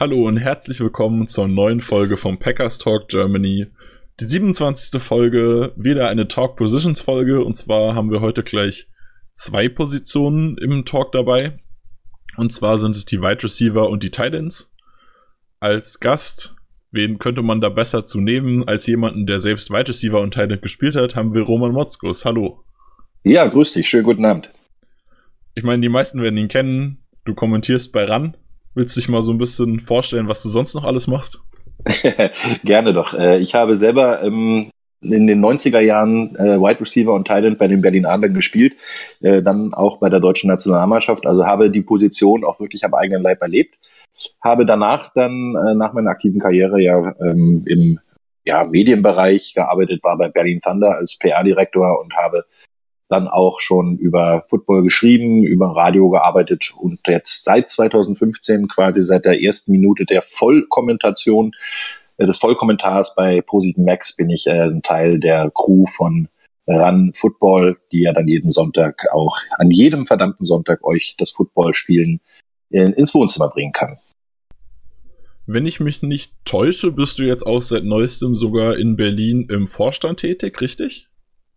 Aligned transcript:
Hallo 0.00 0.28
und 0.28 0.36
herzlich 0.36 0.78
willkommen 0.78 1.26
zur 1.26 1.48
neuen 1.48 1.80
Folge 1.80 2.16
vom 2.16 2.38
Packers 2.38 2.78
Talk 2.78 3.08
Germany. 3.08 3.66
Die 4.20 4.26
27. 4.26 5.02
Folge, 5.02 5.72
wieder 5.74 6.08
eine 6.08 6.28
Talk 6.28 6.54
Positions 6.54 7.00
Folge 7.00 7.42
und 7.42 7.56
zwar 7.56 7.96
haben 7.96 8.12
wir 8.12 8.20
heute 8.20 8.44
gleich 8.44 8.86
zwei 9.34 9.68
Positionen 9.68 10.56
im 10.56 10.84
Talk 10.84 11.10
dabei. 11.10 11.58
Und 12.36 12.52
zwar 12.52 12.78
sind 12.78 12.94
es 12.94 13.06
die 13.06 13.20
Wide 13.20 13.42
Receiver 13.42 13.88
und 13.88 14.04
die 14.04 14.12
Titans. 14.12 14.72
Als 15.58 15.98
Gast, 15.98 16.54
wen 16.92 17.18
könnte 17.18 17.42
man 17.42 17.60
da 17.60 17.68
besser 17.68 18.06
zu 18.06 18.20
nehmen 18.20 18.68
als 18.68 18.86
jemanden, 18.86 19.26
der 19.26 19.40
selbst 19.40 19.68
Wide 19.68 19.88
Receiver 19.88 20.20
und 20.20 20.32
Titan 20.32 20.60
gespielt 20.60 20.94
hat, 20.94 21.16
haben 21.16 21.34
wir 21.34 21.42
Roman 21.42 21.72
Motzkus. 21.72 22.24
Hallo. 22.24 22.62
Ja, 23.24 23.44
grüß 23.46 23.72
dich. 23.72 23.88
Schönen 23.88 24.04
guten 24.04 24.24
Abend. 24.24 24.52
Ich 25.56 25.64
meine, 25.64 25.82
die 25.82 25.88
meisten 25.88 26.22
werden 26.22 26.38
ihn 26.38 26.46
kennen. 26.46 26.98
Du 27.24 27.34
kommentierst 27.34 27.90
bei 27.90 28.04
RAN 28.04 28.36
Willst 28.78 28.94
du 28.94 29.00
dich 29.00 29.08
mal 29.08 29.24
so 29.24 29.32
ein 29.32 29.38
bisschen 29.38 29.80
vorstellen, 29.80 30.28
was 30.28 30.40
du 30.40 30.48
sonst 30.48 30.74
noch 30.74 30.84
alles 30.84 31.08
machst? 31.08 31.40
Gerne 32.62 32.92
doch. 32.92 33.12
Äh, 33.12 33.40
ich 33.40 33.56
habe 33.56 33.74
selber 33.74 34.22
ähm, 34.22 34.70
in 35.00 35.26
den 35.26 35.44
90er 35.44 35.80
Jahren 35.80 36.36
äh, 36.36 36.60
Wide 36.60 36.82
Receiver 36.82 37.12
und 37.12 37.26
Thailand 37.26 37.58
bei 37.58 37.66
den 37.66 37.80
Berlin 37.80 38.06
Adlern 38.06 38.34
gespielt, 38.34 38.76
äh, 39.20 39.42
dann 39.42 39.74
auch 39.74 39.98
bei 39.98 40.08
der 40.08 40.20
deutschen 40.20 40.46
Nationalmannschaft. 40.46 41.26
Also 41.26 41.44
habe 41.44 41.72
die 41.72 41.82
Position 41.82 42.44
auch 42.44 42.60
wirklich 42.60 42.84
am 42.84 42.94
eigenen 42.94 43.20
Leib 43.20 43.42
erlebt. 43.42 43.90
Habe 44.40 44.64
danach 44.64 45.12
dann 45.12 45.56
nach 45.76 45.92
meiner 45.92 46.10
aktiven 46.10 46.38
Karriere 46.38 46.80
ja 46.80 47.16
ähm, 47.20 47.64
im 47.66 47.98
ja, 48.44 48.62
Medienbereich 48.62 49.54
gearbeitet, 49.54 50.04
war 50.04 50.16
bei 50.16 50.28
Berlin 50.28 50.60
Thunder 50.60 50.94
als 50.94 51.18
PR-Direktor 51.18 52.00
und 52.00 52.14
habe 52.14 52.44
dann 53.08 53.28
auch 53.28 53.60
schon 53.60 53.96
über 53.96 54.44
Football 54.48 54.82
geschrieben, 54.82 55.44
über 55.44 55.74
Radio 55.74 56.10
gearbeitet 56.10 56.72
und 56.76 57.00
jetzt 57.06 57.44
seit 57.44 57.68
2015 57.68 58.68
quasi 58.68 59.02
seit 59.02 59.24
der 59.24 59.42
ersten 59.42 59.72
Minute 59.72 60.04
der 60.04 60.22
Vollkommentation 60.22 61.52
äh, 62.18 62.26
des 62.26 62.38
Vollkommentars 62.38 63.14
bei 63.14 63.40
ProSieben 63.40 63.84
Max 63.84 64.14
bin 64.14 64.30
ich 64.30 64.46
äh, 64.46 64.62
ein 64.62 64.82
Teil 64.82 65.18
der 65.20 65.50
Crew 65.54 65.86
von 65.86 66.28
Run 66.66 67.12
Football, 67.14 67.78
die 67.92 68.02
ja 68.02 68.12
dann 68.12 68.28
jeden 68.28 68.50
Sonntag 68.50 69.06
auch 69.10 69.38
an 69.56 69.70
jedem 69.70 70.06
verdammten 70.06 70.44
Sonntag 70.44 70.84
euch 70.84 71.14
das 71.16 71.30
Footballspielen 71.30 72.20
ins 72.68 73.14
Wohnzimmer 73.14 73.48
bringen 73.48 73.72
kann. 73.72 73.96
Wenn 75.46 75.64
ich 75.64 75.80
mich 75.80 76.02
nicht 76.02 76.34
täusche, 76.44 76.92
bist 76.92 77.18
du 77.18 77.22
jetzt 77.22 77.46
auch 77.46 77.62
seit 77.62 77.84
neuestem 77.84 78.36
sogar 78.36 78.76
in 78.76 78.96
Berlin 78.96 79.48
im 79.48 79.66
Vorstand 79.66 80.20
tätig, 80.20 80.60
richtig? 80.60 81.08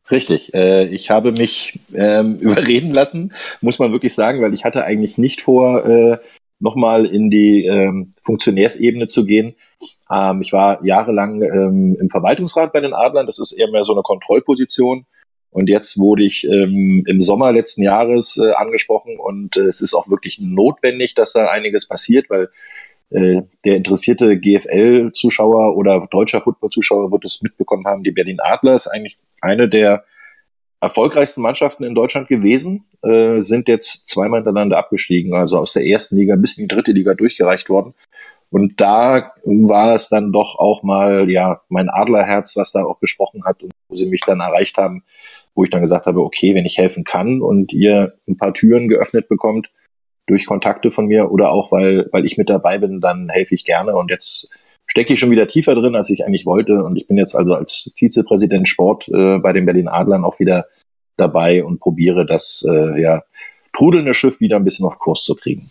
Richtig. 0.10 0.54
Äh, 0.54 0.86
ich 0.86 1.10
habe 1.10 1.32
mich 1.32 1.80
ähm, 1.94 2.38
überreden 2.40 2.94
lassen, 2.94 3.34
muss 3.62 3.80
man 3.80 3.92
wirklich 3.92 4.14
sagen, 4.14 4.42
weil 4.42 4.54
ich 4.54 4.66
hatte 4.66 4.84
eigentlich 4.84 5.18
nicht 5.18 5.42
vor, 5.42 5.86
äh, 5.86 6.18
nochmal 6.60 7.06
in 7.06 7.30
die 7.30 7.66
ähm, 7.66 8.14
Funktionärsebene 8.22 9.08
zu 9.08 9.26
gehen. 9.26 9.56
Ähm, 10.12 10.42
ich 10.42 10.54
war 10.54 10.84
jahrelang 10.86 11.42
ähm, 11.42 11.98
im 12.00 12.10
Verwaltungsrat 12.10 12.72
bei 12.72 12.80
den 12.80 12.94
Adlern. 12.94 13.26
Das 13.26 13.40
ist 13.40 13.52
eher 13.52 13.70
mehr 13.72 13.84
so 13.84 13.94
eine 13.94 14.04
Kontrollposition. 14.04 15.06
Und 15.50 15.70
jetzt 15.70 16.00
wurde 16.00 16.24
ich 16.24 16.48
ähm, 16.48 17.04
im 17.06 17.22
Sommer 17.22 17.52
letzten 17.52 17.84
Jahres 17.84 18.38
äh, 18.38 18.52
angesprochen 18.54 19.18
und 19.20 19.58
äh, 19.58 19.64
es 19.64 19.82
ist 19.82 19.94
auch 19.94 20.10
wirklich 20.10 20.40
notwendig, 20.40 21.14
dass 21.14 21.34
da 21.34 21.48
einiges 21.48 21.90
passiert, 21.90 22.30
weil 22.30 22.50
der 23.12 23.76
interessierte 23.76 24.40
GFL-Zuschauer 24.40 25.76
oder 25.76 26.08
deutscher 26.10 26.40
Football-Zuschauer 26.42 27.12
wird 27.12 27.26
es 27.26 27.42
mitbekommen 27.42 27.86
haben, 27.86 28.04
die 28.04 28.12
Berlin 28.12 28.40
Adler 28.40 28.76
ist 28.76 28.88
eigentlich 28.88 29.16
eine 29.42 29.68
der 29.68 30.06
erfolgreichsten 30.80 31.42
Mannschaften 31.42 31.84
in 31.84 31.94
Deutschland 31.94 32.28
gewesen, 32.28 32.86
äh, 33.04 33.42
sind 33.42 33.68
jetzt 33.68 34.08
zweimal 34.08 34.40
hintereinander 34.40 34.78
abgestiegen, 34.78 35.34
also 35.36 35.58
aus 35.58 35.74
der 35.74 35.86
ersten 35.86 36.18
Liga 36.18 36.36
bis 36.36 36.58
in 36.58 36.68
die 36.68 36.74
dritte 36.74 36.92
Liga 36.92 37.14
durchgereicht 37.14 37.70
worden. 37.70 37.94
Und 38.50 38.82
da 38.82 39.32
war 39.46 39.96
es 39.96 40.10
dann 40.10 40.34
doch 40.34 40.58
auch 40.58 40.84
mal, 40.84 41.30
ja, 41.30 41.62
mein 41.70 41.90
Adlerherz, 41.90 42.58
was 42.58 42.74
da 42.74 42.84
auch 42.84 43.00
gesprochen 43.00 43.46
hat 43.46 43.64
und 43.64 43.72
wo 43.88 43.96
sie 43.96 44.08
mich 44.08 44.22
dann 44.26 44.42
erreicht 44.42 44.78
haben, 44.78 45.04
wo 45.56 45.64
ich 45.64 45.70
dann 45.70 45.82
gesagt 45.82 46.06
habe, 46.06 46.22
okay, 46.22 46.56
wenn 46.56 46.66
ich 46.66 46.78
helfen 46.78 47.04
kann 47.04 47.42
und 47.42 47.72
ihr 47.72 48.14
ein 48.28 48.36
paar 48.36 48.54
Türen 48.54 48.90
geöffnet 48.90 49.30
bekommt, 49.30 49.70
durch 50.32 50.46
Kontakte 50.46 50.92
von 50.92 51.08
mir 51.08 51.30
oder 51.30 51.52
auch 51.52 51.72
weil, 51.74 52.08
weil 52.12 52.26
ich 52.26 52.38
mit 52.38 52.50
dabei 52.50 52.78
bin, 52.78 53.02
dann 53.02 53.28
helfe 53.30 53.54
ich 53.54 53.66
gerne. 53.66 53.96
Und 53.96 54.10
jetzt 54.10 54.50
stecke 54.88 55.14
ich 55.14 55.20
schon 55.20 55.30
wieder 55.30 55.48
tiefer 55.48 55.76
drin, 55.76 55.94
als 55.94 56.10
ich 56.10 56.26
eigentlich 56.26 56.46
wollte. 56.46 56.84
Und 56.84 56.96
ich 56.96 57.06
bin 57.06 57.18
jetzt 57.18 57.36
also 57.36 57.54
als 57.54 57.94
Vizepräsident 57.98 58.68
Sport 58.68 59.10
äh, 59.10 59.40
bei 59.40 59.52
den 59.52 59.66
Berlin 59.66 59.90
Adlern 59.90 60.24
auch 60.24 60.40
wieder 60.40 60.68
dabei 61.18 61.66
und 61.66 61.80
probiere 61.80 62.26
das 62.26 62.66
äh, 62.66 63.02
ja, 63.02 63.24
trudelnde 63.74 64.14
Schiff 64.14 64.40
wieder 64.40 64.56
ein 64.56 64.64
bisschen 64.64 64.86
auf 64.86 65.00
Kurs 65.00 65.24
zu 65.24 65.36
kriegen. 65.36 65.70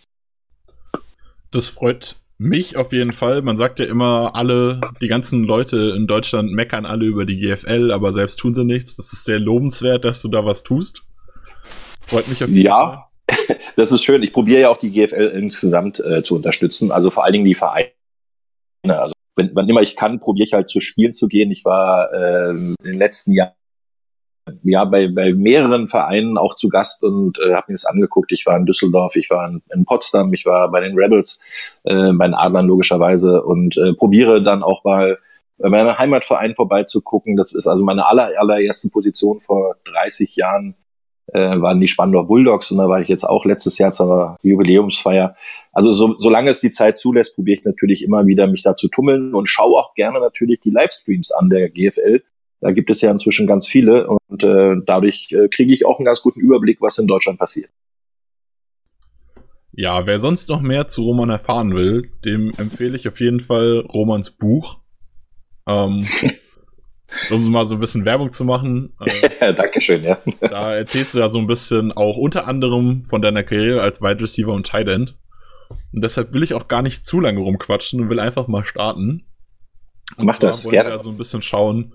Das 1.49 1.67
freut 1.67 2.17
mich 2.37 2.77
auf 2.77 2.93
jeden 2.93 3.13
Fall. 3.13 3.41
Man 3.41 3.57
sagt 3.57 3.79
ja 3.79 3.85
immer, 3.85 4.35
alle, 4.35 4.79
die 5.01 5.07
ganzen 5.07 5.43
Leute 5.43 5.93
in 5.97 6.05
Deutschland 6.05 6.51
meckern 6.51 6.85
alle 6.85 7.05
über 7.05 7.25
die 7.25 7.39
GFL, 7.39 7.91
aber 7.91 8.13
selbst 8.13 8.37
tun 8.37 8.53
sie 8.53 8.63
nichts. 8.63 8.95
Das 8.95 9.11
ist 9.11 9.25
sehr 9.25 9.39
lobenswert, 9.39 10.05
dass 10.05 10.21
du 10.21 10.27
da 10.27 10.45
was 10.45 10.61
tust. 10.61 11.01
Freut 11.99 12.27
mich 12.27 12.43
auf 12.43 12.49
jeden 12.49 12.65
ja. 12.67 12.91
Fall. 12.91 13.10
das 13.75 13.91
ist 13.91 14.03
schön. 14.03 14.23
Ich 14.23 14.33
probiere 14.33 14.61
ja 14.61 14.69
auch 14.69 14.77
die 14.77 14.91
GFL 14.91 15.31
insgesamt 15.35 15.99
äh, 15.99 16.23
zu 16.23 16.35
unterstützen, 16.35 16.91
also 16.91 17.09
vor 17.09 17.23
allen 17.23 17.33
Dingen 17.33 17.45
die 17.45 17.55
Vereine. 17.55 17.91
Also 18.85 19.13
wenn, 19.35 19.51
wann 19.53 19.69
immer 19.69 19.81
ich 19.81 19.95
kann, 19.95 20.19
probiere 20.19 20.45
ich 20.45 20.53
halt 20.53 20.69
zu 20.69 20.81
Spielen 20.81 21.13
zu 21.13 21.27
gehen. 21.27 21.51
Ich 21.51 21.65
war 21.65 22.11
äh, 22.13 22.49
in 22.51 22.75
den 22.83 22.97
letzten 22.97 23.33
Jahren 23.33 23.53
ja 24.63 24.85
bei, 24.85 25.07
bei 25.07 25.33
mehreren 25.33 25.87
Vereinen 25.87 26.37
auch 26.37 26.55
zu 26.55 26.67
Gast 26.67 27.03
und 27.03 27.37
äh, 27.39 27.53
habe 27.53 27.65
mir 27.69 27.75
das 27.75 27.85
angeguckt. 27.85 28.31
Ich 28.31 28.45
war 28.45 28.57
in 28.57 28.65
Düsseldorf, 28.65 29.15
ich 29.15 29.29
war 29.29 29.47
in, 29.47 29.61
in 29.73 29.85
Potsdam, 29.85 30.33
ich 30.33 30.45
war 30.45 30.69
bei 30.71 30.81
den 30.81 30.97
Rebels, 30.97 31.39
äh, 31.83 32.11
bei 32.13 32.27
den 32.27 32.33
Adlern 32.33 32.67
logischerweise 32.67 33.43
und 33.43 33.77
äh, 33.77 33.93
probiere 33.93 34.41
dann 34.41 34.63
auch 34.63 34.83
mal 34.83 35.17
bei 35.57 35.69
meinem 35.69 35.97
Heimatverein 35.97 36.55
vorbeizugucken. 36.55 37.37
Das 37.37 37.53
ist 37.53 37.67
also 37.67 37.83
meine 37.83 38.07
aller, 38.07 38.31
allerersten 38.37 38.89
Position 38.89 39.39
vor 39.39 39.75
30 39.85 40.35
Jahren 40.35 40.75
äh, 41.33 41.61
waren 41.61 41.79
die 41.79 41.87
Spandau 41.87 42.23
Bulldogs 42.23 42.71
und 42.71 42.77
da 42.77 42.87
war 42.87 43.01
ich 43.01 43.07
jetzt 43.07 43.23
auch 43.23 43.45
letztes 43.45 43.77
Jahr 43.77 43.91
zur 43.91 44.37
Jubiläumsfeier. 44.41 45.35
Also 45.71 45.91
so, 45.91 46.15
solange 46.15 46.49
es 46.49 46.61
die 46.61 46.69
Zeit 46.69 46.97
zulässt, 46.97 47.35
probiere 47.35 47.59
ich 47.59 47.65
natürlich 47.65 48.03
immer 48.03 48.25
wieder 48.25 48.47
mich 48.47 48.63
da 48.63 48.75
zu 48.75 48.89
tummeln 48.89 49.33
und 49.33 49.47
schaue 49.47 49.77
auch 49.79 49.93
gerne 49.93 50.19
natürlich 50.19 50.59
die 50.61 50.71
Livestreams 50.71 51.31
an 51.31 51.49
der 51.49 51.69
GFL. 51.69 52.23
Da 52.59 52.71
gibt 52.71 52.89
es 52.91 53.01
ja 53.01 53.09
inzwischen 53.09 53.47
ganz 53.47 53.67
viele 53.67 54.07
und 54.07 54.43
äh, 54.43 54.75
dadurch 54.85 55.29
äh, 55.31 55.47
kriege 55.47 55.73
ich 55.73 55.85
auch 55.85 55.97
einen 55.97 56.05
ganz 56.05 56.21
guten 56.21 56.39
Überblick, 56.39 56.81
was 56.81 56.97
in 56.97 57.07
Deutschland 57.07 57.39
passiert. 57.39 57.69
Ja, 59.73 60.05
wer 60.05 60.19
sonst 60.19 60.49
noch 60.49 60.61
mehr 60.61 60.87
zu 60.87 61.03
Roman 61.03 61.29
erfahren 61.29 61.73
will, 61.73 62.11
dem 62.25 62.51
empfehle 62.57 62.95
ich 62.95 63.07
auf 63.07 63.19
jeden 63.21 63.39
Fall 63.39 63.79
Romans 63.79 64.29
Buch. 64.29 64.79
Ähm, 65.67 66.05
um 67.29 67.51
mal 67.51 67.65
so 67.65 67.75
ein 67.75 67.79
bisschen 67.79 68.05
Werbung 68.05 68.31
zu 68.31 68.45
machen. 68.45 68.93
Äh, 69.39 69.53
Dankeschön, 69.53 70.03
ja. 70.03 70.17
Da 70.39 70.75
erzählst 70.75 71.13
du 71.13 71.19
ja 71.19 71.29
so 71.29 71.39
ein 71.39 71.47
bisschen 71.47 71.91
auch 71.91 72.17
unter 72.17 72.47
anderem 72.47 73.03
von 73.05 73.21
deiner 73.21 73.43
Karriere 73.43 73.81
als 73.81 74.01
Wide 74.01 74.21
Receiver 74.21 74.53
und 74.53 74.67
Tight 74.67 74.87
End. 74.87 75.17
Und 75.93 76.03
deshalb 76.03 76.33
will 76.33 76.43
ich 76.43 76.53
auch 76.53 76.67
gar 76.67 76.81
nicht 76.81 77.05
zu 77.05 77.19
lange 77.19 77.39
rumquatschen 77.39 78.01
und 78.01 78.09
will 78.09 78.19
einfach 78.19 78.47
mal 78.47 78.65
starten. 78.65 79.25
Und 80.17 80.25
Mach 80.25 80.39
das, 80.39 80.65
wollen 80.65 80.73
gerne. 80.73 80.91
Wir 80.91 80.99
so 80.99 81.09
ein 81.09 81.17
bisschen 81.17 81.41
schauen, 81.41 81.93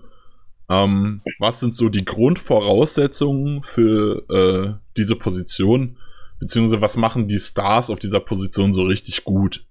ähm, 0.69 1.21
was 1.39 1.59
sind 1.59 1.73
so 1.73 1.89
die 1.89 2.05
Grundvoraussetzungen 2.05 3.63
für 3.63 4.25
äh, 4.29 4.79
diese 4.97 5.15
Position, 5.15 5.97
beziehungsweise 6.39 6.81
was 6.81 6.97
machen 6.97 7.27
die 7.27 7.39
Stars 7.39 7.89
auf 7.89 7.99
dieser 7.99 8.19
Position 8.19 8.73
so 8.73 8.83
richtig 8.83 9.23
gut? 9.23 9.65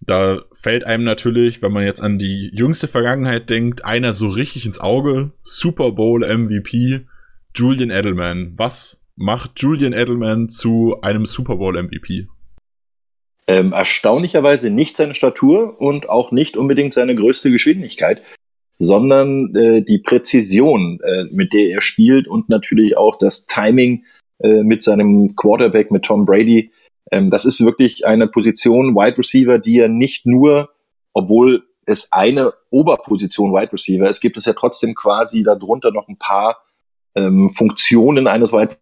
Da 0.00 0.42
fällt 0.52 0.84
einem 0.84 1.04
natürlich, 1.04 1.62
wenn 1.62 1.72
man 1.72 1.84
jetzt 1.84 2.00
an 2.00 2.18
die 2.18 2.50
jüngste 2.52 2.88
Vergangenheit 2.88 3.50
denkt, 3.50 3.84
einer 3.84 4.12
so 4.12 4.28
richtig 4.28 4.66
ins 4.66 4.80
Auge. 4.80 5.32
Super 5.44 5.92
Bowl 5.92 6.20
MVP, 6.20 7.06
Julian 7.54 7.90
Edelman. 7.90 8.52
Was 8.56 9.00
macht 9.16 9.60
Julian 9.60 9.92
Edelman 9.92 10.48
zu 10.48 10.96
einem 11.02 11.26
Super 11.26 11.56
Bowl 11.56 11.80
MVP? 11.80 12.28
Ähm, 13.46 13.72
erstaunlicherweise 13.72 14.70
nicht 14.70 14.96
seine 14.96 15.14
Statur 15.14 15.80
und 15.80 16.08
auch 16.08 16.32
nicht 16.32 16.56
unbedingt 16.56 16.94
seine 16.94 17.14
größte 17.14 17.50
Geschwindigkeit, 17.50 18.22
sondern 18.78 19.54
äh, 19.54 19.82
die 19.82 19.98
Präzision, 19.98 20.98
äh, 21.02 21.24
mit 21.30 21.52
der 21.52 21.68
er 21.68 21.80
spielt 21.80 22.26
und 22.26 22.48
natürlich 22.48 22.96
auch 22.96 23.18
das 23.18 23.46
Timing 23.46 24.04
äh, 24.38 24.62
mit 24.62 24.82
seinem 24.82 25.36
Quarterback, 25.36 25.90
mit 25.90 26.04
Tom 26.04 26.24
Brady, 26.24 26.72
ähm, 27.10 27.28
das 27.28 27.44
ist 27.44 27.64
wirklich 27.64 28.06
eine 28.06 28.26
Position 28.26 28.94
Wide 28.94 29.18
Receiver, 29.18 29.58
die 29.58 29.78
er 29.78 29.88
nicht 29.88 30.26
nur 30.26 30.70
obwohl 31.14 31.64
es 31.86 32.12
eine 32.12 32.52
Oberposition 32.70 33.52
Wide 33.52 33.72
Receiver 33.72 34.08
ist, 34.08 34.20
gibt 34.20 34.36
es 34.36 34.44
ja 34.44 34.52
trotzdem 34.52 34.94
quasi 34.94 35.42
darunter 35.42 35.92
noch 35.92 36.08
ein 36.08 36.18
paar 36.18 36.62
ähm, 37.14 37.50
Funktionen 37.50 38.26
eines 38.26 38.52
Wide 38.52 38.76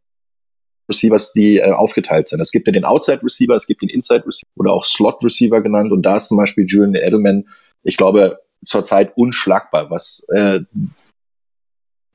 Receivers, 0.89 1.33
die 1.33 1.59
äh, 1.59 1.73
aufgeteilt 1.73 2.29
sind. 2.29 2.41
Es 2.41 2.51
gibt 2.51 2.67
ja 2.67 2.73
den 2.73 2.85
Outside 2.85 3.23
Receiver, 3.23 3.55
es 3.55 3.67
gibt 3.67 3.83
den 3.83 3.89
Inside 3.89 4.27
Receiver 4.27 4.51
oder 4.57 4.73
auch 4.73 4.85
Slot 4.85 5.23
Receiver 5.23 5.61
genannt 5.61 5.93
und 5.93 6.03
da 6.03 6.17
ist 6.17 6.29
zum 6.29 6.39
Beispiel 6.39 6.65
Julian 6.67 6.95
Edelman, 6.95 7.49
ich 7.83 7.97
glaube, 7.97 8.41
zurzeit 8.65 9.17
unschlagbar, 9.17 9.91
was 9.91 10.25
äh, 10.33 10.61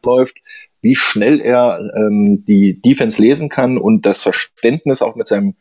läuft, 0.04 0.38
wie 0.82 0.96
schnell 0.96 1.42
er 1.42 1.92
ähm, 1.96 2.46
die 2.46 2.82
Defense 2.82 3.22
lesen 3.22 3.50
kann 3.50 3.78
und 3.78 4.06
das 4.06 4.22
Verständnis 4.22 5.02
auch 5.02 5.16
mit 5.16 5.28
seinem 5.28 5.56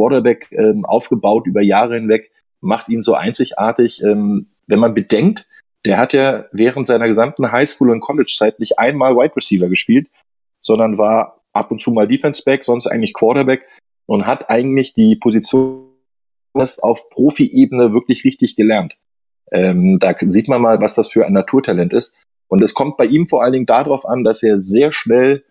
Quarterback 0.00 0.50
ähm, 0.52 0.86
aufgebaut 0.86 1.46
über 1.46 1.60
Jahre 1.60 1.96
hinweg, 1.96 2.30
macht 2.60 2.88
ihn 2.88 3.02
so 3.02 3.14
einzigartig. 3.14 4.02
Ähm, 4.02 4.48
wenn 4.66 4.78
man 4.78 4.94
bedenkt, 4.94 5.46
der 5.84 5.98
hat 5.98 6.12
ja 6.14 6.46
während 6.52 6.86
seiner 6.86 7.06
gesamten 7.06 7.52
Highschool- 7.52 7.90
und 7.90 8.00
College-Zeit 8.00 8.60
nicht 8.60 8.78
einmal 8.78 9.14
Wide 9.16 9.36
Receiver 9.36 9.68
gespielt, 9.68 10.08
sondern 10.60 10.96
war 10.96 11.42
ab 11.52 11.70
und 11.70 11.80
zu 11.80 11.90
mal 11.90 12.08
Defense 12.08 12.42
Back, 12.44 12.64
sonst 12.64 12.86
eigentlich 12.86 13.12
Quarterback 13.12 13.66
und 14.06 14.26
hat 14.26 14.48
eigentlich 14.48 14.94
die 14.94 15.16
Position 15.16 15.86
auf 16.54 17.10
Profi-Ebene 17.10 17.92
wirklich 17.92 18.24
richtig 18.24 18.56
gelernt. 18.56 18.96
Ähm, 19.52 19.98
da 19.98 20.14
sieht 20.18 20.48
man 20.48 20.62
mal, 20.62 20.80
was 20.80 20.94
das 20.94 21.08
für 21.08 21.26
ein 21.26 21.32
Naturtalent 21.32 21.92
ist. 21.92 22.14
Und 22.48 22.62
es 22.62 22.74
kommt 22.74 22.96
bei 22.96 23.04
ihm 23.04 23.28
vor 23.28 23.42
allen 23.42 23.52
Dingen 23.52 23.66
darauf 23.66 24.06
an, 24.06 24.24
dass 24.24 24.42
er 24.42 24.58
sehr 24.58 24.92
schnell 24.92 25.44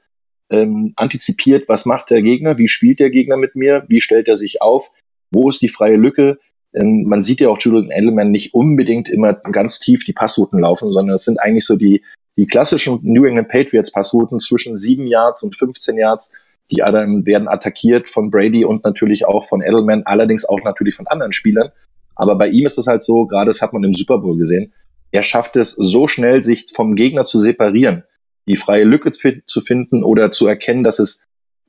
ähm, 0.49 0.93
antizipiert, 0.95 1.69
was 1.69 1.85
macht 1.85 2.09
der 2.09 2.21
Gegner, 2.21 2.57
wie 2.57 2.67
spielt 2.67 2.99
der 2.99 3.09
Gegner 3.09 3.37
mit 3.37 3.55
mir, 3.55 3.85
wie 3.87 4.01
stellt 4.01 4.27
er 4.27 4.37
sich 4.37 4.61
auf, 4.61 4.91
wo 5.31 5.49
ist 5.49 5.61
die 5.61 5.69
freie 5.69 5.97
Lücke. 5.97 6.39
Ähm, 6.73 7.03
man 7.03 7.21
sieht 7.21 7.39
ja 7.39 7.49
auch 7.49 7.59
Julian 7.59 7.91
Edelman 7.91 8.31
nicht 8.31 8.53
unbedingt 8.53 9.09
immer 9.09 9.33
ganz 9.33 9.79
tief 9.79 10.03
die 10.05 10.13
Passrouten 10.13 10.59
laufen, 10.59 10.91
sondern 10.91 11.15
es 11.15 11.23
sind 11.23 11.39
eigentlich 11.39 11.65
so 11.65 11.75
die, 11.75 12.03
die 12.37 12.47
klassischen 12.47 12.99
New 13.03 13.25
England 13.25 13.49
Patriots 13.49 13.91
Passrouten 13.91 14.39
zwischen 14.39 14.75
sieben 14.75 15.07
Yards 15.07 15.43
und 15.43 15.57
15 15.57 15.97
Yards. 15.97 16.33
Die 16.71 16.77
dann 16.77 17.25
werden 17.25 17.47
attackiert 17.47 18.07
von 18.07 18.29
Brady 18.29 18.63
und 18.63 18.83
natürlich 18.83 19.25
auch 19.25 19.43
von 19.43 19.63
Edelman, 19.63 20.03
allerdings 20.05 20.45
auch 20.45 20.59
natürlich 20.63 20.93
von 20.93 21.07
anderen 21.07 21.31
Spielern. 21.31 21.71
Aber 22.15 22.37
bei 22.37 22.49
ihm 22.49 22.67
ist 22.67 22.77
es 22.77 22.85
halt 22.85 23.01
so, 23.01 23.25
gerade 23.25 23.47
das 23.49 23.63
hat 23.63 23.73
man 23.73 23.83
im 23.83 23.95
Super 23.95 24.19
Bowl 24.19 24.37
gesehen, 24.37 24.71
er 25.11 25.23
schafft 25.23 25.55
es 25.55 25.71
so 25.71 26.07
schnell, 26.07 26.43
sich 26.43 26.67
vom 26.75 26.95
Gegner 26.95 27.25
zu 27.25 27.39
separieren, 27.39 28.03
die 28.49 28.57
freie 28.57 28.83
Lücke 28.83 29.11
zu 29.11 29.61
finden 29.61 30.03
oder 30.03 30.31
zu 30.31 30.47
erkennen, 30.47 30.83
dass 30.83 30.99
es 30.99 31.21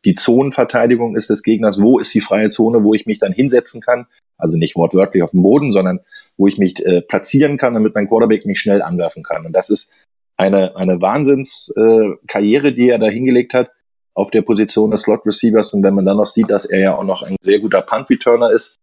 die 0.07 0.15
Zonenverteidigung 0.15 1.15
ist 1.15 1.29
des 1.29 1.43
Gegners. 1.43 1.81
Wo 1.81 1.99
ist 1.99 2.15
die 2.15 2.23
freie 2.23 2.49
Zone, 2.49 2.83
wo 2.83 2.95
ich 2.95 3.05
mich 3.05 3.19
dann 3.19 3.33
hinsetzen 3.33 3.83
kann? 3.83 4.07
Also 4.39 4.57
nicht 4.57 4.77
wortwörtlich 4.77 5.23
auf 5.23 5.33
dem 5.33 5.43
Boden, 5.43 5.73
sondern 5.73 6.01
wo 6.39 6.49
ich 6.49 6.57
mich 6.57 6.85
äh, 6.85 7.03
platzieren 7.03 7.59
kann, 7.59 7.75
damit 7.75 7.95
mein 7.95 8.09
Quarterback 8.09 8.47
mich 8.47 8.59
schnell 8.59 8.81
anwerfen 8.81 9.23
kann. 9.23 9.45
Und 9.45 9.53
das 9.53 9.69
ist 9.69 9.99
eine, 10.39 10.75
eine 10.75 11.03
Wahnsinnskarriere, 11.03 12.69
äh, 12.69 12.73
die 12.73 12.89
er 12.89 12.99
da 12.99 13.09
hingelegt 13.09 13.53
hat 13.53 13.71
auf 14.15 14.31
der 14.31 14.41
Position 14.41 14.91
des 14.91 15.03
Slot 15.03 15.27
Receivers. 15.27 15.75
Und 15.75 15.83
wenn 15.83 15.95
man 15.95 16.07
dann 16.07 16.17
noch 16.17 16.27
sieht, 16.27 16.49
dass 16.49 16.65
er 16.65 16.81
ja 16.81 16.97
auch 16.97 17.05
noch 17.05 17.23
ein 17.23 17.37
sehr 17.43 17.59
guter 17.59 17.83
Punt 17.83 18.09
Returner 18.09 18.51
ist, 18.51 18.77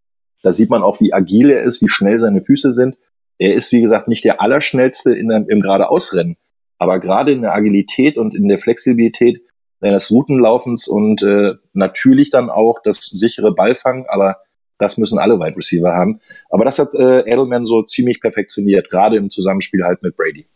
da 0.43 0.53
sieht 0.53 0.69
man 0.69 0.83
auch, 0.83 1.01
wie 1.01 1.13
agil 1.13 1.49
er 1.49 1.63
ist, 1.63 1.81
wie 1.81 1.89
schnell 1.89 2.19
seine 2.19 2.41
Füße 2.41 2.73
sind. 2.73 2.95
Er 3.39 3.55
ist, 3.55 3.71
wie 3.71 3.81
gesagt, 3.81 4.07
nicht 4.07 4.23
der 4.23 4.39
Allerschnellste 4.39 5.15
in 5.15 5.31
im 5.31 5.61
geradeausrennen, 5.61 6.37
aber 6.77 6.99
gerade 6.99 7.31
in 7.31 7.41
der 7.41 7.53
Agilität 7.53 8.17
und 8.17 8.35
in 8.35 8.47
der 8.47 8.57
Flexibilität 8.57 9.41
des 9.81 10.11
Routenlaufens 10.11 10.87
und 10.87 11.21
äh, 11.23 11.53
natürlich 11.73 12.29
dann 12.29 12.49
auch 12.49 12.79
das 12.83 12.97
sichere 12.97 13.53
Ballfangen, 13.53 14.05
aber 14.07 14.37
das 14.79 14.97
müssen 14.97 15.19
alle 15.19 15.39
Wide 15.39 15.57
Receiver 15.57 15.93
haben. 15.93 16.19
Aber 16.49 16.65
das 16.65 16.79
hat 16.79 16.93
äh, 16.95 17.21
Edelman 17.21 17.65
so 17.65 17.83
ziemlich 17.83 18.21
perfektioniert, 18.21 18.89
gerade 18.89 19.17
im 19.17 19.29
Zusammenspiel 19.29 19.83
halt 19.83 20.01
mit 20.03 20.15
Brady. 20.15 20.47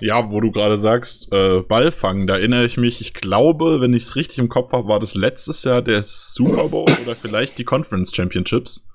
Ja, 0.00 0.30
wo 0.30 0.40
du 0.40 0.50
gerade 0.50 0.76
sagst, 0.76 1.32
äh, 1.32 1.60
Ballfangen, 1.60 2.26
da 2.26 2.34
erinnere 2.34 2.66
ich 2.66 2.76
mich, 2.76 3.00
ich 3.00 3.14
glaube, 3.14 3.80
wenn 3.80 3.94
ich 3.94 4.04
es 4.04 4.16
richtig 4.16 4.38
im 4.38 4.48
Kopf 4.48 4.72
habe, 4.72 4.88
war 4.88 4.98
das 4.98 5.14
letztes 5.14 5.62
Jahr 5.62 5.82
der 5.82 6.02
Super 6.02 6.68
Bowl 6.68 6.86
oder 7.02 7.14
vielleicht 7.14 7.58
die 7.58 7.64
Conference 7.64 8.14
Championships. 8.14 8.86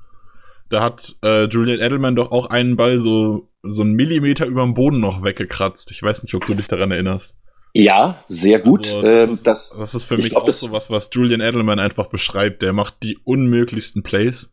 Da 0.70 0.84
hat 0.84 1.16
äh, 1.24 1.46
Julian 1.46 1.80
Edelman 1.80 2.16
doch 2.16 2.32
auch 2.32 2.50
einen 2.50 2.76
Ball 2.76 3.00
so, 3.00 3.50
so 3.64 3.82
einen 3.82 3.94
Millimeter 3.94 4.46
über 4.46 4.64
dem 4.64 4.76
Boden 4.76 5.00
noch 5.00 5.24
weggekratzt. 5.24 5.92
Ich 5.92 6.02
weiß 6.04 6.24
nicht, 6.24 6.36
ob 6.36 6.46
du 6.46 6.54
dich 6.54 6.68
daran 6.68 6.92
erinnerst. 6.92 7.36
Ja, 7.74 8.24
sehr 8.28 8.60
gut. 8.60 8.88
Also, 8.88 9.02
das, 9.02 9.28
ähm, 9.28 9.34
ist, 9.34 9.48
das, 9.48 9.70
das, 9.80 9.96
ist, 9.96 10.06
für 10.06 10.18
mich 10.18 10.30
glaub, 10.30 10.44
auch 10.44 10.52
so 10.52 10.72
was, 10.72 10.90
was 10.90 11.10
Julian 11.12 11.42
Edelman 11.42 11.80
einfach 11.80 12.08
beschreibt. 12.08 12.62
Der 12.62 12.74
macht 12.74 13.04
die 13.04 13.18
unmöglichsten 13.24 14.04
Plays. 14.04 14.52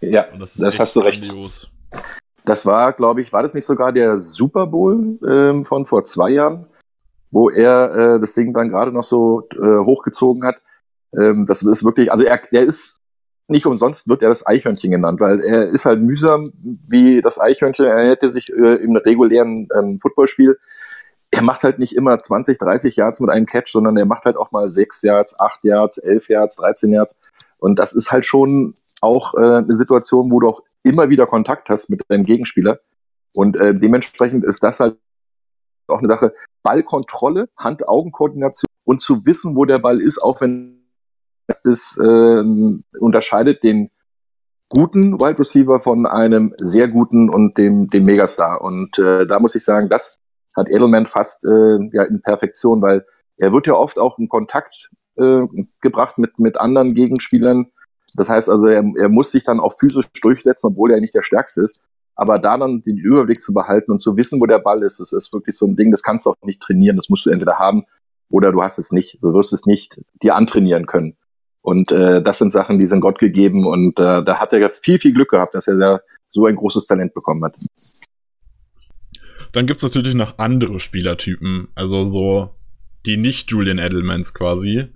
Ja, 0.00 0.26
das, 0.38 0.54
das 0.54 0.78
hast 0.78 0.96
du 0.96 1.00
recht. 1.00 1.26
Grandios. 1.26 1.70
Das 2.44 2.64
war, 2.64 2.92
glaube 2.94 3.20
ich, 3.20 3.32
war 3.32 3.42
das 3.42 3.54
nicht 3.54 3.66
sogar 3.66 3.92
der 3.92 4.18
Super 4.18 4.66
Bowl 4.66 5.18
ähm, 5.28 5.64
von 5.64 5.84
vor 5.84 6.04
zwei 6.04 6.30
Jahren, 6.30 6.66
wo 7.32 7.50
er 7.50 8.16
äh, 8.16 8.20
das 8.20 8.34
Ding 8.34 8.54
dann 8.54 8.70
gerade 8.70 8.92
noch 8.92 9.02
so 9.02 9.46
äh, 9.52 9.84
hochgezogen 9.84 10.44
hat. 10.44 10.56
Ähm, 11.16 11.44
das 11.46 11.62
ist 11.62 11.84
wirklich, 11.84 12.10
also 12.10 12.24
er, 12.24 12.40
er 12.52 12.62
ist 12.62 12.99
nicht 13.50 13.66
umsonst 13.66 14.08
wird 14.08 14.22
er 14.22 14.28
das 14.28 14.46
Eichhörnchen 14.46 14.90
genannt, 14.90 15.20
weil 15.20 15.40
er 15.40 15.68
ist 15.68 15.84
halt 15.84 16.00
mühsam 16.00 16.48
wie 16.88 17.20
das 17.20 17.40
Eichhörnchen. 17.40 17.86
Er 17.86 18.08
hätte 18.08 18.28
sich 18.28 18.50
äh, 18.50 18.76
im 18.76 18.96
regulären 18.96 19.68
ähm, 19.74 19.98
Footballspiel, 19.98 20.56
er 21.30 21.42
macht 21.42 21.62
halt 21.62 21.78
nicht 21.78 21.96
immer 21.96 22.18
20, 22.18 22.58
30 22.58 22.96
Yards 22.96 23.20
mit 23.20 23.30
einem 23.30 23.46
Catch, 23.46 23.70
sondern 23.70 23.96
er 23.96 24.06
macht 24.06 24.24
halt 24.24 24.36
auch 24.36 24.50
mal 24.50 24.66
6 24.66 25.02
Yards, 25.02 25.38
8 25.38 25.64
Yards, 25.64 25.98
11 25.98 26.28
Yards, 26.28 26.56
13 26.56 26.92
Yards. 26.92 27.16
Und 27.58 27.78
das 27.78 27.92
ist 27.92 28.10
halt 28.10 28.26
schon 28.26 28.74
auch 29.00 29.34
äh, 29.34 29.58
eine 29.58 29.74
Situation, 29.74 30.30
wo 30.30 30.40
du 30.40 30.48
auch 30.48 30.60
immer 30.82 31.08
wieder 31.08 31.26
Kontakt 31.26 31.68
hast 31.68 31.88
mit 31.88 32.02
deinem 32.08 32.24
Gegenspieler. 32.24 32.80
Und 33.36 33.60
äh, 33.60 33.74
dementsprechend 33.74 34.44
ist 34.44 34.62
das 34.64 34.80
halt 34.80 34.96
auch 35.86 35.98
eine 35.98 36.08
Sache. 36.08 36.34
Ballkontrolle, 36.62 37.48
Hand-Augen-Koordination 37.58 38.68
und 38.84 39.00
zu 39.00 39.24
wissen, 39.24 39.56
wo 39.56 39.64
der 39.64 39.78
Ball 39.78 40.00
ist, 40.00 40.22
auch 40.22 40.40
wenn 40.40 40.79
es 41.64 41.98
äh, 41.98 42.42
unterscheidet 42.98 43.62
den 43.62 43.90
guten 44.68 45.20
Wide 45.20 45.38
Receiver 45.38 45.80
von 45.80 46.06
einem 46.06 46.54
sehr 46.58 46.88
guten 46.88 47.28
und 47.28 47.58
dem, 47.58 47.88
dem 47.88 48.04
Megastar. 48.04 48.60
Und 48.60 48.98
äh, 48.98 49.26
da 49.26 49.38
muss 49.40 49.54
ich 49.54 49.64
sagen, 49.64 49.88
das 49.88 50.20
hat 50.56 50.70
Edelman 50.70 51.06
fast 51.06 51.44
äh, 51.44 51.78
ja 51.92 52.04
in 52.04 52.22
Perfektion, 52.22 52.80
weil 52.82 53.04
er 53.38 53.52
wird 53.52 53.66
ja 53.66 53.74
oft 53.74 53.98
auch 53.98 54.18
in 54.18 54.28
Kontakt 54.28 54.90
äh, 55.16 55.42
gebracht 55.80 56.18
mit, 56.18 56.38
mit 56.38 56.60
anderen 56.60 56.90
Gegenspielern. 56.90 57.66
Das 58.16 58.28
heißt 58.28 58.48
also, 58.48 58.66
er, 58.66 58.84
er 58.96 59.08
muss 59.08 59.32
sich 59.32 59.44
dann 59.44 59.60
auch 59.60 59.72
physisch 59.72 60.06
durchsetzen, 60.22 60.68
obwohl 60.68 60.92
er 60.92 61.00
nicht 61.00 61.14
der 61.14 61.22
Stärkste 61.22 61.62
ist. 61.62 61.80
Aber 62.14 62.38
da 62.38 62.58
dann 62.58 62.82
den 62.82 62.98
Überblick 62.98 63.40
zu 63.40 63.54
behalten 63.54 63.92
und 63.92 64.00
zu 64.00 64.16
wissen, 64.16 64.40
wo 64.40 64.46
der 64.46 64.58
Ball 64.58 64.82
ist, 64.82 65.00
das 65.00 65.12
ist 65.12 65.32
wirklich 65.32 65.56
so 65.56 65.66
ein 65.66 65.76
Ding, 65.76 65.90
das 65.90 66.02
kannst 66.02 66.26
du 66.26 66.30
auch 66.30 66.36
nicht 66.42 66.60
trainieren. 66.60 66.96
Das 66.96 67.08
musst 67.08 67.24
du 67.24 67.30
entweder 67.30 67.58
haben 67.58 67.84
oder 68.28 68.52
du 68.52 68.62
hast 68.62 68.78
es 68.78 68.92
nicht. 68.92 69.18
Du 69.22 69.32
wirst 69.32 69.52
es 69.52 69.66
nicht 69.66 70.02
dir 70.22 70.34
antrainieren 70.34 70.86
können. 70.86 71.16
Und 71.62 71.92
äh, 71.92 72.22
das 72.22 72.38
sind 72.38 72.52
Sachen, 72.52 72.78
die 72.78 72.86
sind 72.86 73.00
Gott 73.00 73.18
gegeben. 73.18 73.66
Und 73.66 73.98
äh, 73.98 74.24
da 74.24 74.38
hat 74.38 74.52
er 74.52 74.70
viel, 74.70 74.98
viel 74.98 75.12
Glück 75.12 75.30
gehabt, 75.30 75.54
dass 75.54 75.68
er 75.68 75.76
da 75.76 76.00
so 76.30 76.44
ein 76.44 76.56
großes 76.56 76.86
Talent 76.86 77.12
bekommen 77.14 77.44
hat. 77.44 77.54
Dann 79.52 79.66
gibt's 79.66 79.82
natürlich 79.82 80.14
noch 80.14 80.38
andere 80.38 80.78
Spielertypen, 80.78 81.68
also 81.74 82.04
so 82.04 82.54
die 83.06 83.16
nicht 83.16 83.50
Julian 83.50 83.78
Edelmans 83.78 84.32
quasi. 84.32 84.88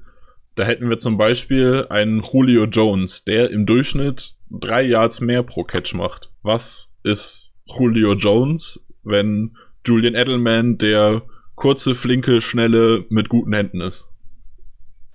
Da 0.54 0.62
hätten 0.62 0.88
wir 0.88 0.99
zum 0.99 1.16
Beispiel 1.16 1.87
einen 1.90 2.23
Julio 2.23 2.64
Jones, 2.64 3.25
der 3.25 3.50
im 3.50 3.66
Durchschnitt 3.66 4.37
drei 4.50 4.83
Yards 4.83 5.21
mehr 5.21 5.42
pro 5.42 5.64
Catch 5.64 5.94
macht. 5.94 6.30
Was 6.42 6.94
ist 7.02 7.52
Julio 7.66 8.12
Jones, 8.12 8.80
wenn 9.02 9.56
Julian 9.85 10.14
Edelman 10.14 10.78
der 10.78 11.23
kurze, 11.56 11.94
flinke, 11.94 12.40
schnelle 12.40 13.04
mit 13.09 13.28
guten 13.28 13.52
Händen 13.52 13.80
ist? 13.80 14.06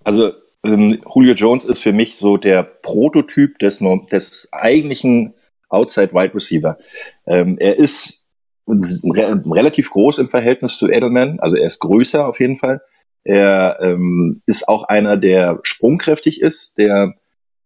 Also 0.03 0.33
ähm, 0.63 0.99
Julio 1.13 1.33
Jones 1.33 1.65
ist 1.65 1.81
für 1.81 1.93
mich 1.93 2.15
so 2.15 2.37
der 2.37 2.63
Prototyp 2.63 3.59
des, 3.59 3.83
des 4.11 4.49
eigentlichen 4.51 5.33
Outside 5.69 6.13
Wide 6.13 6.35
Receiver. 6.35 6.77
Ähm, 7.25 7.57
er 7.59 7.77
ist 7.77 8.27
re 8.67 9.41
relativ 9.45 9.89
groß 9.89 10.19
im 10.19 10.29
Verhältnis 10.29 10.77
zu 10.77 10.89
Edelman, 10.89 11.39
also 11.39 11.55
er 11.55 11.65
ist 11.65 11.79
größer 11.79 12.27
auf 12.27 12.39
jeden 12.39 12.57
Fall. 12.57 12.81
Er 13.23 13.79
ähm, 13.81 14.41
ist 14.45 14.67
auch 14.67 14.83
einer, 14.83 15.17
der 15.17 15.59
sprungkräftig 15.63 16.41
ist, 16.41 16.77
der 16.77 17.13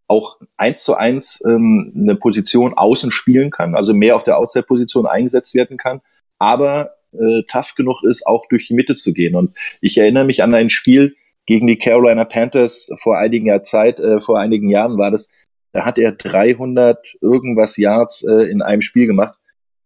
auch 0.07 0.37
eins 0.57 0.83
zu 0.83 0.95
eins 0.95 1.43
ähm, 1.45 1.91
eine 1.95 2.15
Position 2.15 2.73
außen 2.73 3.11
spielen 3.11 3.51
kann, 3.51 3.75
also 3.75 3.93
mehr 3.93 4.15
auf 4.15 4.23
der 4.23 4.37
Outside-Position 4.37 5.05
eingesetzt 5.05 5.55
werden 5.55 5.77
kann, 5.77 6.01
aber 6.39 6.95
äh, 7.13 7.43
tough 7.49 7.75
genug 7.75 8.03
ist, 8.03 8.25
auch 8.25 8.45
durch 8.49 8.67
die 8.67 8.73
Mitte 8.73 8.95
zu 8.95 9.13
gehen. 9.13 9.35
Und 9.35 9.55
ich 9.81 9.97
erinnere 9.97 10.25
mich 10.25 10.43
an 10.43 10.53
ein 10.53 10.69
Spiel, 10.69 11.15
gegen 11.45 11.67
die 11.67 11.77
Carolina 11.77 12.25
Panthers 12.25 12.89
vor 12.97 13.17
einigen 13.17 13.45
Jahr 13.45 13.63
Zeit, 13.63 13.99
äh, 13.99 14.19
vor 14.19 14.39
einigen 14.39 14.69
Jahren 14.69 14.97
war 14.97 15.11
das, 15.11 15.31
da 15.71 15.85
hat 15.85 15.97
er 15.97 16.13
300 16.13 17.15
irgendwas 17.21 17.77
Yards 17.77 18.23
äh, 18.23 18.49
in 18.49 18.61
einem 18.61 18.81
Spiel 18.81 19.07
gemacht, 19.07 19.35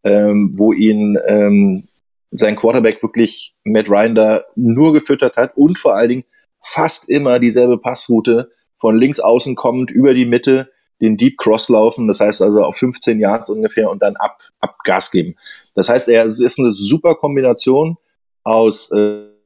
ähm, 0.03 0.53
wo 0.55 0.73
ihn 0.73 1.17
ähm, 1.27 1.87
sein 2.31 2.55
Quarterback 2.55 3.01
wirklich 3.01 3.55
Matt 3.63 3.89
Ryan 3.89 4.15
da 4.15 4.43
nur 4.55 4.93
gefüttert 4.93 5.37
hat 5.37 5.55
und 5.55 5.79
vor 5.79 5.95
allen 5.95 6.09
Dingen 6.09 6.23
fast 6.61 7.09
immer 7.09 7.39
dieselbe 7.39 7.77
Passroute 7.77 8.51
von 8.77 8.97
links 8.97 9.19
außen 9.19 9.55
kommend 9.55 9.91
über 9.91 10.13
die 10.13 10.25
Mitte 10.25 10.69
den 11.01 11.17
Deep 11.17 11.37
Cross 11.37 11.69
laufen, 11.69 12.07
das 12.07 12.19
heißt 12.19 12.41
also 12.41 12.63
auf 12.63 12.75
15 12.77 13.19
Yards 13.19 13.49
ungefähr 13.49 13.89
und 13.89 14.01
dann 14.01 14.15
ab, 14.15 14.41
ab 14.59 14.77
Gas 14.83 15.11
geben. 15.11 15.35
Das 15.75 15.89
heißt, 15.89 16.09
er 16.09 16.25
ist 16.25 16.59
eine 16.59 16.73
super 16.73 17.15
Kombination 17.15 17.97
aus 18.43 18.91
äh, 18.91 19.36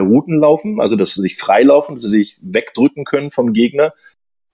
Routen 0.00 0.38
laufen, 0.38 0.80
also 0.80 0.96
dass 0.96 1.14
sie 1.14 1.22
sich 1.22 1.36
freilaufen, 1.36 1.96
dass 1.96 2.04
sie 2.04 2.10
sich 2.10 2.38
wegdrücken 2.42 3.04
können 3.04 3.30
vom 3.30 3.52
Gegner 3.52 3.92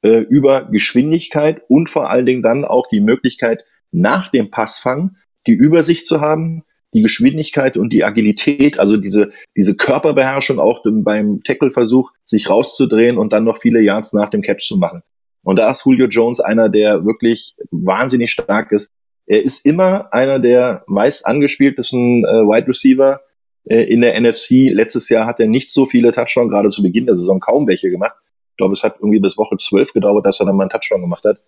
äh, 0.02 0.18
über 0.20 0.68
Geschwindigkeit 0.70 1.62
und 1.68 1.88
vor 1.88 2.10
allen 2.10 2.26
Dingen 2.26 2.42
dann 2.42 2.64
auch 2.64 2.88
die 2.88 3.00
Möglichkeit, 3.00 3.64
nach 3.90 4.30
dem 4.30 4.50
Passfang 4.50 5.16
die 5.46 5.52
Übersicht 5.52 6.06
zu 6.06 6.20
haben, 6.20 6.64
die 6.94 7.02
Geschwindigkeit 7.02 7.76
und 7.76 7.92
die 7.92 8.04
Agilität, 8.04 8.78
also 8.78 8.96
diese, 8.96 9.30
diese 9.56 9.76
Körperbeherrschung 9.76 10.58
auch 10.58 10.82
beim 10.84 11.42
Tackle-Versuch, 11.42 12.12
sich 12.24 12.48
rauszudrehen 12.48 13.18
und 13.18 13.32
dann 13.32 13.44
noch 13.44 13.58
viele 13.58 13.80
Yards 13.80 14.12
nach 14.12 14.30
dem 14.30 14.42
Catch 14.42 14.66
zu 14.66 14.78
machen. 14.78 15.02
Und 15.42 15.58
da 15.58 15.70
ist 15.70 15.84
Julio 15.84 16.06
Jones 16.06 16.40
einer, 16.40 16.68
der 16.68 17.04
wirklich 17.04 17.54
wahnsinnig 17.70 18.32
stark 18.32 18.72
ist. 18.72 18.90
Er 19.26 19.42
ist 19.42 19.66
immer 19.66 20.12
einer 20.12 20.38
der 20.38 20.84
meist 20.86 21.26
angespieltesten 21.26 22.24
äh, 22.24 22.42
Wide 22.44 22.68
Receiver 22.68 23.20
äh, 23.68 23.82
in 23.82 24.00
der 24.00 24.20
NFC. 24.20 24.70
Letztes 24.70 25.08
Jahr 25.08 25.26
hat 25.26 25.40
er 25.40 25.46
nicht 25.46 25.72
so 25.72 25.86
viele 25.86 26.12
Touchdowns, 26.12 26.50
gerade 26.50 26.68
zu 26.68 26.82
Beginn 26.82 27.06
der 27.06 27.16
Saison 27.16 27.40
kaum 27.40 27.66
welche 27.66 27.90
gemacht. 27.90 28.16
Ich 28.52 28.56
glaube, 28.56 28.72
es 28.72 28.82
hat 28.82 28.96
irgendwie 28.98 29.20
bis 29.20 29.38
Woche 29.38 29.56
12 29.56 29.92
gedauert, 29.92 30.26
dass 30.26 30.40
er 30.40 30.46
dann 30.46 30.56
mal 30.56 30.64
einen 30.64 30.70
Touchdown 30.70 31.00
gemacht 31.00 31.24
hat. 31.24 31.40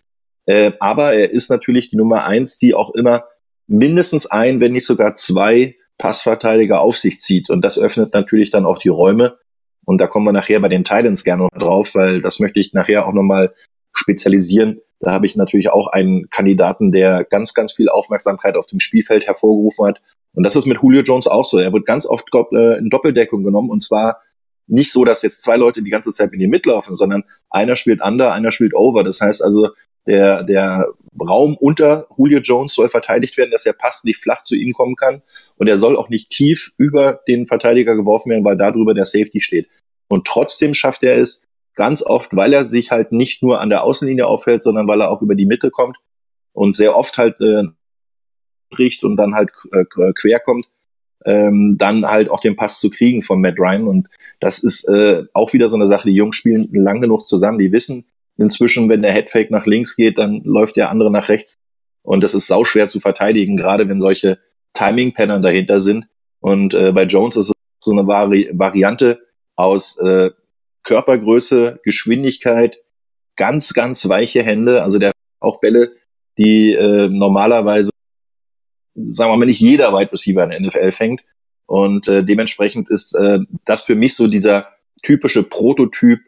Äh, 0.46 0.72
aber 0.80 1.12
er 1.14 1.30
ist 1.30 1.50
natürlich 1.50 1.88
die 1.88 1.96
Nummer 1.96 2.24
eins, 2.24 2.58
die 2.58 2.74
auch 2.74 2.94
immer 2.94 3.24
mindestens 3.66 4.26
ein, 4.26 4.60
wenn 4.60 4.72
nicht 4.72 4.86
sogar 4.86 5.14
zwei 5.16 5.76
Passverteidiger 5.98 6.80
auf 6.80 6.96
sich 6.96 7.20
zieht. 7.20 7.50
Und 7.50 7.62
das 7.62 7.78
öffnet 7.78 8.14
natürlich 8.14 8.50
dann 8.50 8.66
auch 8.66 8.78
die 8.78 8.88
Räume. 8.88 9.38
Und 9.84 9.98
da 9.98 10.06
kommen 10.06 10.26
wir 10.26 10.32
nachher 10.32 10.60
bei 10.60 10.68
den 10.68 10.84
Titans 10.84 11.24
gerne 11.24 11.44
noch 11.44 11.58
drauf, 11.58 11.94
weil 11.94 12.22
das 12.22 12.40
möchte 12.40 12.60
ich 12.60 12.72
nachher 12.72 13.06
auch 13.06 13.12
nochmal 13.12 13.54
spezialisieren. 13.92 14.80
Da 15.00 15.12
habe 15.12 15.26
ich 15.26 15.36
natürlich 15.36 15.70
auch 15.70 15.88
einen 15.88 16.28
Kandidaten, 16.30 16.92
der 16.92 17.24
ganz, 17.24 17.54
ganz 17.54 17.72
viel 17.72 17.88
Aufmerksamkeit 17.88 18.56
auf 18.56 18.66
dem 18.66 18.80
Spielfeld 18.80 19.26
hervorgerufen 19.26 19.86
hat. 19.86 20.00
Und 20.34 20.44
das 20.44 20.56
ist 20.56 20.66
mit 20.66 20.78
Julio 20.82 21.02
Jones 21.02 21.26
auch 21.26 21.44
so. 21.44 21.58
Er 21.58 21.72
wird 21.72 21.86
ganz 21.86 22.06
oft 22.06 22.26
äh, 22.52 22.78
in 22.78 22.88
Doppeldeckung 22.88 23.42
genommen 23.42 23.70
und 23.70 23.82
zwar 23.82 24.20
nicht 24.66 24.92
so, 24.92 25.04
dass 25.04 25.22
jetzt 25.22 25.42
zwei 25.42 25.56
Leute 25.56 25.82
die 25.82 25.90
ganze 25.90 26.12
Zeit 26.12 26.30
mit 26.30 26.40
ihm 26.40 26.50
mitlaufen, 26.50 26.94
sondern 26.94 27.24
einer 27.50 27.74
spielt 27.74 28.00
under, 28.00 28.32
einer 28.32 28.52
spielt 28.52 28.74
over. 28.74 29.02
Das 29.02 29.20
heißt 29.20 29.42
also, 29.42 29.70
der, 30.06 30.44
der 30.44 30.88
Raum 31.20 31.56
unter 31.60 32.06
Julio 32.16 32.38
Jones 32.38 32.74
soll 32.74 32.88
verteidigt 32.88 33.36
werden, 33.36 33.50
dass 33.50 33.64
der 33.64 33.72
Pass 33.72 34.04
nicht 34.04 34.18
flach 34.18 34.42
zu 34.42 34.54
ihm 34.54 34.72
kommen 34.72 34.96
kann. 34.96 35.22
Und 35.56 35.68
er 35.68 35.78
soll 35.78 35.96
auch 35.96 36.08
nicht 36.08 36.30
tief 36.30 36.72
über 36.78 37.20
den 37.28 37.46
Verteidiger 37.46 37.96
geworfen 37.96 38.30
werden, 38.30 38.44
weil 38.44 38.56
darüber 38.56 38.94
der 38.94 39.04
Safety 39.04 39.40
steht. 39.40 39.68
Und 40.08 40.26
trotzdem 40.26 40.74
schafft 40.74 41.02
er 41.02 41.16
es 41.16 41.46
ganz 41.74 42.02
oft, 42.02 42.34
weil 42.34 42.52
er 42.52 42.64
sich 42.64 42.90
halt 42.90 43.12
nicht 43.12 43.42
nur 43.42 43.60
an 43.60 43.70
der 43.70 43.84
Außenlinie 43.84 44.26
aufhält, 44.26 44.62
sondern 44.62 44.88
weil 44.88 45.00
er 45.00 45.10
auch 45.10 45.22
über 45.22 45.34
die 45.34 45.46
Mitte 45.46 45.70
kommt 45.70 45.96
und 46.52 46.74
sehr 46.74 46.96
oft 46.96 47.16
halt 47.18 47.40
äh, 47.40 47.64
bricht 48.70 49.04
und 49.04 49.16
dann 49.16 49.34
halt 49.34 49.50
äh, 49.72 49.84
quer 50.14 50.40
kommt, 50.40 50.68
ähm, 51.26 51.76
dann 51.78 52.06
halt 52.06 52.30
auch 52.30 52.40
den 52.40 52.56
Pass 52.56 52.80
zu 52.80 52.90
kriegen 52.90 53.22
von 53.22 53.40
Matt 53.40 53.58
Ryan. 53.58 53.86
Und 53.86 54.08
das 54.40 54.62
ist 54.62 54.88
äh, 54.88 55.24
auch 55.34 55.52
wieder 55.52 55.68
so 55.68 55.76
eine 55.76 55.86
Sache, 55.86 56.08
die 56.08 56.14
Jungs 56.14 56.36
spielen 56.36 56.68
lang 56.72 57.00
genug 57.00 57.26
zusammen, 57.26 57.58
die 57.58 57.72
wissen, 57.72 58.06
Inzwischen, 58.40 58.88
wenn 58.88 59.02
der 59.02 59.12
Headfake 59.12 59.50
nach 59.50 59.66
links 59.66 59.96
geht, 59.96 60.16
dann 60.16 60.40
läuft 60.44 60.76
der 60.76 60.88
andere 60.88 61.10
nach 61.10 61.28
rechts. 61.28 61.56
Und 62.02 62.24
das 62.24 62.32
ist 62.32 62.46
sauschwer 62.46 62.88
zu 62.88 62.98
verteidigen, 62.98 63.54
gerade 63.54 63.86
wenn 63.86 64.00
solche 64.00 64.38
Timing-Pattern 64.72 65.42
dahinter 65.42 65.78
sind. 65.78 66.06
Und 66.40 66.72
äh, 66.72 66.92
bei 66.92 67.04
Jones 67.04 67.36
ist 67.36 67.48
es 67.48 67.52
so 67.80 67.92
eine 67.92 68.06
Vari 68.06 68.48
Variante 68.54 69.20
aus 69.56 69.98
äh, 69.98 70.30
Körpergröße, 70.84 71.80
Geschwindigkeit, 71.84 72.78
ganz, 73.36 73.74
ganz 73.74 74.08
weiche 74.08 74.42
Hände. 74.42 74.82
Also 74.82 74.98
der 74.98 75.12
auch 75.38 75.60
Bälle, 75.60 75.92
die 76.38 76.72
äh, 76.72 77.08
normalerweise, 77.08 77.89
sagen 78.94 79.30
wir 79.32 79.36
mal, 79.36 79.46
nicht 79.46 79.60
jeder 79.60 79.92
Wide 79.92 80.12
Receiver 80.12 80.44
in 80.44 80.50
der 80.50 80.60
NFL 80.60 80.92
fängt. 80.92 81.22
Und 81.66 82.08
äh, 82.08 82.24
dementsprechend 82.24 82.90
ist 82.90 83.14
äh, 83.14 83.38
das 83.64 83.84
für 83.84 83.94
mich 83.94 84.16
so 84.16 84.26
dieser 84.26 84.68
typische 85.02 85.42
Prototyp 85.42 86.20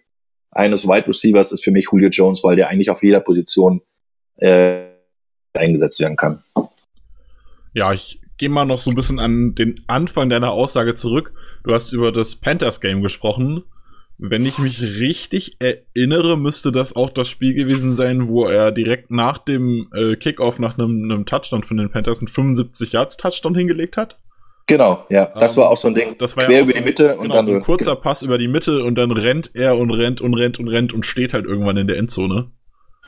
eines 0.51 0.87
Wide 0.87 1.09
Receivers 1.09 1.51
ist 1.51 1.65
für 1.65 1.73
mich 1.73 1.89
Julio 1.91 2.11
Jones, 2.11 2.45
weil 2.45 2.57
der 2.57 2.69
eigentlich 2.69 2.91
auf 2.91 3.03
jeder 3.03 3.21
Position 3.21 3.83
äh, 4.37 4.85
eingesetzt 5.55 5.99
werden 6.01 6.17
kann. 6.17 6.43
Ja, 7.75 7.93
ich 7.93 8.21
gehe 8.37 8.51
mal 8.51 8.65
noch 8.65 8.81
so 8.81 8.91
ein 8.91 8.97
bisschen 8.97 9.19
an 9.19 9.55
den 9.55 9.77
Anfang 9.87 10.29
deiner 10.29 10.53
Aussage 10.53 10.95
zurück. 10.95 11.33
Du 11.65 11.73
hast 11.73 11.93
über 11.93 12.13
das 12.13 12.37
Panthers 12.37 12.81
Game 12.81 13.03
gesprochen. 13.03 13.65
Wenn 14.19 14.47
ich 14.47 14.59
mich 14.59 14.83
richtig 14.83 15.57
erinnere, 15.59 16.37
müsste 16.37 16.71
das 16.71 16.95
auch 16.95 17.11
das 17.11 17.29
Spiel 17.29 17.55
gewesen 17.55 17.95
sein, 17.95 18.29
wo 18.29 18.47
er 18.47 18.71
direkt 18.71 19.11
nach 19.11 19.39
dem 19.39 19.89
äh, 19.93 20.17
Kickoff 20.17 20.59
nach 20.59 20.79
einem, 20.79 21.27
Touchdown 21.27 21.63
von 21.63 21.77
den 21.77 21.91
Panthers 21.91 22.19
einen 22.19 22.29
75 22.29 22.93
Yards 22.93 23.17
Touchdown 23.17 23.55
hingelegt 23.55 23.97
hat. 23.97 24.19
Genau, 24.67 25.05
ja, 25.11 25.27
das 25.27 25.57
war 25.57 25.71
auch 25.71 25.77
so 25.77 25.89
ein 25.89 25.95
Ding. 25.95 26.17
Das 26.19 26.37
war 26.37 26.45
quer 26.45 26.59
ja 26.59 26.63
über 26.63 26.73
so, 26.73 26.79
die 26.79 26.85
Mitte 26.85 27.17
und 27.17 27.23
genau, 27.25 27.35
dann 27.35 27.47
so 27.47 27.53
ein 27.53 27.63
kurzer 27.63 27.97
Pass 27.97 28.23
über 28.23 28.39
die 28.39 28.47
Mitte 28.47 28.85
und 28.85 28.95
dann 28.95 29.11
rennt 29.11 29.51
er 29.55 29.77
und 29.77 29.91
rennt 29.91 30.21
und 30.21 30.35
rennt 30.35 30.61
und 30.61 30.69
rennt 30.69 30.93
und 30.93 31.05
steht 31.05 31.35
halt 31.35 31.47
irgendwann 31.47 31.77
in 31.77 31.89
der 31.89 31.97
Endzone. 31.97 32.51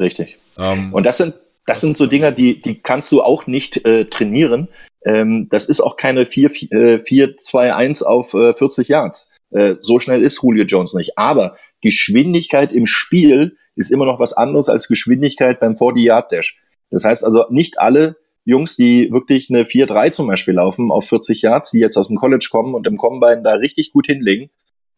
Richtig. 0.00 0.36
Ähm, 0.58 0.92
und 0.92 1.06
das 1.06 1.18
sind 1.18 1.34
das 1.66 1.80
sind 1.80 1.96
so 1.96 2.06
Dinger, 2.06 2.32
die 2.32 2.60
die 2.60 2.80
kannst 2.80 3.12
du 3.12 3.22
auch 3.22 3.46
nicht 3.46 3.86
äh, 3.86 4.06
trainieren. 4.06 4.68
Ähm, 5.06 5.48
das 5.48 5.66
ist 5.66 5.80
auch 5.80 5.96
keine 5.96 6.24
4-2-1 6.24 8.02
äh, 8.02 8.06
auf 8.06 8.34
äh, 8.34 8.52
40 8.52 8.88
Yards. 8.88 9.30
Äh, 9.54 9.76
so 9.78 10.00
schnell 10.00 10.22
ist 10.22 10.42
Julio 10.42 10.64
Jones 10.64 10.94
nicht. 10.94 11.16
Aber 11.16 11.56
Geschwindigkeit 11.80 12.72
im 12.72 12.86
Spiel 12.86 13.56
ist 13.76 13.90
immer 13.90 14.04
noch 14.04 14.20
was 14.20 14.32
anderes 14.32 14.68
als 14.68 14.88
Geschwindigkeit 14.88 15.60
beim 15.60 15.74
40-Yard-Dash. 15.74 16.58
Das 16.90 17.04
heißt 17.04 17.24
also, 17.24 17.44
nicht 17.50 17.78
alle 17.78 18.16
Jungs, 18.44 18.76
die 18.76 19.08
wirklich 19.10 19.48
eine 19.48 19.62
4-3 19.62 20.10
zum 20.10 20.26
Beispiel 20.26 20.54
laufen 20.54 20.90
auf 20.90 21.08
40 21.08 21.42
Yards, 21.42 21.70
die 21.70 21.78
jetzt 21.78 21.96
aus 21.96 22.08
dem 22.08 22.16
College 22.16 22.48
kommen 22.50 22.74
und 22.74 22.86
im 22.86 22.98
Combine 22.98 23.42
da 23.42 23.54
richtig 23.54 23.92
gut 23.92 24.06
hinlegen, 24.06 24.50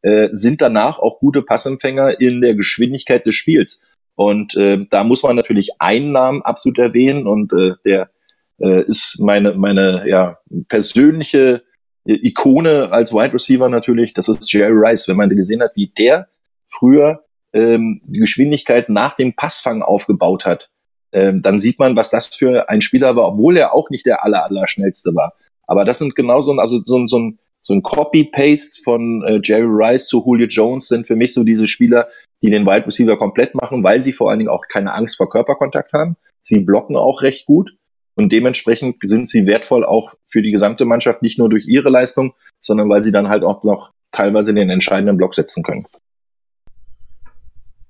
äh, 0.02 0.28
sind 0.32 0.62
danach 0.62 0.98
auch 0.98 1.20
gute 1.20 1.42
Passempfänger 1.42 2.20
in 2.20 2.40
der 2.40 2.54
Geschwindigkeit 2.54 3.24
des 3.24 3.34
Spiels. 3.34 3.82
Und 4.14 4.56
äh, 4.56 4.84
da 4.90 5.04
muss 5.04 5.22
man 5.22 5.36
natürlich 5.36 5.80
einen 5.80 6.12
Namen 6.12 6.42
absolut 6.42 6.78
erwähnen 6.78 7.26
und 7.26 7.52
äh, 7.52 7.74
der 7.84 8.10
äh, 8.58 8.82
ist 8.84 9.20
meine, 9.20 9.52
meine 9.54 10.08
ja, 10.08 10.38
persönliche 10.68 11.62
Ikone 12.06 12.90
als 12.92 13.12
Wide 13.12 13.34
Receiver 13.34 13.68
natürlich, 13.68 14.14
das 14.14 14.28
ist 14.28 14.52
Jerry 14.52 14.72
Rice. 14.74 15.08
Wenn 15.08 15.16
man 15.16 15.28
gesehen 15.30 15.62
hat, 15.62 15.72
wie 15.74 15.88
der 15.88 16.28
früher 16.66 17.24
ähm, 17.52 18.00
die 18.04 18.20
Geschwindigkeit 18.20 18.88
nach 18.88 19.16
dem 19.16 19.34
Passfang 19.34 19.82
aufgebaut 19.82 20.46
hat, 20.46 20.70
ähm, 21.12 21.42
dann 21.42 21.60
sieht 21.60 21.78
man, 21.78 21.96
was 21.96 22.10
das 22.10 22.28
für 22.28 22.68
ein 22.68 22.80
Spieler 22.80 23.16
war, 23.16 23.28
obwohl 23.28 23.56
er 23.56 23.74
auch 23.74 23.90
nicht 23.90 24.06
der 24.06 24.24
aller, 24.24 24.44
aller 24.44 24.66
schnellste 24.66 25.14
war. 25.14 25.34
Aber 25.66 25.84
das 25.84 25.98
sind 25.98 26.14
genau 26.14 26.40
so 26.40 26.52
ein, 26.52 26.60
also 26.60 26.80
so 26.84 26.98
ein, 26.98 27.06
so 27.06 27.18
ein, 27.18 27.38
so 27.60 27.74
ein 27.74 27.82
Copy-Paste 27.82 28.82
von 28.84 29.24
äh, 29.24 29.40
Jerry 29.42 29.66
Rice 29.66 30.06
zu 30.06 30.22
Julio 30.24 30.46
Jones 30.46 30.88
sind 30.88 31.06
für 31.06 31.16
mich 31.16 31.34
so 31.34 31.42
diese 31.42 31.66
Spieler, 31.66 32.08
die 32.42 32.50
den 32.50 32.66
Wide 32.66 32.86
Receiver 32.86 33.16
komplett 33.16 33.54
machen, 33.54 33.82
weil 33.82 34.00
sie 34.00 34.12
vor 34.12 34.30
allen 34.30 34.38
Dingen 34.38 34.50
auch 34.50 34.64
keine 34.68 34.92
Angst 34.92 35.16
vor 35.16 35.28
Körperkontakt 35.28 35.92
haben. 35.92 36.16
Sie 36.42 36.60
blocken 36.60 36.94
auch 36.96 37.22
recht 37.22 37.46
gut 37.46 37.72
und 38.16 38.32
dementsprechend 38.32 38.96
sind 39.02 39.28
sie 39.28 39.46
wertvoll 39.46 39.84
auch 39.84 40.14
für 40.24 40.42
die 40.42 40.50
gesamte 40.50 40.86
Mannschaft, 40.86 41.22
nicht 41.22 41.38
nur 41.38 41.50
durch 41.50 41.66
ihre 41.68 41.90
Leistung, 41.90 42.34
sondern 42.62 42.88
weil 42.88 43.02
sie 43.02 43.12
dann 43.12 43.28
halt 43.28 43.44
auch 43.44 43.62
noch 43.62 43.92
teilweise 44.10 44.54
den 44.54 44.70
entscheidenden 44.70 45.18
Block 45.18 45.34
setzen 45.34 45.62
können. 45.62 45.86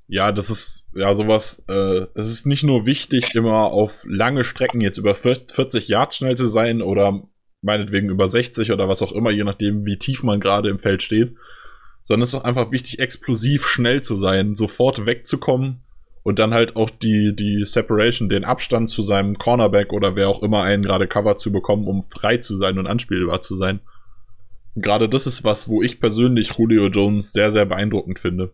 Ja, 0.09 0.33
das 0.33 0.51
ist 0.51 0.87
ja 0.95 1.15
sowas, 1.15 1.65
äh, 1.69 2.07
es 2.15 2.31
ist 2.31 2.45
nicht 2.47 2.65
nur 2.65 2.87
wichtig, 2.87 3.35
immer 3.35 3.73
auf 3.73 4.05
lange 4.07 4.45
Strecken 4.45 4.81
jetzt 4.81 4.99
über 4.99 5.15
40 5.15 5.89
Yards 5.89 6.17
schnell 6.17 6.37
zu 6.37 6.47
sein 6.47 6.83
oder 6.83 7.23
meinetwegen 7.63 8.11
über 8.11 8.29
60 8.29 8.73
oder 8.73 8.89
was 8.89 9.03
auch 9.03 9.13
immer, 9.13 9.31
je 9.31 9.45
nachdem, 9.45 9.87
wie 9.87 9.99
tief 9.99 10.23
man 10.23 10.41
gerade 10.41 10.71
im 10.71 10.79
Feld 10.79 11.03
steht, 11.03 11.37
sondern 12.03 12.23
es 12.23 12.31
ist 12.31 12.35
auch 12.41 12.45
einfach 12.45 12.71
wichtig, 12.73 12.99
explosiv 12.99 13.67
schnell 13.67 14.03
zu 14.03 14.17
sein, 14.17 14.55
sofort 14.55 15.07
wegzukommen 15.07 15.86
und 16.27 16.41
dann 16.41 16.55
halt 16.55 16.75
auch 16.75 16.91
die, 16.91 17.37
die 17.37 17.65
Separation, 17.65 18.29
den 18.29 18.45
Abstand 18.45 18.91
zu 18.91 19.03
seinem 19.03 19.39
Cornerback 19.39 19.93
oder 19.93 20.17
wer 20.17 20.29
auch 20.29 20.43
immer 20.43 20.65
einen 20.65 20.83
gerade 20.83 21.07
Cover 21.07 21.39
zu 21.39 21.53
bekommen, 21.53 21.87
um 21.87 22.03
frei 22.03 22.39
zu 22.39 22.57
sein 22.57 22.81
und 22.81 22.89
anspielbar 22.89 23.43
zu 23.43 23.55
sein. 23.55 23.79
Gerade 24.75 25.09
das 25.09 25.29
ist 25.29 25.45
was, 25.45 25.69
wo 25.69 25.85
ich 25.85 26.01
persönlich 26.01 26.55
Julio 26.59 26.89
Jones 26.89 27.33
sehr, 27.33 27.53
sehr 27.53 27.65
beeindruckend 27.65 28.19
finde. 28.19 28.53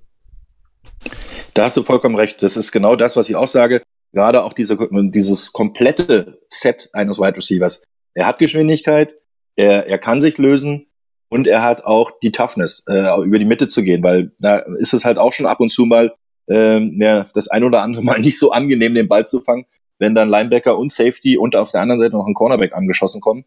Da 1.55 1.65
hast 1.65 1.79
du 1.79 1.83
vollkommen 1.83 2.15
recht. 2.15 2.43
Das 2.43 2.59
ist 2.59 2.73
genau 2.73 2.95
das, 2.95 3.17
was 3.17 3.31
ich 3.31 3.37
auch 3.37 3.49
sage. 3.49 3.81
Gerade 4.13 4.45
auch 4.45 4.53
diese, 4.53 4.77
dieses 5.11 5.55
komplette 5.55 6.41
Set 6.49 6.91
eines 6.93 7.19
Wide 7.19 7.39
Receivers. 7.39 7.83
Er 8.13 8.27
hat 8.27 8.39
Geschwindigkeit, 8.39 9.15
er, 9.57 9.87
er 9.87 9.99
kann 9.99 10.21
sich 10.21 10.37
lösen 10.37 10.89
und 11.31 11.47
er 11.47 11.63
hat 11.63 11.85
auch 11.87 12.11
die 12.23 12.33
Toughness, 12.33 12.85
äh, 12.87 13.19
über 13.25 13.39
die 13.39 13.47
Mitte 13.47 13.67
zu 13.67 13.83
gehen, 13.83 14.03
weil 14.03 14.33
da 14.41 14.59
ist 14.59 14.93
es 14.93 15.07
halt 15.07 15.17
auch 15.17 15.33
schon 15.33 15.47
ab 15.47 15.61
und 15.61 15.73
zu 15.73 15.87
mal 15.87 16.13
ähm, 16.49 16.99
ja, 17.01 17.27
das 17.35 17.49
ein 17.49 17.65
oder 17.65 17.83
andere 17.83 18.03
Mal 18.03 18.19
nicht 18.21 18.39
so 18.39 18.53
angenehm, 18.53 18.95
den 18.95 19.09
Ball 19.09 19.27
zu 19.27 19.41
fangen, 19.41 19.67
wenn 19.99 20.15
dann 20.15 20.29
Linebacker 20.29 20.77
und 20.77 20.93
Safety 20.93 21.37
und 21.37 21.57
auf 21.57 21.71
der 21.71 21.81
anderen 21.81 22.01
Seite 22.01 22.17
noch 22.17 22.27
ein 22.27 22.35
Cornerback 22.35 22.75
angeschossen 22.75 23.21
kommen. 23.21 23.45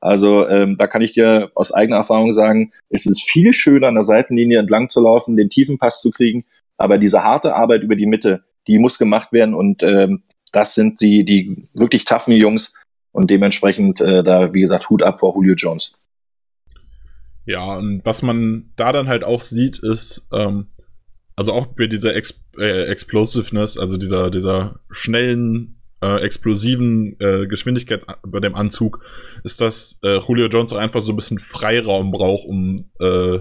Also 0.00 0.48
ähm, 0.48 0.76
da 0.76 0.86
kann 0.86 1.02
ich 1.02 1.12
dir 1.12 1.50
aus 1.54 1.72
eigener 1.72 1.96
Erfahrung 1.96 2.30
sagen, 2.30 2.72
es 2.90 3.06
ist 3.06 3.28
viel 3.28 3.52
schöner 3.52 3.88
an 3.88 3.94
der 3.94 4.04
Seitenlinie 4.04 4.58
entlang 4.58 4.88
zu 4.88 5.00
laufen, 5.00 5.36
den 5.36 5.50
tiefen 5.50 5.78
Pass 5.78 6.00
zu 6.00 6.10
kriegen, 6.10 6.44
aber 6.76 6.98
diese 6.98 7.24
harte 7.24 7.56
Arbeit 7.56 7.82
über 7.82 7.96
die 7.96 8.06
Mitte, 8.06 8.42
die 8.66 8.78
muss 8.78 8.98
gemacht 8.98 9.32
werden 9.32 9.54
und 9.54 9.82
ähm, 9.82 10.22
das 10.52 10.74
sind 10.74 11.00
die, 11.00 11.24
die 11.24 11.68
wirklich 11.74 12.04
taffen 12.04 12.32
Jungs 12.32 12.74
und 13.12 13.30
dementsprechend 13.30 14.00
äh, 14.00 14.22
da, 14.22 14.52
wie 14.52 14.60
gesagt, 14.60 14.90
Hut 14.90 15.02
ab 15.02 15.18
vor 15.18 15.34
Julio 15.34 15.54
Jones. 15.54 15.92
Ja, 17.46 17.76
und 17.76 18.04
was 18.04 18.22
man 18.22 18.72
da 18.76 18.92
dann 18.92 19.08
halt 19.08 19.24
auch 19.24 19.40
sieht, 19.40 19.78
ist, 19.78 20.26
ähm, 20.32 20.66
also 21.36 21.52
auch 21.52 21.66
bei 21.66 21.86
dieser 21.86 22.16
Ex 22.16 22.42
äh, 22.58 22.84
Explosiveness, 22.86 23.76
also 23.78 23.98
dieser, 23.98 24.30
dieser 24.30 24.80
schnellen, 24.90 25.76
äh, 26.02 26.20
explosiven 26.22 27.16
äh, 27.20 27.46
Geschwindigkeit 27.46 28.04
bei 28.22 28.40
dem 28.40 28.54
Anzug, 28.54 29.04
ist, 29.44 29.60
dass 29.60 29.98
äh, 30.02 30.18
Julio 30.18 30.48
Jones 30.48 30.72
auch 30.72 30.78
einfach 30.78 31.00
so 31.00 31.12
ein 31.12 31.16
bisschen 31.16 31.38
Freiraum 31.38 32.10
braucht, 32.10 32.46
um 32.46 32.90
äh, 33.00 33.40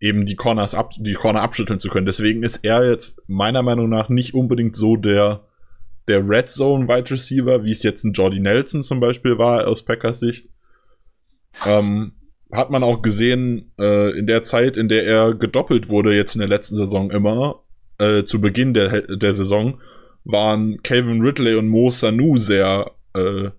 eben 0.00 0.24
die 0.24 0.36
Corners 0.36 0.74
ab, 0.74 0.92
die 0.98 1.14
Corner 1.14 1.42
abschütteln 1.42 1.80
zu 1.80 1.88
können. 1.88 2.06
Deswegen 2.06 2.42
ist 2.42 2.64
er 2.64 2.88
jetzt 2.88 3.20
meiner 3.26 3.62
Meinung 3.62 3.88
nach 3.88 4.08
nicht 4.08 4.34
unbedingt 4.34 4.76
so 4.76 4.96
der, 4.96 5.44
der 6.08 6.26
Red 6.26 6.48
Zone 6.48 6.88
Wide 6.88 7.10
Receiver, 7.10 7.64
wie 7.64 7.72
es 7.72 7.82
jetzt 7.82 8.04
ein 8.04 8.12
Jordy 8.12 8.40
Nelson 8.40 8.82
zum 8.82 9.00
Beispiel 9.00 9.36
war 9.36 9.66
aus 9.68 9.84
Packers 9.84 10.20
Sicht. 10.20 10.48
Ähm, 11.66 12.12
hat 12.52 12.70
man 12.70 12.82
auch 12.82 13.02
gesehen, 13.02 13.72
äh, 13.78 14.18
in 14.18 14.26
der 14.26 14.42
Zeit, 14.42 14.76
in 14.76 14.88
der 14.88 15.06
er 15.06 15.34
gedoppelt 15.34 15.88
wurde, 15.88 16.14
jetzt 16.14 16.34
in 16.34 16.40
der 16.40 16.48
letzten 16.48 16.76
Saison 16.76 17.10
immer, 17.10 17.62
äh, 17.98 18.24
zu 18.24 18.40
Beginn 18.40 18.74
der, 18.74 19.02
der 19.16 19.34
Saison, 19.34 19.80
waren 20.24 20.82
Calvin 20.82 21.22
Ridley 21.22 21.54
und 21.54 21.68
Mo 21.68 21.90
Sanu 21.90 22.36
sehr 22.36 22.90
äh, 23.14 23.50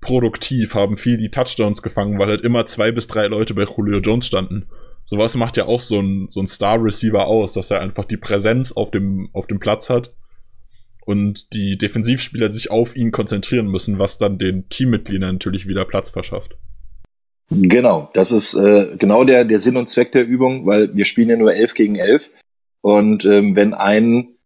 produktiv, 0.00 0.74
haben 0.74 0.96
viel 0.96 1.16
die 1.16 1.30
Touchdowns 1.30 1.82
gefangen, 1.82 2.18
weil 2.18 2.28
halt 2.28 2.42
immer 2.42 2.66
zwei 2.66 2.90
bis 2.90 3.06
drei 3.06 3.28
Leute 3.28 3.54
bei 3.54 3.64
Julio 3.64 4.00
Jones 4.00 4.26
standen. 4.26 4.66
Sowas 5.04 5.36
macht 5.36 5.56
ja 5.56 5.66
auch 5.66 5.80
so 5.80 6.00
ein, 6.00 6.28
so 6.28 6.40
ein 6.40 6.46
Star-Receiver 6.46 7.26
aus, 7.26 7.54
dass 7.54 7.70
er 7.70 7.80
einfach 7.80 8.04
die 8.04 8.16
Präsenz 8.16 8.72
auf 8.72 8.90
dem, 8.90 9.30
auf 9.32 9.46
dem 9.46 9.58
Platz 9.58 9.90
hat 9.90 10.14
und 11.04 11.52
die 11.54 11.76
Defensivspieler 11.78 12.50
sich 12.50 12.70
auf 12.70 12.96
ihn 12.96 13.10
konzentrieren 13.10 13.66
müssen, 13.66 13.98
was 13.98 14.18
dann 14.18 14.38
den 14.38 14.68
Teammitgliedern 14.68 15.34
natürlich 15.34 15.66
wieder 15.66 15.84
Platz 15.84 16.10
verschafft. 16.10 16.56
Genau, 17.50 18.10
das 18.14 18.32
ist 18.32 18.54
äh, 18.54 18.96
genau 18.98 19.24
der, 19.24 19.44
der 19.44 19.60
Sinn 19.60 19.76
und 19.76 19.88
Zweck 19.88 20.12
der 20.12 20.26
Übung, 20.26 20.66
weil 20.66 20.94
wir 20.94 21.04
spielen 21.04 21.28
ja 21.28 21.36
nur 21.36 21.54
11 21.54 21.74
gegen 21.74 21.96
11. 21.96 22.30
Und 22.80 23.24
ähm, 23.24 23.54
wenn 23.56 23.74
ein 23.74 24.36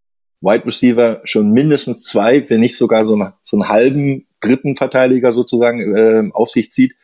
Wide 0.40 0.66
Receiver 0.66 1.20
schon 1.24 1.52
mindestens 1.52 2.02
zwei, 2.02 2.48
wenn 2.50 2.60
nicht 2.60 2.76
sogar 2.76 3.04
so, 3.04 3.14
eine, 3.14 3.34
so 3.42 3.56
einen 3.56 3.68
halben 3.68 4.26
dritten 4.40 4.76
Verteidiger 4.76 5.32
sozusagen 5.32 5.96
äh, 5.96 6.30
auf 6.32 6.50
sich 6.50 6.70
zieht, 6.70 6.94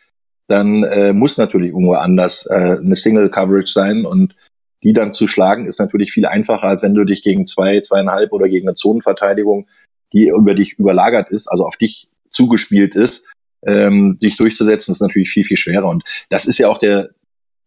dann 0.48 0.82
äh, 0.84 1.12
muss 1.12 1.38
natürlich 1.38 1.70
irgendwo 1.70 1.94
anders 1.94 2.46
äh, 2.50 2.54
eine 2.54 2.96
Single 2.96 3.30
Coverage 3.30 3.72
sein 3.72 4.04
und 4.04 4.34
die 4.82 4.92
dann 4.92 5.12
zu 5.12 5.28
schlagen 5.28 5.66
ist 5.66 5.78
natürlich 5.78 6.12
viel 6.12 6.26
einfacher, 6.26 6.64
als 6.64 6.82
wenn 6.82 6.94
du 6.94 7.04
dich 7.04 7.22
gegen 7.22 7.46
zwei, 7.46 7.80
zweieinhalb 7.80 8.32
oder 8.32 8.48
gegen 8.48 8.66
eine 8.66 8.74
Zonenverteidigung, 8.74 9.68
die 10.12 10.26
über 10.28 10.54
dich 10.54 10.78
überlagert 10.78 11.30
ist, 11.30 11.48
also 11.48 11.64
auf 11.64 11.76
dich 11.76 12.08
zugespielt 12.28 12.96
ist, 12.96 13.26
ähm, 13.66 14.18
dich 14.18 14.36
durchzusetzen, 14.36 14.92
ist 14.92 15.00
natürlich 15.00 15.30
viel, 15.30 15.44
viel 15.44 15.56
schwerer. 15.56 15.88
Und 15.88 16.04
das 16.30 16.46
ist 16.46 16.58
ja 16.58 16.68
auch 16.68 16.78
der, 16.78 17.10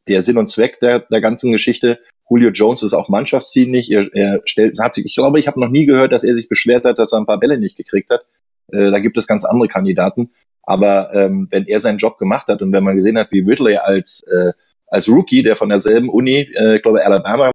der 0.07 0.21
Sinn 0.21 0.37
und 0.37 0.47
Zweck 0.47 0.79
der, 0.79 0.99
der 0.99 1.21
ganzen 1.21 1.51
Geschichte. 1.51 1.99
Julio 2.29 2.49
Jones 2.49 2.83
ist 2.83 2.93
auch 2.93 3.09
mannschaftsdienlich. 3.09 3.91
Er, 3.91 4.13
er 4.13 4.41
stellt, 4.45 4.79
hat 4.79 4.95
sich, 4.95 5.05
ich 5.05 5.15
glaube, 5.15 5.39
ich 5.39 5.47
habe 5.47 5.59
noch 5.59 5.69
nie 5.69 5.85
gehört, 5.85 6.11
dass 6.11 6.23
er 6.23 6.33
sich 6.33 6.49
beschwert 6.49 6.85
hat, 6.85 6.99
dass 6.99 7.13
er 7.13 7.19
ein 7.19 7.25
paar 7.25 7.39
Bälle 7.39 7.59
nicht 7.59 7.77
gekriegt 7.77 8.09
hat. 8.09 8.25
Äh, 8.71 8.91
da 8.91 8.99
gibt 8.99 9.17
es 9.17 9.27
ganz 9.27 9.45
andere 9.45 9.67
Kandidaten. 9.67 10.31
Aber 10.63 11.13
ähm, 11.13 11.47
wenn 11.51 11.67
er 11.67 11.79
seinen 11.79 11.99
Job 11.99 12.17
gemacht 12.17 12.47
hat 12.47 12.61
und 12.61 12.71
wenn 12.71 12.83
man 12.83 12.95
gesehen 12.95 13.17
hat, 13.17 13.31
wie 13.31 13.41
Ridley 13.41 13.77
als, 13.77 14.23
äh, 14.23 14.51
als 14.87 15.07
Rookie, 15.07 15.43
der 15.43 15.55
von 15.55 15.69
derselben 15.69 16.09
Uni, 16.09 16.49
äh, 16.55 16.77
ich 16.77 16.81
glaube 16.81 17.05
Alabama, 17.05 17.51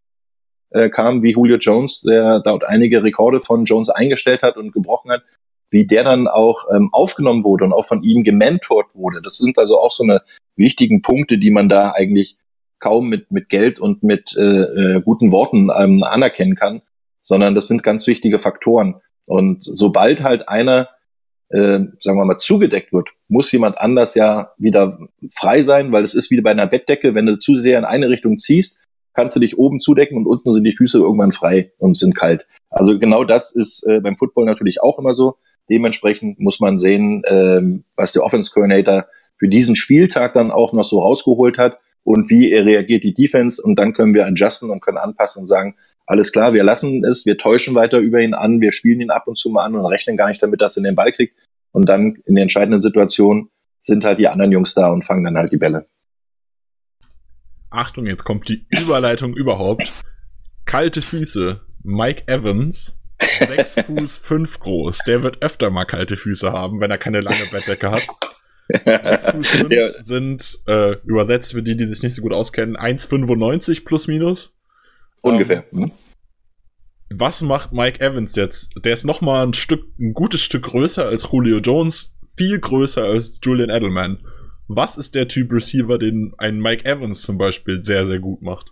äh, 0.70 0.88
kam, 0.88 1.22
wie 1.24 1.32
Julio 1.32 1.56
Jones, 1.56 2.02
der 2.02 2.40
dort 2.40 2.64
einige 2.64 3.02
Rekorde 3.02 3.40
von 3.40 3.64
Jones 3.64 3.90
eingestellt 3.90 4.42
hat 4.42 4.56
und 4.56 4.72
gebrochen 4.72 5.10
hat, 5.10 5.24
wie 5.70 5.86
der 5.86 6.04
dann 6.04 6.28
auch 6.28 6.66
ähm, 6.74 6.90
aufgenommen 6.92 7.44
wurde 7.44 7.64
und 7.64 7.72
auch 7.72 7.84
von 7.84 8.02
ihm 8.02 8.24
gementort 8.24 8.94
wurde. 8.94 9.22
Das 9.22 9.36
sind 9.36 9.58
also 9.58 9.78
auch 9.78 9.90
so 9.90 10.02
eine 10.02 10.20
wichtigen 10.56 11.00
Punkte, 11.02 11.38
die 11.38 11.50
man 11.50 11.68
da 11.68 11.92
eigentlich 11.92 12.36
kaum 12.80 13.08
mit, 13.08 13.30
mit 13.30 13.48
Geld 13.48 13.78
und 13.78 14.02
mit 14.02 14.36
äh, 14.36 14.42
äh, 14.42 15.02
guten 15.02 15.30
Worten 15.30 15.70
ähm, 15.76 16.02
anerkennen 16.02 16.56
kann, 16.56 16.82
sondern 17.22 17.54
das 17.54 17.68
sind 17.68 17.82
ganz 17.82 18.06
wichtige 18.06 18.38
Faktoren. 18.38 19.00
Und 19.26 19.62
sobald 19.62 20.22
halt 20.22 20.48
einer, 20.48 20.88
äh, 21.50 21.80
sagen 22.00 22.18
wir 22.18 22.24
mal, 22.24 22.38
zugedeckt 22.38 22.92
wird, 22.92 23.08
muss 23.28 23.52
jemand 23.52 23.78
anders 23.78 24.14
ja 24.14 24.52
wieder 24.58 24.98
frei 25.34 25.62
sein, 25.62 25.92
weil 25.92 26.04
es 26.04 26.14
ist 26.14 26.30
wie 26.30 26.40
bei 26.40 26.50
einer 26.50 26.66
Bettdecke, 26.66 27.14
wenn 27.14 27.26
du 27.26 27.38
zu 27.38 27.58
sehr 27.58 27.78
in 27.78 27.84
eine 27.84 28.08
Richtung 28.08 28.38
ziehst, 28.38 28.82
kannst 29.12 29.36
du 29.36 29.40
dich 29.40 29.58
oben 29.58 29.78
zudecken 29.78 30.16
und 30.16 30.26
unten 30.26 30.52
sind 30.52 30.64
die 30.64 30.72
Füße 30.72 30.98
irgendwann 30.98 31.32
frei 31.32 31.72
und 31.78 31.96
sind 31.96 32.14
kalt. 32.14 32.46
Also 32.70 32.98
genau 32.98 33.24
das 33.24 33.54
ist 33.54 33.86
äh, 33.86 34.00
beim 34.00 34.16
Football 34.16 34.46
natürlich 34.46 34.82
auch 34.82 34.98
immer 34.98 35.14
so. 35.14 35.36
Dementsprechend 35.70 36.40
muss 36.40 36.60
man 36.60 36.78
sehen, 36.78 37.22
ähm, 37.26 37.84
was 37.96 38.12
der 38.12 38.24
Offense 38.24 38.50
Coordinator 38.50 39.06
für 39.36 39.48
diesen 39.48 39.76
Spieltag 39.76 40.34
dann 40.34 40.50
auch 40.50 40.72
noch 40.72 40.84
so 40.84 41.00
rausgeholt 41.00 41.58
hat 41.58 41.78
und 42.02 42.28
wie 42.28 42.50
er 42.50 42.66
reagiert 42.66 43.04
die 43.04 43.14
Defense 43.14 43.62
und 43.62 43.76
dann 43.76 43.92
können 43.92 44.14
wir 44.14 44.26
adjusten 44.26 44.70
und 44.70 44.80
können 44.80 44.98
anpassen 44.98 45.42
und 45.42 45.46
sagen, 45.46 45.76
alles 46.06 46.32
klar, 46.32 46.52
wir 46.52 46.64
lassen 46.64 47.04
es, 47.04 47.24
wir 47.24 47.38
täuschen 47.38 47.74
weiter 47.74 47.98
über 47.98 48.20
ihn 48.20 48.34
an, 48.34 48.60
wir 48.60 48.72
spielen 48.72 49.00
ihn 49.00 49.10
ab 49.10 49.28
und 49.28 49.38
zu 49.38 49.48
mal 49.48 49.64
an 49.64 49.76
und 49.76 49.86
rechnen 49.86 50.16
gar 50.16 50.28
nicht 50.28 50.42
damit, 50.42 50.60
dass 50.60 50.76
er 50.76 50.82
den 50.82 50.96
Ball 50.96 51.12
kriegt 51.12 51.36
und 51.72 51.88
dann 51.88 52.12
in 52.26 52.34
der 52.34 52.42
entscheidenden 52.42 52.80
Situation 52.80 53.48
sind 53.80 54.04
halt 54.04 54.18
die 54.18 54.28
anderen 54.28 54.52
Jungs 54.52 54.74
da 54.74 54.90
und 54.90 55.04
fangen 55.04 55.24
dann 55.24 55.36
halt 55.36 55.52
die 55.52 55.56
Bälle. 55.56 55.86
Achtung, 57.70 58.06
jetzt 58.06 58.24
kommt 58.24 58.48
die 58.48 58.66
Überleitung 58.82 59.34
überhaupt. 59.34 59.88
Kalte 60.64 61.00
Füße. 61.00 61.60
Mike 61.82 62.24
Evans 62.26 62.99
6 63.38 63.82
Fuß 63.86 64.16
5 64.18 64.60
groß. 64.60 64.98
Der 65.06 65.22
wird 65.22 65.42
öfter 65.42 65.70
mal 65.70 65.84
kalte 65.84 66.16
Füße 66.16 66.52
haben, 66.52 66.80
wenn 66.80 66.90
er 66.90 66.98
keine 66.98 67.20
lange 67.20 67.44
Bettdecke 67.50 67.90
hat. 67.90 68.06
6 68.68 69.30
Fuß 69.30 69.48
5 69.48 69.72
ja. 69.72 69.88
sind 69.88 70.60
äh, 70.66 70.96
übersetzt 71.04 71.52
für 71.52 71.62
die, 71.62 71.76
die 71.76 71.88
sich 71.88 72.02
nicht 72.02 72.14
so 72.14 72.22
gut 72.22 72.32
auskennen, 72.32 72.76
1,95 72.76 73.84
plus 73.84 74.06
minus. 74.06 74.56
Ungefähr. 75.22 75.64
Ähm, 75.72 75.92
was 77.12 77.42
macht 77.42 77.72
Mike 77.72 78.00
Evans 78.00 78.36
jetzt? 78.36 78.70
Der 78.84 78.92
ist 78.92 79.04
noch 79.04 79.20
mal 79.20 79.44
ein 79.44 79.54
Stück, 79.54 79.84
ein 79.98 80.14
gutes 80.14 80.42
Stück 80.42 80.62
größer 80.64 81.06
als 81.06 81.28
Julio 81.30 81.58
Jones, 81.58 82.16
viel 82.36 82.58
größer 82.60 83.02
als 83.02 83.40
Julian 83.42 83.70
Edelman. 83.70 84.20
Was 84.68 84.96
ist 84.96 85.16
der 85.16 85.26
Typ 85.26 85.52
Receiver, 85.52 85.98
den 85.98 86.32
ein 86.38 86.60
Mike 86.60 86.84
Evans 86.84 87.22
zum 87.22 87.36
Beispiel 87.36 87.82
sehr, 87.84 88.06
sehr 88.06 88.20
gut 88.20 88.42
macht? 88.42 88.70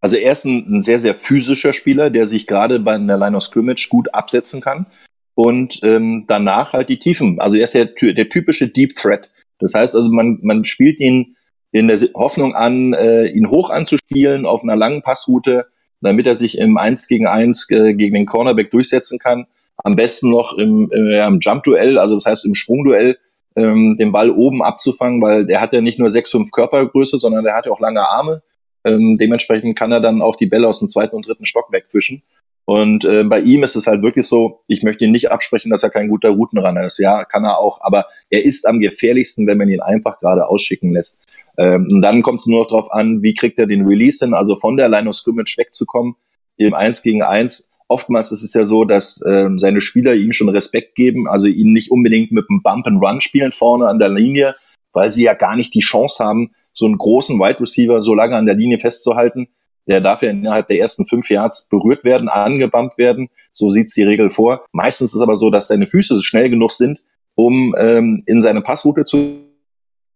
Also 0.00 0.16
er 0.16 0.32
ist 0.32 0.44
ein, 0.44 0.76
ein 0.76 0.82
sehr, 0.82 0.98
sehr 0.98 1.14
physischer 1.14 1.72
Spieler, 1.72 2.10
der 2.10 2.26
sich 2.26 2.46
gerade 2.46 2.80
bei 2.80 2.94
einer 2.94 3.18
Line 3.18 3.36
of 3.36 3.42
Scrimmage 3.42 3.88
gut 3.88 4.14
absetzen 4.14 4.60
kann. 4.60 4.86
Und 5.34 5.80
ähm, 5.82 6.24
danach 6.26 6.72
halt 6.72 6.88
die 6.88 6.98
Tiefen. 6.98 7.40
Also 7.40 7.56
er 7.56 7.64
ist 7.64 7.74
ja 7.74 7.84
der 7.84 8.28
typische 8.28 8.68
Deep 8.68 8.94
Threat. 8.94 9.30
Das 9.58 9.74
heißt 9.74 9.94
also, 9.94 10.08
man, 10.08 10.38
man 10.42 10.64
spielt 10.64 11.00
ihn 11.00 11.36
in 11.72 11.88
der 11.88 11.98
Hoffnung 12.14 12.54
an, 12.54 12.94
äh, 12.94 13.26
ihn 13.26 13.50
hoch 13.50 13.70
anzuspielen 13.70 14.44
auf 14.44 14.62
einer 14.62 14.76
langen 14.76 15.02
Passroute, 15.02 15.66
damit 16.00 16.26
er 16.26 16.34
sich 16.34 16.58
im 16.58 16.76
1 16.76 17.06
gegen 17.08 17.26
1 17.26 17.70
äh, 17.70 17.94
gegen 17.94 18.14
den 18.14 18.26
Cornerback 18.26 18.70
durchsetzen 18.70 19.18
kann. 19.18 19.46
Am 19.76 19.96
besten 19.96 20.30
noch 20.30 20.58
im, 20.58 20.90
äh, 20.90 21.24
im 21.26 21.40
Jump-Duell, 21.40 21.98
also 21.98 22.14
das 22.14 22.26
heißt 22.26 22.44
im 22.44 22.54
Sprungduell, 22.54 23.18
ähm, 23.56 23.96
den 23.98 24.12
Ball 24.12 24.30
oben 24.30 24.62
abzufangen, 24.62 25.22
weil 25.22 25.46
der 25.46 25.60
hat 25.60 25.72
ja 25.72 25.80
nicht 25.80 25.98
nur 25.98 26.08
6-5 26.08 26.50
Körpergröße, 26.50 27.18
sondern 27.18 27.44
der 27.44 27.54
hat 27.54 27.66
ja 27.66 27.72
auch 27.72 27.80
lange 27.80 28.06
Arme. 28.06 28.42
Ähm, 28.84 29.16
dementsprechend 29.16 29.78
kann 29.78 29.92
er 29.92 30.00
dann 30.00 30.22
auch 30.22 30.36
die 30.36 30.46
Bälle 30.46 30.68
aus 30.68 30.78
dem 30.78 30.88
zweiten 30.88 31.16
und 31.16 31.26
dritten 31.26 31.46
Stock 31.46 31.72
wegfischen. 31.72 32.22
Und 32.64 33.04
äh, 33.04 33.24
bei 33.24 33.40
ihm 33.40 33.64
ist 33.64 33.74
es 33.74 33.86
halt 33.86 34.02
wirklich 34.02 34.26
so, 34.26 34.60
ich 34.68 34.82
möchte 34.82 35.04
ihn 35.04 35.10
nicht 35.10 35.30
absprechen, 35.30 35.70
dass 35.70 35.82
er 35.82 35.90
kein 35.90 36.08
guter 36.08 36.30
Routenrunner 36.30 36.86
ist. 36.86 36.98
Ja, 36.98 37.24
kann 37.24 37.44
er 37.44 37.58
auch, 37.58 37.80
aber 37.80 38.06
er 38.30 38.44
ist 38.44 38.66
am 38.66 38.78
gefährlichsten, 38.78 39.46
wenn 39.46 39.58
man 39.58 39.68
ihn 39.68 39.80
einfach 39.80 40.20
gerade 40.20 40.46
ausschicken 40.48 40.92
lässt. 40.92 41.20
Ähm, 41.58 41.88
und 41.90 42.00
dann 42.00 42.22
kommt 42.22 42.40
es 42.40 42.46
nur 42.46 42.60
noch 42.60 42.70
darauf 42.70 42.92
an, 42.92 43.22
wie 43.22 43.34
kriegt 43.34 43.58
er 43.58 43.66
den 43.66 43.86
Release 43.86 44.24
hin, 44.24 44.34
also 44.34 44.56
von 44.56 44.76
der 44.76 44.88
Line 44.88 45.08
of 45.08 45.16
Scrimmage 45.16 45.56
wegzukommen, 45.58 46.14
im 46.56 46.74
Eins 46.74 47.02
gegen 47.02 47.22
Eins. 47.22 47.72
Oftmals 47.88 48.30
ist 48.30 48.44
es 48.44 48.54
ja 48.54 48.64
so, 48.64 48.84
dass 48.84 49.20
ähm, 49.26 49.58
seine 49.58 49.80
Spieler 49.80 50.14
ihm 50.14 50.32
schon 50.32 50.48
Respekt 50.48 50.94
geben, 50.94 51.26
also 51.26 51.48
ihn 51.48 51.72
nicht 51.72 51.90
unbedingt 51.90 52.30
mit 52.30 52.46
einem 52.48 52.62
Bump 52.62 52.86
and 52.86 53.02
Run 53.02 53.20
spielen 53.20 53.50
vorne 53.50 53.88
an 53.88 53.98
der 53.98 54.10
Linie, 54.10 54.54
weil 54.92 55.10
sie 55.10 55.24
ja 55.24 55.34
gar 55.34 55.56
nicht 55.56 55.74
die 55.74 55.80
Chance 55.80 56.24
haben, 56.24 56.52
so 56.72 56.86
einen 56.86 56.98
großen 56.98 57.38
Wide 57.38 57.60
Receiver 57.60 58.00
so 58.00 58.14
lange 58.14 58.36
an 58.36 58.46
der 58.46 58.54
Linie 58.54 58.78
festzuhalten. 58.78 59.48
Der 59.86 60.00
darf 60.00 60.22
ja 60.22 60.30
innerhalb 60.30 60.68
der 60.68 60.78
ersten 60.78 61.06
fünf 61.06 61.30
Yards 61.30 61.68
berührt 61.68 62.04
werden, 62.04 62.28
angebammt 62.28 62.96
werden. 62.98 63.28
So 63.52 63.70
sieht's 63.70 63.94
die 63.94 64.04
Regel 64.04 64.30
vor. 64.30 64.64
Meistens 64.72 65.14
ist 65.14 65.20
aber 65.20 65.36
so, 65.36 65.50
dass 65.50 65.68
deine 65.68 65.86
Füße 65.86 66.22
schnell 66.22 66.50
genug 66.50 66.72
sind, 66.72 67.00
um 67.34 67.74
ähm, 67.78 68.22
in 68.26 68.42
seine 68.42 68.60
Passroute 68.60 69.04
zu 69.04 69.50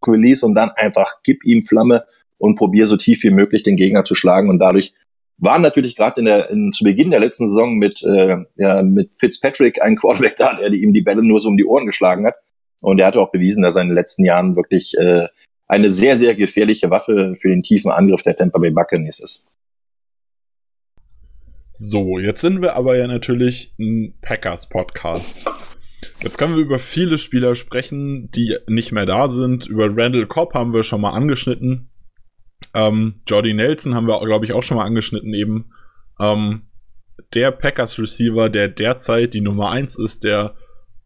release 0.06 0.44
und 0.44 0.54
dann 0.54 0.70
einfach 0.70 1.16
gib 1.22 1.44
ihm 1.44 1.64
Flamme 1.64 2.04
und 2.38 2.56
probier 2.56 2.86
so 2.86 2.96
tief 2.96 3.22
wie 3.24 3.30
möglich 3.30 3.62
den 3.62 3.76
Gegner 3.76 4.04
zu 4.04 4.14
schlagen 4.14 4.50
und 4.50 4.58
dadurch 4.58 4.92
war 5.38 5.58
natürlich 5.58 5.96
gerade 5.96 6.20
in 6.20 6.26
der 6.26 6.50
in, 6.50 6.72
zu 6.72 6.84
Beginn 6.84 7.10
der 7.10 7.20
letzten 7.20 7.48
Saison 7.48 7.76
mit 7.76 8.02
äh, 8.02 8.36
ja, 8.56 8.82
mit 8.82 9.10
Fitzpatrick 9.18 9.82
ein 9.82 9.96
Quarterback 9.96 10.36
da, 10.38 10.54
der 10.54 10.72
ihm 10.72 10.92
die 10.92 11.02
Bälle 11.02 11.22
nur 11.22 11.40
so 11.40 11.48
um 11.48 11.56
die 11.56 11.64
Ohren 11.64 11.86
geschlagen 11.86 12.26
hat 12.26 12.36
und 12.82 13.00
er 13.00 13.06
hat 13.06 13.16
auch 13.16 13.32
bewiesen, 13.32 13.62
dass 13.62 13.76
er 13.76 13.82
in 13.82 13.88
den 13.88 13.96
letzten 13.96 14.24
Jahren 14.24 14.56
wirklich 14.56 14.94
äh, 14.98 15.28
eine 15.66 15.90
sehr, 15.90 16.16
sehr 16.16 16.34
gefährliche 16.34 16.90
Waffe 16.90 17.34
für 17.36 17.48
den 17.48 17.62
tiefen 17.62 17.90
Angriff 17.90 18.22
der 18.22 18.36
Tampa 18.36 18.58
Bay 18.58 18.70
Buccaneers 18.70 19.20
ist. 19.20 19.46
So, 21.72 22.18
jetzt 22.18 22.40
sind 22.40 22.62
wir 22.62 22.76
aber 22.76 22.96
ja 22.96 23.06
natürlich 23.06 23.74
ein 23.80 24.14
Packers-Podcast. 24.20 25.46
Jetzt 26.22 26.38
können 26.38 26.54
wir 26.54 26.62
über 26.62 26.78
viele 26.78 27.18
Spieler 27.18 27.56
sprechen, 27.56 28.30
die 28.30 28.56
nicht 28.68 28.92
mehr 28.92 29.06
da 29.06 29.28
sind. 29.28 29.66
Über 29.66 29.88
Randall 29.88 30.26
Cobb 30.26 30.54
haben 30.54 30.72
wir 30.72 30.84
schon 30.84 31.00
mal 31.00 31.10
angeschnitten. 31.10 31.90
Ähm, 32.74 33.14
Jordy 33.26 33.54
Nelson 33.54 33.94
haben 33.94 34.06
wir, 34.06 34.24
glaube 34.24 34.44
ich, 34.44 34.52
auch 34.52 34.62
schon 34.62 34.76
mal 34.76 34.84
angeschnitten 34.84 35.34
eben. 35.34 35.72
Ähm, 36.20 36.68
der 37.34 37.50
Packers 37.50 37.98
Receiver, 37.98 38.48
der 38.48 38.68
derzeit 38.68 39.34
die 39.34 39.40
Nummer 39.40 39.70
eins 39.70 39.98
ist, 39.98 40.24
der 40.24 40.54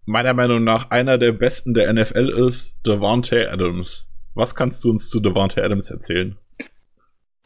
meiner 0.04 0.34
Meinung 0.34 0.64
nach 0.64 0.90
einer 0.90 1.18
der 1.18 1.32
besten 1.32 1.74
der 1.74 1.92
NFL 1.92 2.28
ist, 2.46 2.78
Devante 2.86 3.50
Adams. 3.50 4.07
Was 4.38 4.54
kannst 4.54 4.84
du 4.84 4.90
uns 4.90 5.10
zu 5.10 5.18
Devante 5.18 5.64
Adams 5.64 5.90
erzählen? 5.90 6.38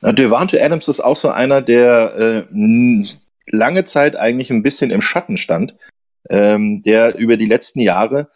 Devante 0.02 0.62
Adams 0.62 0.88
ist 0.88 1.00
auch 1.00 1.16
so 1.16 1.30
einer, 1.30 1.62
der 1.62 2.14
äh, 2.50 3.06
lange 3.46 3.84
Zeit 3.84 4.14
eigentlich 4.14 4.50
ein 4.50 4.62
bisschen 4.62 4.90
im 4.90 5.00
Schatten 5.00 5.38
stand, 5.38 5.74
ähm, 6.28 6.82
der 6.82 7.16
über 7.16 7.38
die 7.38 7.46
letzten 7.46 7.80
Jahre 7.80 8.28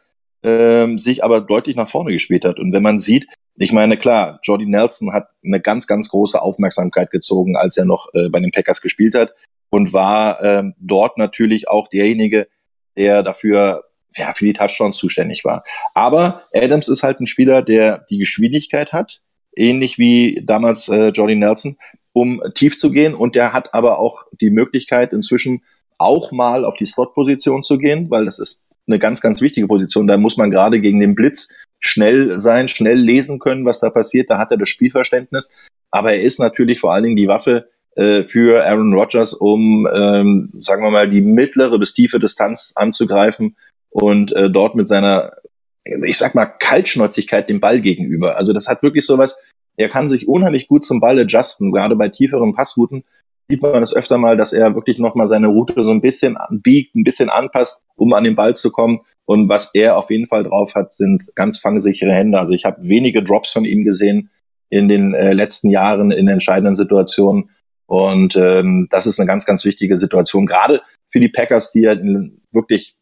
ähm, 0.42 0.98
sich 0.98 1.22
aber 1.22 1.42
deutlich 1.42 1.76
nach 1.76 1.86
vorne 1.86 2.12
gespielt 2.12 2.46
hat. 2.46 2.58
Und 2.58 2.72
wenn 2.72 2.82
man 2.82 2.98
sieht, 2.98 3.26
ich 3.56 3.72
meine, 3.72 3.98
klar, 3.98 4.40
Jordy 4.42 4.64
Nelson 4.64 5.12
hat 5.12 5.28
eine 5.44 5.60
ganz, 5.60 5.86
ganz 5.86 6.08
große 6.08 6.40
Aufmerksamkeit 6.40 7.10
gezogen, 7.10 7.56
als 7.56 7.76
er 7.76 7.84
noch 7.84 8.08
äh, 8.14 8.30
bei 8.30 8.40
den 8.40 8.52
Packers 8.52 8.80
gespielt 8.80 9.14
hat 9.14 9.34
und 9.68 9.92
war 9.92 10.42
ähm, 10.42 10.74
dort 10.78 11.18
natürlich 11.18 11.68
auch 11.68 11.88
derjenige, 11.88 12.48
der 12.96 13.22
dafür 13.22 13.84
ja, 14.16 14.32
für 14.32 14.44
die 14.44 14.52
Touchdowns 14.52 14.96
zuständig 14.96 15.44
war. 15.44 15.64
Aber 15.94 16.42
Adams 16.54 16.88
ist 16.88 17.02
halt 17.02 17.20
ein 17.20 17.26
Spieler, 17.26 17.62
der 17.62 18.04
die 18.10 18.18
Geschwindigkeit 18.18 18.92
hat, 18.92 19.20
ähnlich 19.56 19.98
wie 19.98 20.42
damals 20.44 20.88
äh, 20.88 21.08
Jordy 21.08 21.34
Nelson, 21.34 21.76
um 22.12 22.42
tief 22.54 22.76
zu 22.76 22.90
gehen. 22.90 23.14
Und 23.14 23.34
der 23.34 23.52
hat 23.52 23.74
aber 23.74 23.98
auch 23.98 24.24
die 24.40 24.50
Möglichkeit, 24.50 25.12
inzwischen 25.12 25.62
auch 25.98 26.32
mal 26.32 26.64
auf 26.64 26.76
die 26.76 26.86
Slot-Position 26.86 27.62
zu 27.62 27.78
gehen, 27.78 28.10
weil 28.10 28.26
das 28.26 28.38
ist 28.38 28.62
eine 28.86 28.98
ganz, 28.98 29.20
ganz 29.20 29.40
wichtige 29.40 29.66
Position. 29.66 30.06
Da 30.06 30.16
muss 30.16 30.36
man 30.36 30.50
gerade 30.50 30.80
gegen 30.80 31.00
den 31.00 31.14
Blitz 31.14 31.52
schnell 31.80 32.38
sein, 32.38 32.68
schnell 32.68 32.96
lesen 32.96 33.38
können, 33.38 33.64
was 33.64 33.80
da 33.80 33.90
passiert. 33.90 34.30
Da 34.30 34.38
hat 34.38 34.50
er 34.50 34.58
das 34.58 34.68
Spielverständnis. 34.68 35.50
Aber 35.90 36.12
er 36.12 36.22
ist 36.22 36.38
natürlich 36.38 36.80
vor 36.80 36.92
allen 36.92 37.04
Dingen 37.04 37.16
die 37.16 37.28
Waffe 37.28 37.68
äh, 37.96 38.22
für 38.22 38.64
Aaron 38.64 38.92
Rodgers, 38.92 39.34
um, 39.34 39.88
ähm, 39.92 40.50
sagen 40.60 40.82
wir 40.82 40.90
mal, 40.90 41.08
die 41.08 41.22
mittlere 41.22 41.78
bis 41.78 41.94
tiefe 41.94 42.18
Distanz 42.18 42.72
anzugreifen 42.76 43.56
und 43.96 44.32
äh, 44.32 44.50
dort 44.50 44.74
mit 44.74 44.88
seiner, 44.88 45.32
ich 45.84 46.18
sag 46.18 46.34
mal, 46.34 46.44
Kaltschnäuzigkeit 46.44 47.48
dem 47.48 47.60
Ball 47.60 47.80
gegenüber. 47.80 48.36
Also 48.36 48.52
das 48.52 48.68
hat 48.68 48.82
wirklich 48.82 49.06
sowas, 49.06 49.38
er 49.78 49.88
kann 49.88 50.10
sich 50.10 50.28
unheimlich 50.28 50.68
gut 50.68 50.84
zum 50.84 51.00
Ball 51.00 51.18
adjusten, 51.18 51.72
gerade 51.72 51.96
bei 51.96 52.10
tieferen 52.10 52.54
Passrouten 52.54 53.04
sieht 53.48 53.62
man 53.62 53.82
es 53.82 53.94
öfter 53.94 54.18
mal, 54.18 54.36
dass 54.36 54.52
er 54.52 54.74
wirklich 54.74 54.98
nochmal 54.98 55.28
seine 55.28 55.46
Route 55.46 55.82
so 55.82 55.92
ein 55.92 56.02
bisschen 56.02 56.36
biegt, 56.50 56.94
ein 56.94 57.04
bisschen 57.04 57.30
anpasst, 57.30 57.80
um 57.94 58.12
an 58.12 58.24
den 58.24 58.36
Ball 58.36 58.54
zu 58.54 58.70
kommen. 58.70 59.00
Und 59.24 59.48
was 59.48 59.70
er 59.72 59.96
auf 59.96 60.10
jeden 60.10 60.26
Fall 60.26 60.44
drauf 60.44 60.74
hat, 60.74 60.92
sind 60.92 61.30
ganz 61.34 61.58
fangsichere 61.58 62.12
Hände. 62.12 62.38
Also 62.38 62.52
ich 62.52 62.64
habe 62.64 62.76
wenige 62.82 63.22
Drops 63.22 63.52
von 63.52 63.64
ihm 63.64 63.84
gesehen 63.84 64.30
in 64.68 64.88
den 64.88 65.14
äh, 65.14 65.32
letzten 65.32 65.70
Jahren 65.70 66.10
in 66.10 66.28
entscheidenden 66.28 66.74
Situationen. 66.74 67.50
Und 67.86 68.36
ähm, 68.36 68.88
das 68.90 69.06
ist 69.06 69.20
eine 69.20 69.28
ganz, 69.28 69.46
ganz 69.46 69.64
wichtige 69.64 69.96
Situation, 69.96 70.44
gerade 70.44 70.82
für 71.08 71.20
die 71.20 71.28
Packers, 71.28 71.70
die 71.70 71.82
ja 71.82 71.96
wirklich 72.50 72.95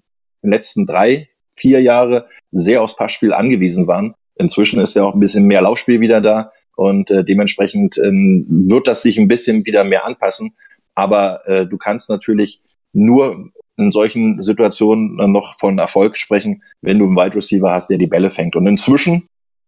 den 0.44 0.52
letzten 0.52 0.87
drei, 0.87 1.28
vier 1.57 1.80
Jahre 1.80 2.28
sehr 2.52 2.83
aufs 2.83 2.96
Passspiel 2.96 3.33
angewiesen 3.33 3.87
waren. 3.87 4.14
Inzwischen 4.37 4.80
ist 4.80 4.94
ja 4.94 5.04
auch 5.04 5.14
ein 5.14 5.20
bisschen 5.20 5.46
mehr 5.46 5.62
Laufspiel 5.62 6.00
wieder 6.00 6.20
da 6.20 6.52
und 6.76 7.11
äh, 7.11 7.24
dementsprechend 7.24 7.98
ähm, 7.98 8.46
wird 8.48 8.87
das 8.87 9.02
sich 9.02 9.18
ein 9.18 9.28
bisschen 9.28 9.64
wieder 9.64 9.85
mehr 9.85 10.04
anpassen. 10.04 10.54
Aber 10.94 11.46
äh, 11.46 11.66
du 11.66 11.76
kannst 11.76 12.09
natürlich 12.09 12.61
nur 12.92 13.50
in 13.76 13.90
solchen 13.90 14.40
Situationen 14.40 15.16
noch 15.33 15.59
von 15.59 15.78
Erfolg 15.78 16.16
sprechen, 16.16 16.62
wenn 16.80 16.98
du 16.98 17.07
einen 17.07 17.16
Wide 17.16 17.37
Receiver 17.37 17.70
hast, 17.70 17.90
der 17.90 17.98
die 17.98 18.07
Bälle 18.07 18.30
fängt. 18.30 18.54
Und 18.54 18.66
inzwischen 18.66 19.24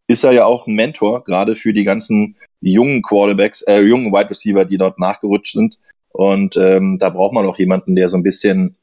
ist 0.07 0.25
er 0.25 0.33
ja 0.33 0.45
auch 0.45 0.67
ein 0.67 0.75
Mentor, 0.75 1.25
gerade 1.25 1.57
für 1.57 1.73
die 1.73 1.83
ganzen 1.83 2.37
jungen 2.61 3.03
Quarterbacks, 3.03 3.63
äh, 3.63 3.81
jungen 3.81 4.13
Wide 4.13 4.31
Receiver, 4.31 4.65
die 4.65 4.79
dort 4.79 4.99
nachgerutscht 5.01 5.55
sind. 5.55 5.79
Und 6.11 6.57
ähm, 6.57 6.99
da 6.99 7.11
braucht 7.11 7.35
man 7.35 7.47
auch 7.47 7.59
jemanden, 7.59 7.97
der 7.97 8.09
so 8.09 8.17
ein 8.17 8.23
bisschen 8.23 8.77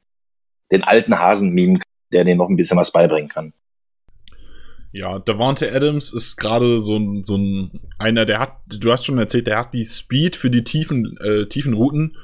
den 0.73 0.83
alten 0.83 1.19
Hasen 1.19 1.53
mimen 1.53 1.79
kann, 1.79 1.91
der 2.12 2.23
denen 2.25 2.38
noch 2.38 2.49
ein 2.49 2.57
bisschen 2.57 2.77
was 2.77 2.91
beibringen 2.91 3.29
kann. 3.29 3.53
Ja, 4.91 5.19
Davante 5.19 5.73
Adams 5.73 6.13
ist 6.13 6.38
gerade 6.38 6.77
so 6.77 6.97
ein, 6.97 7.23
so 7.23 7.36
ein 7.36 7.79
einer, 7.97 8.25
der 8.25 8.39
hat, 8.39 8.57
du 8.67 8.91
hast 8.91 9.05
schon 9.05 9.17
erzählt, 9.17 9.47
der 9.47 9.57
hat 9.57 9.73
die 9.73 9.86
Speed 9.86 10.36
für 10.36 10.51
die 10.51 10.63
tiefen, 10.63 11.17
äh, 11.17 11.47
tiefen 11.47 11.73
Routen, 11.73 12.15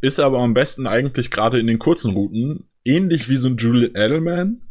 ist 0.00 0.18
aber 0.18 0.38
am 0.38 0.54
besten 0.54 0.86
eigentlich 0.86 1.30
gerade 1.30 1.60
in 1.60 1.68
den 1.68 1.78
kurzen 1.78 2.12
Routen, 2.12 2.68
ähnlich 2.84 3.28
wie 3.28 3.36
so 3.36 3.48
ein 3.48 3.56
Julian 3.56 3.94
Edelman, 3.94 4.62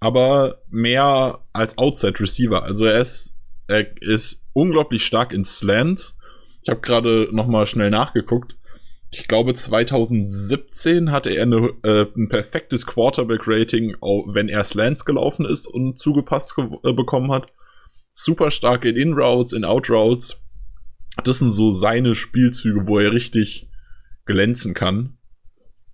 aber 0.00 0.62
mehr 0.70 1.40
als 1.52 1.76
Outside 1.76 2.20
Receiver. 2.20 2.62
Also 2.62 2.86
er 2.86 3.00
ist, 3.00 3.34
er 3.66 4.00
ist 4.00 4.42
unglaublich 4.54 5.04
stark 5.04 5.32
in 5.32 5.44
Slants. 5.44 6.16
Ich 6.62 6.70
habe 6.70 6.80
gerade 6.80 7.28
noch 7.32 7.46
mal 7.46 7.66
schnell 7.66 7.90
nachgeguckt 7.90 8.57
ich 9.10 9.26
glaube 9.26 9.54
2017 9.54 11.10
hatte 11.10 11.30
er 11.30 11.44
eine, 11.44 11.72
äh, 11.82 12.06
ein 12.14 12.28
perfektes 12.28 12.86
Quarterback-Rating, 12.86 13.96
wenn 14.00 14.48
er 14.48 14.64
Slants 14.64 15.04
gelaufen 15.04 15.46
ist 15.46 15.66
und 15.66 15.98
zugepasst 15.98 16.54
äh, 16.58 16.92
bekommen 16.92 17.32
hat. 17.32 17.50
Super 18.12 18.50
stark 18.50 18.84
in 18.84 18.96
In-Routes, 18.96 19.52
in 19.52 19.64
Out-Routes. 19.64 20.40
Das 21.24 21.38
sind 21.38 21.50
so 21.50 21.72
seine 21.72 22.14
Spielzüge, 22.14 22.86
wo 22.86 22.98
er 22.98 23.12
richtig 23.12 23.70
glänzen 24.26 24.74
kann. 24.74 25.16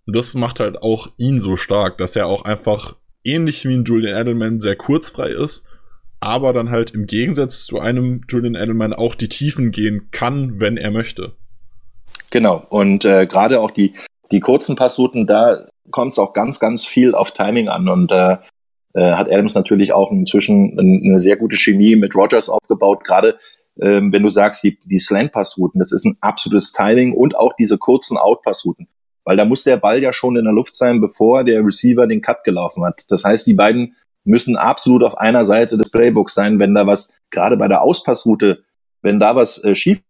Und 0.06 0.16
das 0.16 0.34
macht 0.34 0.58
halt 0.60 0.78
auch 0.78 1.12
ihn 1.16 1.38
so 1.38 1.56
stark, 1.56 1.98
dass 1.98 2.16
er 2.16 2.26
auch 2.26 2.44
einfach 2.44 2.96
ähnlich 3.22 3.64
wie 3.64 3.74
ein 3.74 3.84
Julian 3.84 4.20
Edelman 4.20 4.60
sehr 4.60 4.76
kurzfrei 4.76 5.30
ist, 5.30 5.64
aber 6.20 6.52
dann 6.52 6.70
halt 6.70 6.90
im 6.90 7.06
Gegensatz 7.06 7.64
zu 7.64 7.78
einem 7.78 8.22
Julian 8.28 8.54
Edelman 8.54 8.92
auch 8.92 9.14
die 9.14 9.28
Tiefen 9.28 9.70
gehen 9.70 10.10
kann, 10.10 10.60
wenn 10.60 10.76
er 10.76 10.90
möchte. 10.90 11.36
Genau. 12.30 12.64
Und 12.68 13.04
äh, 13.04 13.26
gerade 13.26 13.60
auch 13.60 13.70
die, 13.70 13.94
die 14.32 14.40
kurzen 14.40 14.76
Passrouten, 14.76 15.26
da 15.26 15.66
kommt 15.90 16.12
es 16.12 16.18
auch 16.18 16.32
ganz, 16.32 16.58
ganz 16.58 16.86
viel 16.86 17.14
auf 17.14 17.30
Timing 17.30 17.68
an. 17.68 17.88
Und 17.88 18.10
äh, 18.10 18.36
äh, 18.94 19.12
hat 19.12 19.30
Adams 19.30 19.54
natürlich 19.54 19.92
auch 19.92 20.10
inzwischen 20.10 20.78
eine 20.78 21.18
sehr 21.18 21.36
gute 21.36 21.56
Chemie 21.56 21.96
mit 21.96 22.14
Rogers 22.14 22.48
aufgebaut. 22.48 23.04
Gerade 23.04 23.38
ähm, 23.80 24.12
wenn 24.12 24.22
du 24.22 24.30
sagst, 24.30 24.62
die, 24.62 24.78
die 24.84 24.98
Slant-Passrouten, 24.98 25.78
das 25.78 25.92
ist 25.92 26.04
ein 26.04 26.16
absolutes 26.20 26.72
Timing 26.72 27.12
und 27.12 27.36
auch 27.36 27.54
diese 27.58 27.78
kurzen 27.78 28.16
Out-Passrouten. 28.16 28.88
Weil 29.24 29.36
da 29.36 29.44
muss 29.44 29.64
der 29.64 29.78
Ball 29.78 30.02
ja 30.02 30.12
schon 30.12 30.36
in 30.36 30.44
der 30.44 30.52
Luft 30.52 30.76
sein, 30.76 31.00
bevor 31.00 31.44
der 31.44 31.64
Receiver 31.64 32.06
den 32.06 32.20
Cut 32.20 32.44
gelaufen 32.44 32.84
hat. 32.84 33.04
Das 33.08 33.24
heißt, 33.24 33.46
die 33.46 33.54
beiden 33.54 33.96
müssen 34.24 34.56
absolut 34.56 35.02
auf 35.02 35.18
einer 35.18 35.44
Seite 35.44 35.76
des 35.76 35.90
Playbooks 35.90 36.34
sein, 36.34 36.58
wenn 36.58 36.74
da 36.74 36.86
was, 36.86 37.14
gerade 37.30 37.56
bei 37.56 37.68
der 37.68 37.82
Auspassroute, 37.82 38.64
wenn 39.02 39.18
da 39.18 39.34
was 39.34 39.62
äh, 39.64 39.74
schief 39.74 40.02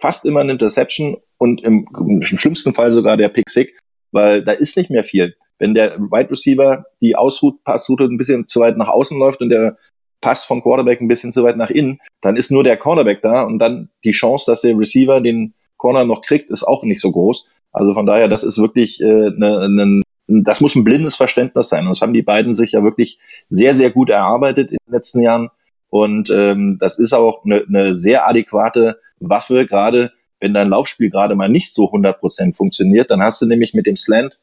fast 0.00 0.24
immer 0.24 0.40
eine 0.40 0.52
Interception 0.52 1.18
und 1.38 1.62
im, 1.62 1.88
im 1.98 2.22
schlimmsten 2.22 2.74
Fall 2.74 2.90
sogar 2.90 3.16
der 3.16 3.28
Pick 3.28 3.48
Sick, 3.48 3.78
weil 4.12 4.44
da 4.44 4.52
ist 4.52 4.76
nicht 4.76 4.90
mehr 4.90 5.04
viel. 5.04 5.36
Wenn 5.58 5.74
der 5.74 5.98
Wide 5.98 6.30
Receiver 6.30 6.84
die 7.00 7.16
Ausroute 7.16 8.04
ein 8.04 8.18
bisschen 8.18 8.46
zu 8.46 8.60
weit 8.60 8.76
nach 8.76 8.88
außen 8.88 9.18
läuft 9.18 9.40
und 9.40 9.48
der 9.50 9.76
Pass 10.20 10.44
vom 10.44 10.62
Quarterback 10.62 11.00
ein 11.00 11.08
bisschen 11.08 11.32
zu 11.32 11.44
weit 11.44 11.56
nach 11.56 11.70
innen, 11.70 12.00
dann 12.22 12.36
ist 12.36 12.50
nur 12.50 12.64
der 12.64 12.76
Cornerback 12.76 13.22
da 13.22 13.42
und 13.42 13.58
dann 13.58 13.88
die 14.04 14.10
Chance, 14.10 14.50
dass 14.50 14.62
der 14.62 14.76
Receiver 14.76 15.20
den 15.20 15.54
Corner 15.76 16.04
noch 16.04 16.22
kriegt, 16.22 16.50
ist 16.50 16.64
auch 16.64 16.82
nicht 16.82 17.00
so 17.00 17.12
groß. 17.12 17.46
Also 17.72 17.94
von 17.94 18.06
daher, 18.06 18.26
das 18.28 18.42
ist 18.42 18.58
wirklich 18.58 19.00
äh, 19.00 19.30
ne, 19.30 19.68
ne, 19.68 20.02
das 20.28 20.60
muss 20.60 20.74
ein 20.74 20.84
blindes 20.84 21.16
Verständnis 21.16 21.68
sein. 21.68 21.84
Und 21.84 21.90
das 21.90 22.02
haben 22.02 22.12
die 22.12 22.22
beiden 22.22 22.54
sich 22.54 22.72
ja 22.72 22.82
wirklich 22.84 23.18
sehr, 23.48 23.74
sehr 23.74 23.90
gut 23.90 24.10
erarbeitet 24.10 24.70
in 24.70 24.76
den 24.86 24.92
letzten 24.92 25.22
Jahren. 25.22 25.48
Und 25.88 26.30
ähm, 26.30 26.76
das 26.80 26.98
ist 26.98 27.14
auch 27.14 27.44
eine, 27.44 27.64
eine 27.66 27.94
sehr 27.94 28.28
adäquate 28.28 29.00
Waffe, 29.20 29.66
gerade 29.66 30.12
wenn 30.40 30.54
dein 30.54 30.68
Laufspiel 30.68 31.10
gerade 31.10 31.34
mal 31.34 31.48
nicht 31.48 31.72
so 31.72 31.84
100% 31.84 32.54
funktioniert, 32.54 33.10
dann 33.10 33.22
hast 33.22 33.40
du 33.42 33.46
nämlich 33.46 33.74
mit 33.74 33.86
dem 33.86 33.96
Slant 33.96 34.38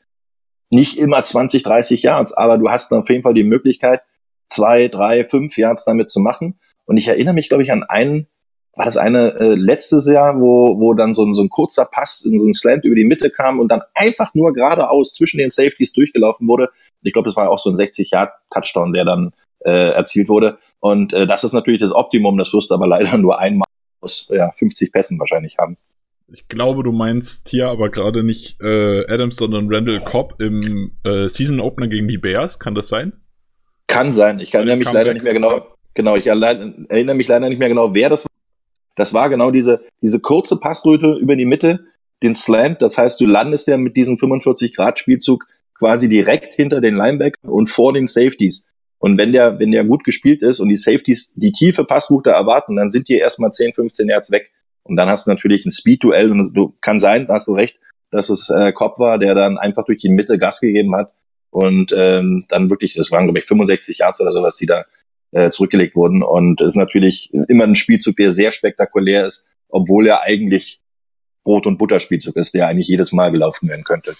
nicht 0.71 0.97
immer 0.97 1.23
20, 1.23 1.63
30 1.63 2.03
Yards, 2.03 2.33
aber 2.33 2.57
du 2.57 2.69
hast 2.69 2.91
auf 2.91 3.09
jeden 3.09 3.23
Fall 3.23 3.33
die 3.33 3.43
Möglichkeit, 3.43 4.01
zwei, 4.47 4.87
drei, 4.87 5.23
fünf 5.23 5.57
Yards 5.57 5.85
damit 5.85 6.09
zu 6.09 6.19
machen. 6.19 6.59
Und 6.85 6.97
ich 6.97 7.07
erinnere 7.07 7.33
mich, 7.33 7.49
glaube 7.49 7.63
ich, 7.63 7.71
an 7.71 7.83
einen, 7.83 8.27
war 8.73 8.85
das 8.85 8.97
eine 8.97 9.35
äh, 9.35 9.55
letztes 9.55 10.05
Jahr, 10.05 10.39
wo, 10.39 10.79
wo 10.79 10.93
dann 10.93 11.13
so 11.13 11.23
ein, 11.23 11.33
so 11.33 11.43
ein 11.43 11.49
kurzer 11.49 11.85
Pass, 11.85 12.19
so 12.19 12.29
ein 12.29 12.53
Slant 12.53 12.83
über 12.83 12.95
die 12.95 13.05
Mitte 13.05 13.29
kam 13.29 13.59
und 13.59 13.69
dann 13.69 13.81
einfach 13.93 14.33
nur 14.33 14.53
geradeaus 14.53 15.13
zwischen 15.13 15.37
den 15.37 15.49
Safeties 15.49 15.93
durchgelaufen 15.93 16.47
wurde. 16.47 16.69
Ich 17.01 17.13
glaube, 17.13 17.27
das 17.27 17.37
war 17.37 17.49
auch 17.49 17.59
so 17.59 17.69
ein 17.69 17.77
60-Yard-Touchdown, 17.77 18.91
der 18.91 19.05
dann 19.05 19.31
äh, 19.63 19.91
erzielt 19.93 20.27
wurde. 20.27 20.57
Und 20.79 21.13
äh, 21.13 21.25
das 21.25 21.43
ist 21.43 21.53
natürlich 21.53 21.79
das 21.79 21.93
Optimum, 21.93 22.37
das 22.37 22.53
wirst 22.53 22.69
du 22.69 22.75
aber 22.75 22.87
leider 22.95 23.17
nur 23.17 23.39
einmal 23.39 23.64
aus 24.05 24.29
ja, 24.31 24.51
50 24.51 24.93
Pässen 24.93 25.19
wahrscheinlich 25.19 25.57
haben. 25.57 25.77
Ich 26.31 26.47
glaube, 26.47 26.83
du 26.83 26.91
meinst 26.91 27.49
hier 27.49 27.67
aber 27.67 27.89
gerade 27.89 28.23
nicht 28.23 28.59
äh, 28.61 29.05
Adams, 29.07 29.35
sondern 29.35 29.67
Randall 29.69 29.99
Cobb 29.99 30.41
im 30.41 30.91
äh, 31.03 31.27
Season 31.27 31.59
Opener 31.59 31.87
gegen 31.87 32.07
die 32.07 32.17
Bears. 32.17 32.59
Kann 32.59 32.73
das 32.73 32.87
sein? 32.87 33.13
Kann 33.87 34.13
sein. 34.13 34.39
Ich 34.39 34.53
erinnere 34.53 34.77
mich 34.77 34.91
leider 34.91 35.13
nicht 35.13 35.23
mehr 35.23 35.33
genau. 35.33 35.67
Genau, 35.93 36.15
ich 36.15 36.27
erinnere 36.27 37.15
mich 37.15 37.27
leider 37.27 37.47
nicht 37.47 37.59
mehr 37.59 37.69
genau, 37.69 37.93
wer 37.93 38.09
das 38.09 38.25
war. 38.25 38.31
Das 38.95 39.13
war 39.13 39.29
genau 39.29 39.51
diese, 39.51 39.81
diese 40.01 40.19
kurze 40.19 40.57
Passroute 40.57 41.17
über 41.21 41.35
die 41.35 41.45
Mitte, 41.45 41.85
den 42.23 42.35
Slant. 42.35 42.81
Das 42.81 42.97
heißt, 42.97 43.19
du 43.19 43.25
landest 43.25 43.67
ja 43.67 43.77
mit 43.77 43.95
diesem 43.95 44.15
45-Grad-Spielzug 44.15 45.45
quasi 45.77 46.09
direkt 46.09 46.53
hinter 46.53 46.81
den 46.81 46.95
Linebackern 46.95 47.49
und 47.49 47.69
vor 47.69 47.93
den 47.93 48.07
Safeties. 48.07 48.67
Und 49.05 49.19
wenn 49.19 49.33
der, 49.33 49.59
wenn 49.59 49.69
der 49.69 49.83
gut 49.83 50.03
gespielt 50.03 50.41
ist 50.41 50.59
und 50.59 50.67
die 50.67 50.77
Safeties 50.77 51.35
die 51.35 51.51
tiefe 51.51 51.83
Passroute 51.85 52.31
erwarten, 52.31 52.75
dann 52.75 52.89
sind 52.89 53.07
die 53.07 53.13
erstmal 53.13 53.51
10, 53.51 53.75
15 53.75 54.09
Yards 54.09 54.31
weg. 54.31 54.49
Und 54.81 54.95
dann 54.95 55.07
hast 55.07 55.27
du 55.27 55.29
natürlich 55.29 55.63
ein 55.63 55.69
Speed-Duell 55.69 56.31
und 56.31 56.57
du 56.57 56.75
kann 56.81 56.99
sein, 56.99 57.27
hast 57.29 57.47
du 57.47 57.53
recht, 57.53 57.79
dass 58.09 58.29
es 58.29 58.49
äh, 58.49 58.71
Kopp 58.71 58.97
war, 58.97 59.19
der 59.19 59.35
dann 59.35 59.59
einfach 59.59 59.85
durch 59.85 59.99
die 59.99 60.09
Mitte 60.09 60.39
Gas 60.39 60.59
gegeben 60.59 60.95
hat 60.95 61.13
und 61.51 61.93
ähm, 61.95 62.45
dann 62.47 62.71
wirklich, 62.71 62.95
das 62.95 63.11
waren 63.11 63.25
glaube 63.25 63.37
ich 63.37 63.45
65 63.45 63.99
Yards 63.99 64.21
oder 64.21 64.31
sowas, 64.31 64.57
die 64.57 64.65
da 64.65 64.85
äh, 65.33 65.51
zurückgelegt 65.51 65.95
wurden. 65.95 66.23
Und 66.23 66.61
es 66.61 66.69
ist 66.69 66.75
natürlich 66.75 67.31
immer 67.31 67.65
ein 67.65 67.75
Spielzug, 67.75 68.15
der 68.15 68.31
sehr 68.31 68.49
spektakulär 68.49 69.27
ist, 69.27 69.47
obwohl 69.69 70.07
er 70.07 70.23
eigentlich 70.23 70.81
Brot- 71.43 71.67
und 71.67 71.77
Butterspielzug 71.77 72.37
ist, 72.37 72.55
der 72.55 72.69
eigentlich 72.69 72.87
jedes 72.87 73.11
Mal 73.11 73.31
gelaufen 73.31 73.69
werden 73.69 73.83
könnte. 73.83 74.15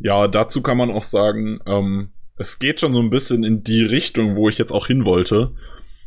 Ja, 0.00 0.28
dazu 0.28 0.60
kann 0.60 0.76
man 0.76 0.90
auch 0.90 1.02
sagen, 1.02 1.60
ähm, 1.66 2.10
es 2.36 2.58
geht 2.58 2.80
schon 2.80 2.94
so 2.94 3.00
ein 3.00 3.10
bisschen 3.10 3.44
in 3.44 3.62
die 3.62 3.82
Richtung, 3.82 4.36
wo 4.36 4.48
ich 4.48 4.58
jetzt 4.58 4.72
auch 4.72 4.86
hin 4.86 5.04
wollte. 5.04 5.54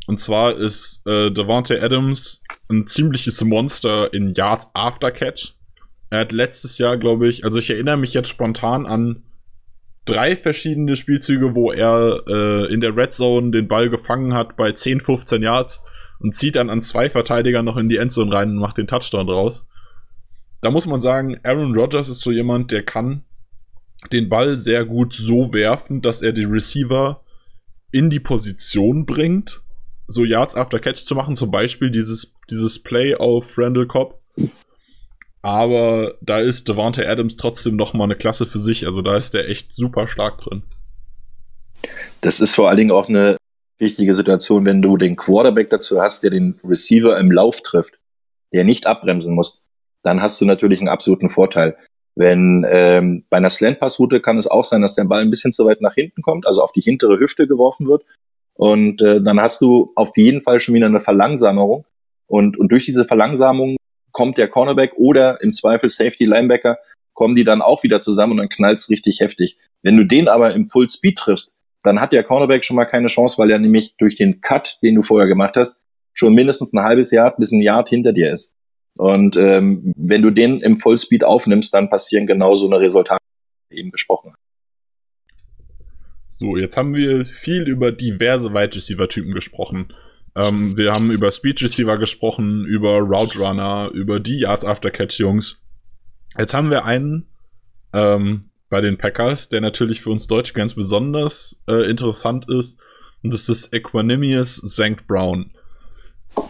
Und 0.08 0.20
zwar 0.20 0.56
ist 0.56 1.02
äh, 1.06 1.32
Devontae 1.32 1.82
Adams 1.82 2.42
ein 2.70 2.88
ziemliches 2.88 3.44
Monster 3.44 4.14
in 4.14 4.34
Yards 4.34 4.70
After 4.74 5.12
Catch. 5.12 5.56
Er 6.10 6.20
hat 6.20 6.32
letztes 6.32 6.78
Jahr, 6.78 6.98
glaube 6.98 7.28
ich, 7.28 7.44
also 7.44 7.60
ich 7.60 7.70
erinnere 7.70 7.98
mich 7.98 8.14
jetzt 8.14 8.30
spontan 8.30 8.86
an 8.86 9.24
drei 10.06 10.36
verschiedene 10.38 10.96
Spielzüge, 10.96 11.54
wo 11.54 11.72
er 11.72 12.24
äh, 12.28 12.74
in 12.74 12.80
der 12.80 12.96
Red 12.96 13.14
Zone 13.14 13.52
den 13.52 13.68
Ball 13.68 13.90
gefangen 13.90 14.34
hat 14.34 14.56
bei 14.56 14.72
10, 14.72 15.02
15 15.02 15.44
Yards 15.44 15.82
und 16.20 16.34
zieht 16.34 16.56
dann 16.56 16.70
an 16.70 16.82
zwei 16.82 17.10
Verteidiger 17.10 17.62
noch 17.64 17.78
in 17.78 17.90
die 17.90 17.98
Endzone 17.98 18.34
rein 18.34 18.52
und 18.52 18.58
macht 18.58 18.78
den 18.78 18.88
Touchdown 18.88 19.28
draus. 19.28 19.68
Da 20.62 20.72
muss 20.72 20.88
man 20.88 21.02
sagen, 21.02 21.40
Aaron 21.44 21.76
Rodgers 21.76 22.10
ist 22.10 22.22
so 22.22 22.32
jemand, 22.32 22.72
der 22.72 22.84
kann 22.84 23.24
den 24.12 24.30
Ball 24.30 24.56
sehr 24.56 24.86
gut 24.86 25.14
so 25.14 25.54
werfen, 25.54 26.02
dass 26.02 26.22
er 26.22 26.32
die 26.32 26.46
Receiver 26.46 27.24
in 27.92 28.10
die 28.10 28.20
Position 28.20 29.06
bringt, 29.06 29.62
so 30.08 30.24
Yards 30.24 30.56
after 30.56 30.80
Catch 30.80 31.06
zu 31.06 31.16
machen, 31.16 31.36
zum 31.36 31.52
Beispiel 31.52 31.92
dieses, 31.92 32.34
dieses 32.50 32.80
Play 32.80 33.16
auf 33.16 33.58
Randall 33.58 33.88
Cobb. 33.88 34.22
Aber 35.42 36.16
da 36.22 36.40
ist 36.40 36.68
Devante 36.68 37.08
Adams 37.08 37.38
trotzdem 37.38 37.76
noch 37.76 37.94
mal 37.94 38.06
eine 38.06 38.16
Klasse 38.16 38.46
für 38.46 38.60
sich. 38.60 38.86
Also 38.86 39.02
da 39.02 39.16
ist 39.16 39.34
der 39.34 39.50
echt 39.50 39.72
super 39.72 40.08
stark 40.08 40.40
drin. 40.40 40.64
Das 42.22 42.40
ist 42.40 42.56
vor 42.56 42.70
allen 42.70 42.78
Dingen 42.78 42.92
auch 42.92 43.08
eine 43.08 43.38
wichtige 43.78 44.14
Situation, 44.14 44.66
wenn 44.66 44.82
du 44.82 44.98
den 44.98 45.16
Quarterback 45.16 45.70
dazu 45.70 46.02
hast, 46.02 46.24
der 46.24 46.32
den 46.32 46.60
Receiver 46.64 47.18
im 47.20 47.32
Lauf 47.32 47.62
trifft, 47.62 48.00
der 48.54 48.64
nicht 48.64 48.88
abbremsen 48.88 49.34
muss. 49.34 49.62
Dann 50.04 50.22
hast 50.22 50.42
du 50.42 50.46
natürlich 50.46 50.80
einen 50.80 50.90
absoluten 50.90 51.30
Vorteil. 51.30 51.78
Wenn 52.18 52.66
ähm, 52.68 53.26
bei 53.30 53.38
einer 53.38 53.52
Slant-Pass-Route 53.52 54.22
kann 54.22 54.40
es 54.40 54.48
auch 54.48 54.64
sein, 54.64 54.82
dass 54.82 54.96
der 54.96 55.04
Ball 55.04 55.22
ein 55.22 55.30
bisschen 55.30 55.54
zu 55.54 55.66
weit 55.66 55.82
nach 55.82 55.94
hinten 55.94 56.24
kommt, 56.24 56.48
also 56.48 56.64
auf 56.64 56.72
die 56.72 56.82
hintere 56.82 57.20
Hüfte 57.20 57.48
geworfen 57.48 57.88
wird. 57.88 58.06
Und 58.56 59.04
äh, 59.04 59.22
dann 59.22 59.40
hast 59.40 59.62
du 59.62 59.92
auf 59.96 60.18
jeden 60.18 60.42
Fall 60.42 60.60
schon 60.60 60.74
wieder 60.74 60.88
eine 60.88 61.00
Verlangsamung. 61.00 61.86
Und, 62.26 62.58
und 62.58 62.72
durch 62.72 62.86
diese 62.86 63.06
Verlangsamung 63.06 63.78
kommt 64.12 64.40
der 64.40 64.48
Cornerback 64.48 64.94
oder 64.96 65.44
im 65.44 65.54
Zweifel 65.54 65.92
Safety 65.92 66.24
Linebacker, 66.24 66.80
kommen 67.14 67.36
die 67.36 67.44
dann 67.44 67.62
auch 67.62 67.84
wieder 67.84 68.02
zusammen 68.02 68.32
und 68.32 68.38
dann 68.38 68.50
knallt's 68.50 68.90
richtig 68.90 69.20
heftig. 69.20 69.60
Wenn 69.84 69.96
du 69.96 70.04
den 70.04 70.28
aber 70.28 70.56
im 70.56 70.66
Full 70.66 70.90
Speed 70.90 71.20
triffst, 71.20 71.56
dann 71.84 72.02
hat 72.02 72.14
der 72.14 72.24
Cornerback 72.24 72.66
schon 72.66 72.78
mal 72.78 72.86
keine 72.86 73.10
Chance, 73.10 73.38
weil 73.38 73.52
er 73.52 73.60
nämlich 73.60 73.96
durch 73.98 74.16
den 74.16 74.42
Cut, 74.42 74.80
den 74.82 74.96
du 74.96 75.04
vorher 75.04 75.28
gemacht 75.28 75.56
hast, 75.56 75.82
schon 76.16 76.34
mindestens 76.34 76.74
ein 76.74 76.84
halbes 76.84 77.12
Jahr 77.12 77.36
bis 77.38 77.52
ein 77.52 77.62
Jahr 77.62 77.86
hinter 77.88 78.12
dir 78.12 78.32
ist. 78.32 78.56
Und 78.98 79.38
ähm, 79.38 79.94
wenn 79.96 80.22
du 80.22 80.32
den 80.32 80.62
im 80.62 80.78
Vollspeed 80.78 81.24
aufnimmst, 81.24 81.74
dann 81.74 81.90
passieren 81.90 82.28
genau 82.28 82.56
so 82.56 82.68
eine 82.68 82.80
Resultate, 82.80 83.22
die 83.72 83.78
eben 83.78 83.92
besprochen 83.92 84.32
haben. 84.32 84.42
So, 86.30 86.58
jetzt 86.58 86.78
haben 86.78 86.94
wir 86.94 87.24
viel 87.26 87.68
über 87.68 87.92
diverse 87.92 88.54
Wide 88.54 88.76
Receiver 88.76 89.08
Typen 89.08 89.32
gesprochen. 89.32 89.94
Ähm, 90.36 90.78
wir 90.78 90.94
haben 90.94 91.12
über 91.12 91.32
Speed 91.32 91.62
Receiver 91.64 91.98
gesprochen, 91.98 92.66
über 92.66 93.00
Route 93.00 93.40
Runner, 93.40 93.90
über 93.94 94.20
die 94.20 94.40
Yards 94.40 94.66
After 94.66 94.92
Catch 94.92 95.20
Jungs. 95.20 95.62
Jetzt 96.38 96.54
haben 96.54 96.70
wir 96.70 96.86
einen 96.86 97.28
ähm, 97.94 98.42
bei 98.70 98.82
den 98.82 98.98
Packers, 98.98 99.50
der 99.50 99.62
natürlich 99.62 100.02
für 100.02 100.10
uns 100.10 100.28
Deutsche 100.28 100.54
ganz 100.54 100.74
besonders 100.74 101.60
äh, 101.68 101.90
interessant 101.90 102.50
ist. 102.50 102.80
Und 103.24 103.34
das 103.34 103.50
ist 103.50 103.74
Equanimous 103.74 104.58
St. 104.58 105.08
Brown. 105.08 105.52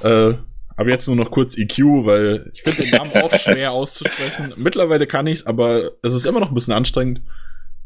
Äh, 0.04 0.34
aber 0.78 0.92
jetzt 0.92 1.08
nur 1.08 1.16
noch 1.16 1.32
kurz 1.32 1.58
EQ, 1.58 1.80
weil 2.06 2.52
ich 2.54 2.62
finde 2.62 2.84
den 2.84 2.92
Namen 2.92 3.12
auch 3.22 3.34
schwer 3.40 3.72
auszusprechen. 3.72 4.54
Mittlerweile 4.58 5.08
kann 5.08 5.28
ich's, 5.28 5.46
aber 5.46 5.92
es 6.04 6.14
ist 6.14 6.26
immer 6.26 6.40
noch 6.40 6.50
ein 6.50 6.54
bisschen 6.54 6.74
anstrengend. 6.74 7.22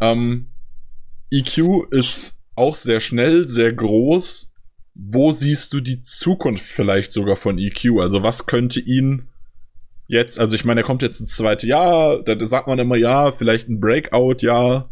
Ähm, 0.01 0.51
EQ 1.31 1.89
ist 1.91 2.37
auch 2.55 2.75
sehr 2.75 2.99
schnell, 2.99 3.47
sehr 3.47 3.71
groß. 3.71 4.51
Wo 4.93 5.31
siehst 5.31 5.71
du 5.71 5.79
die 5.79 6.01
Zukunft 6.01 6.65
vielleicht 6.65 7.13
sogar 7.13 7.37
von 7.37 7.57
EQ? 7.57 8.01
Also 8.01 8.23
was 8.23 8.45
könnte 8.45 8.81
ihn 8.81 9.29
jetzt, 10.07 10.37
also 10.37 10.53
ich 10.53 10.65
meine, 10.65 10.81
er 10.81 10.85
kommt 10.85 11.01
jetzt 11.01 11.21
ins 11.21 11.37
zweite 11.37 11.65
Jahr, 11.65 12.21
da 12.21 12.45
sagt 12.45 12.67
man 12.67 12.77
immer, 12.77 12.97
ja, 12.97 13.31
vielleicht 13.31 13.69
ein 13.69 13.79
Breakout-Jahr. 13.79 14.89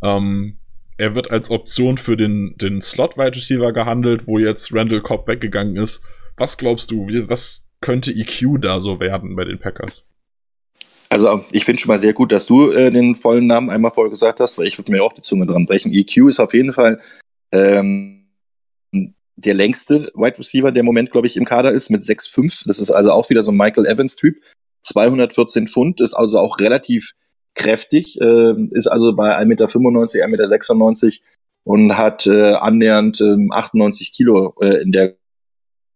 Ähm, 0.00 0.58
er 0.96 1.16
wird 1.16 1.32
als 1.32 1.50
Option 1.50 1.98
für 1.98 2.16
den, 2.16 2.54
den 2.58 2.80
Slot-Wide 2.80 3.34
Receiver 3.34 3.72
gehandelt, 3.72 4.28
wo 4.28 4.38
jetzt 4.38 4.72
Randall 4.72 5.00
Cobb 5.00 5.26
weggegangen 5.26 5.76
ist. 5.76 6.02
Was 6.42 6.56
glaubst 6.56 6.90
du, 6.90 7.06
was 7.28 7.66
könnte 7.80 8.10
EQ 8.10 8.60
da 8.60 8.80
so 8.80 8.98
werden 8.98 9.36
bei 9.36 9.44
den 9.44 9.60
Packers? 9.60 10.02
Also 11.08 11.44
ich 11.52 11.64
finde 11.64 11.80
schon 11.80 11.86
mal 11.86 12.00
sehr 12.00 12.14
gut, 12.14 12.32
dass 12.32 12.46
du 12.46 12.72
äh, 12.72 12.90
den 12.90 13.14
vollen 13.14 13.46
Namen 13.46 13.70
einmal 13.70 13.92
vorher 13.92 14.10
gesagt 14.10 14.40
hast, 14.40 14.58
weil 14.58 14.66
ich 14.66 14.76
würde 14.76 14.90
mir 14.90 15.04
auch 15.04 15.12
die 15.12 15.20
Zunge 15.20 15.46
dran 15.46 15.66
brechen. 15.66 15.92
EQ 15.92 16.28
ist 16.28 16.40
auf 16.40 16.52
jeden 16.52 16.72
Fall 16.72 17.00
ähm, 17.52 18.26
der 19.36 19.54
längste 19.54 20.10
Wide 20.16 20.36
Receiver, 20.40 20.72
der 20.72 20.80
im 20.80 20.86
Moment, 20.86 21.12
glaube 21.12 21.28
ich, 21.28 21.36
im 21.36 21.44
Kader 21.44 21.70
ist, 21.70 21.90
mit 21.90 22.02
6'5. 22.02 22.64
Das 22.66 22.80
ist 22.80 22.90
also 22.90 23.12
auch 23.12 23.30
wieder 23.30 23.44
so 23.44 23.52
ein 23.52 23.56
Michael 23.56 23.86
Evans-Typ. 23.86 24.34
214 24.80 25.68
Pfund, 25.68 26.00
ist 26.00 26.14
also 26.14 26.40
auch 26.40 26.58
relativ 26.58 27.12
kräftig, 27.54 28.20
äh, 28.20 28.54
ist 28.72 28.88
also 28.88 29.14
bei 29.14 29.38
1,95 29.38 29.46
Meter, 30.26 30.46
1,96 30.46 31.04
Meter 31.04 31.16
und 31.62 31.96
hat 31.96 32.26
äh, 32.26 32.54
annähernd 32.54 33.20
äh, 33.20 33.36
98 33.48 34.12
Kilo 34.12 34.56
äh, 34.60 34.82
in 34.82 34.90
der 34.90 35.21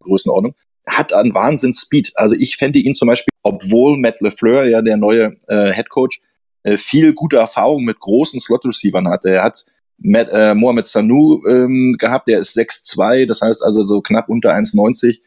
Größenordnung, 0.07 0.55
hat 0.87 1.13
einen 1.13 1.35
Wahnsinns-Speed. 1.35 2.13
Also 2.15 2.37
ich 2.37 2.57
fände 2.57 2.79
ihn 2.79 2.95
zum 2.95 3.09
Beispiel, 3.09 3.33
obwohl 3.43 3.99
Matt 3.99 4.21
LeFleur, 4.21 4.65
ja 4.65 4.83
der 4.83 4.97
neue 4.97 5.37
äh, 5.49 5.73
Head 5.73 5.91
Coach, 5.91 6.21
äh, 6.63 6.77
viel 6.77 7.13
gute 7.13 7.37
Erfahrung 7.37 7.85
mit 7.85 8.01
großen 8.01 8.41
Slot-Receivern 8.41 9.09
hatte. 9.09 9.31
Er 9.31 9.43
hat 9.45 9.65
Matt, 9.99 10.29
äh, 10.31 10.55
Mohamed 10.55 10.87
Sanu 10.87 11.43
ähm, 11.47 11.97
gehabt, 11.99 12.29
der 12.29 12.41
ist 12.41 12.57
6'2, 12.57 13.27
das 13.27 13.41
heißt 13.41 13.65
also 13.65 13.87
so 13.87 14.01
knapp 14.01 14.29
unter 14.29 14.51
1,90. 14.55 15.21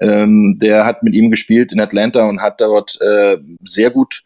Ähm, 0.00 0.58
der 0.60 0.86
hat 0.86 1.02
mit 1.02 1.14
ihm 1.14 1.30
gespielt 1.30 1.72
in 1.72 1.80
Atlanta 1.80 2.24
und 2.24 2.40
hat 2.40 2.60
dort 2.60 3.00
äh, 3.00 3.38
sehr 3.64 3.90
gut 3.90 4.22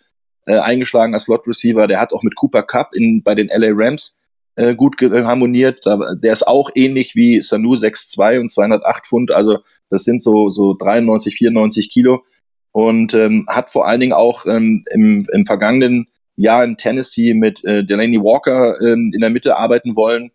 äh, 0.47 0.59
eingeschlagen 0.59 1.15
als 1.15 1.25
Slot-Receiver. 1.25 1.87
Der 1.87 2.01
hat 2.01 2.12
auch 2.12 2.23
mit 2.23 2.37
Cooper 2.37 2.62
Cup 2.62 2.95
in, 2.95 3.23
bei 3.23 3.35
den 3.35 3.49
LA 3.49 3.71
Rams 3.73 4.17
äh, 4.57 4.75
gut 4.75 5.01
harmoniert. 5.01 5.87
Der 5.87 6.33
ist 6.33 6.47
auch 6.47 6.71
ähnlich 6.75 7.17
wie 7.17 7.41
Sanu 7.41 7.75
6'2 7.75 8.41
und 8.41 8.51
208 8.51 9.07
Pfund. 9.07 9.31
Also 9.31 9.59
das 9.92 10.05
sind 10.05 10.22
so, 10.22 10.50
so 10.50 10.74
93, 10.74 11.35
94 11.35 11.90
Kilo. 11.90 12.24
Und 12.72 13.12
ähm, 13.12 13.44
hat 13.48 13.68
vor 13.68 13.87
allen 13.87 14.00
Dingen 14.00 14.14
auch 14.14 14.46
ähm, 14.46 14.85
im, 14.90 15.26
im 15.31 15.44
vergangenen 15.44 16.07
Jahr 16.37 16.64
in 16.64 16.78
Tennessee 16.78 17.35
mit 17.35 17.62
äh, 17.64 17.85
Delaney 17.85 18.18
Walker 18.18 18.81
ähm, 18.81 19.11
in 19.12 19.20
der 19.20 19.28
Mitte 19.28 19.59
arbeiten 19.59 19.94
wollen. 19.94 20.31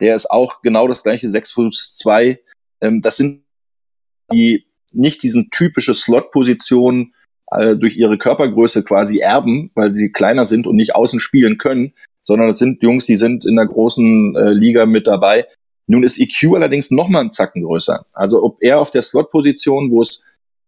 Der 0.00 0.16
ist 0.16 0.28
auch 0.28 0.62
genau 0.62 0.88
das 0.88 1.04
gleiche, 1.04 1.28
6 1.28 1.52
Fuß 1.52 1.94
2. 1.94 2.40
Ähm, 2.80 3.00
das 3.02 3.16
sind 3.16 3.44
die 4.32 4.66
nicht 4.92 5.22
diesen 5.22 5.50
typische 5.50 5.94
Slot-Position 5.94 7.14
äh, 7.52 7.76
durch 7.76 7.96
ihre 7.96 8.18
Körpergröße 8.18 8.82
quasi 8.82 9.18
erben, 9.18 9.70
weil 9.74 9.94
sie 9.94 10.10
kleiner 10.10 10.44
sind 10.44 10.66
und 10.66 10.74
nicht 10.74 10.96
außen 10.96 11.20
spielen 11.20 11.58
können, 11.58 11.92
sondern 12.24 12.48
es 12.48 12.58
sind 12.58 12.82
Jungs, 12.82 13.06
die 13.06 13.16
sind 13.16 13.46
in 13.46 13.54
der 13.54 13.66
großen 13.66 14.34
äh, 14.34 14.50
Liga 14.50 14.86
mit 14.86 15.06
dabei 15.06 15.44
nun 15.86 16.02
ist 16.02 16.18
EQ 16.18 16.54
allerdings 16.54 16.90
noch 16.90 17.08
mal 17.08 17.20
einen 17.20 17.32
Zacken 17.32 17.62
größer. 17.62 18.04
Also 18.12 18.42
ob 18.42 18.58
er 18.60 18.80
auf 18.80 18.90
der 18.90 19.02
Slot-Position, 19.02 19.90
wo 19.90 20.02
es 20.02 20.22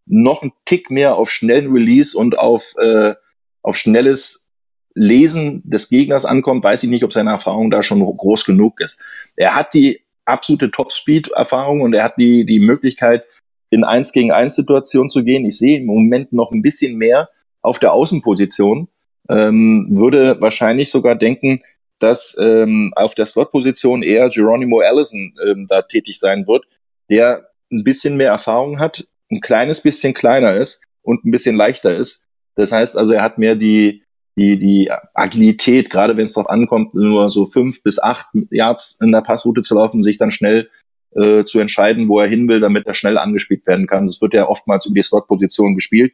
noch 0.07 0.43
ein 0.43 0.53
Tick 0.65 0.91
mehr 0.91 1.17
auf 1.17 1.31
schnellen 1.31 1.73
Release 1.73 2.17
und 2.17 2.39
auf, 2.39 2.75
äh, 2.79 3.15
auf 3.63 3.77
schnelles 3.77 4.51
Lesen 4.95 5.63
des 5.65 5.89
Gegners 5.89 6.25
ankommt, 6.25 6.65
weiß 6.65 6.83
ich 6.83 6.91
nicht, 6.91 7.05
ob 7.05 7.13
seine 7.13 7.31
Erfahrung 7.31 7.71
da 7.71 7.83
schon 7.83 8.01
groß 8.01 8.45
genug 8.45 8.81
ist. 8.81 9.01
Er 9.37 9.55
hat 9.55 9.75
die 9.75 10.01
absolute 10.25 10.71
Top-Speed-Erfahrung 10.71 11.83
und 11.83 11.95
er 11.95 12.05
hat 12.05 12.17
die, 12.19 12.45
die 12.45 12.61
Möglichkeit, 12.61 13.25
in 13.71 13.85
1 13.85 14.13
gegen 14.13 14.33
1 14.33 14.55
Situation 14.55 15.09
zu 15.09 15.25
gehen. 15.25 15.45
Ich 15.45 15.59
sehe 15.59 15.79
im 15.79 15.87
Moment 15.87 16.33
noch 16.33 16.53
ein 16.53 16.63
bisschen 16.63 16.97
mehr 16.97 17.29
auf 17.61 17.79
der 17.79 17.93
Außenposition. 17.93 18.89
Ähm, 19.29 19.87
würde 19.91 20.41
wahrscheinlich 20.41 20.91
sogar 20.91 21.15
denken, 21.17 21.61
dass 21.99 22.37
ähm, 22.39 22.93
auf 22.97 23.15
der 23.15 23.27
Slot-Position 23.27 24.03
eher 24.03 24.29
Geronimo 24.29 24.81
Allison 24.81 25.35
ähm, 25.47 25.67
da 25.69 25.83
tätig 25.83 26.19
sein 26.19 26.47
wird, 26.47 26.65
der 27.11 27.49
ein 27.71 27.85
bisschen 27.85 28.17
mehr 28.17 28.31
Erfahrung 28.31 28.79
hat, 28.79 29.07
ein 29.31 29.41
kleines 29.41 29.81
bisschen 29.81 30.15
kleiner 30.15 30.55
ist 30.55 30.83
und 31.03 31.25
ein 31.25 31.31
bisschen 31.31 31.57
leichter 31.57 31.95
ist. 31.95 32.27
Das 32.55 32.73
heißt 32.73 32.97
also, 32.97 33.13
er 33.13 33.23
hat 33.23 33.39
mehr 33.39 33.57
die, 33.57 34.03
die, 34.37 34.59
die 34.59 34.91
Agilität, 35.15 35.91
gerade 35.91 36.17
wenn 36.17 36.25
es 36.25 36.35
darauf 36.35 36.51
ankommt, 36.51 36.95
nur 36.95 37.31
so 37.31 37.47
fünf 37.47 37.83
bis 37.83 37.99
acht 37.99 38.27
Yards 38.51 38.99
in 39.01 39.13
der 39.13 39.23
Passroute 39.23 39.61
zu 39.61 39.75
laufen, 39.75 40.03
sich 40.03 40.19
dann 40.19 40.31
schnell 40.31 40.71
äh, 41.15 41.45
zu 41.45 41.59
entscheiden, 41.59 42.09
wo 42.09 42.21
er 42.21 42.29
hin 42.29 42.49
will, 42.49 42.61
damit 42.61 42.87
er 42.87 42.95
schnell 42.95 43.19
angespielt 43.19 43.67
werden 43.67 43.87
kann. 43.87 44.07
Das 44.07 44.21
wird 44.21 44.35
ja 44.35 44.49
oftmals 44.49 44.87
über 44.87 44.95
die 44.95 45.03
Slot-Position 45.03 45.75
gespielt. 45.75 46.13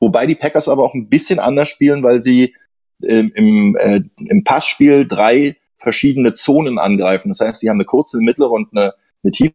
Wobei 0.00 0.26
die 0.26 0.34
Packers 0.34 0.68
aber 0.68 0.82
auch 0.82 0.94
ein 0.94 1.08
bisschen 1.08 1.38
anders 1.38 1.68
spielen, 1.68 2.02
weil 2.02 2.20
sie 2.20 2.54
ähm, 3.06 3.32
im, 3.34 3.76
äh, 3.76 4.02
im 4.16 4.44
Passspiel 4.44 5.06
drei 5.06 5.56
verschiedene 5.76 6.32
Zonen 6.32 6.78
angreifen. 6.78 7.28
Das 7.28 7.40
heißt, 7.40 7.60
sie 7.60 7.68
haben 7.68 7.76
eine 7.76 7.84
kurze, 7.84 8.18
eine 8.18 8.24
mittlere 8.24 8.50
und 8.50 8.68
eine, 8.72 8.94
eine 9.22 9.32
tiefe. 9.32 9.54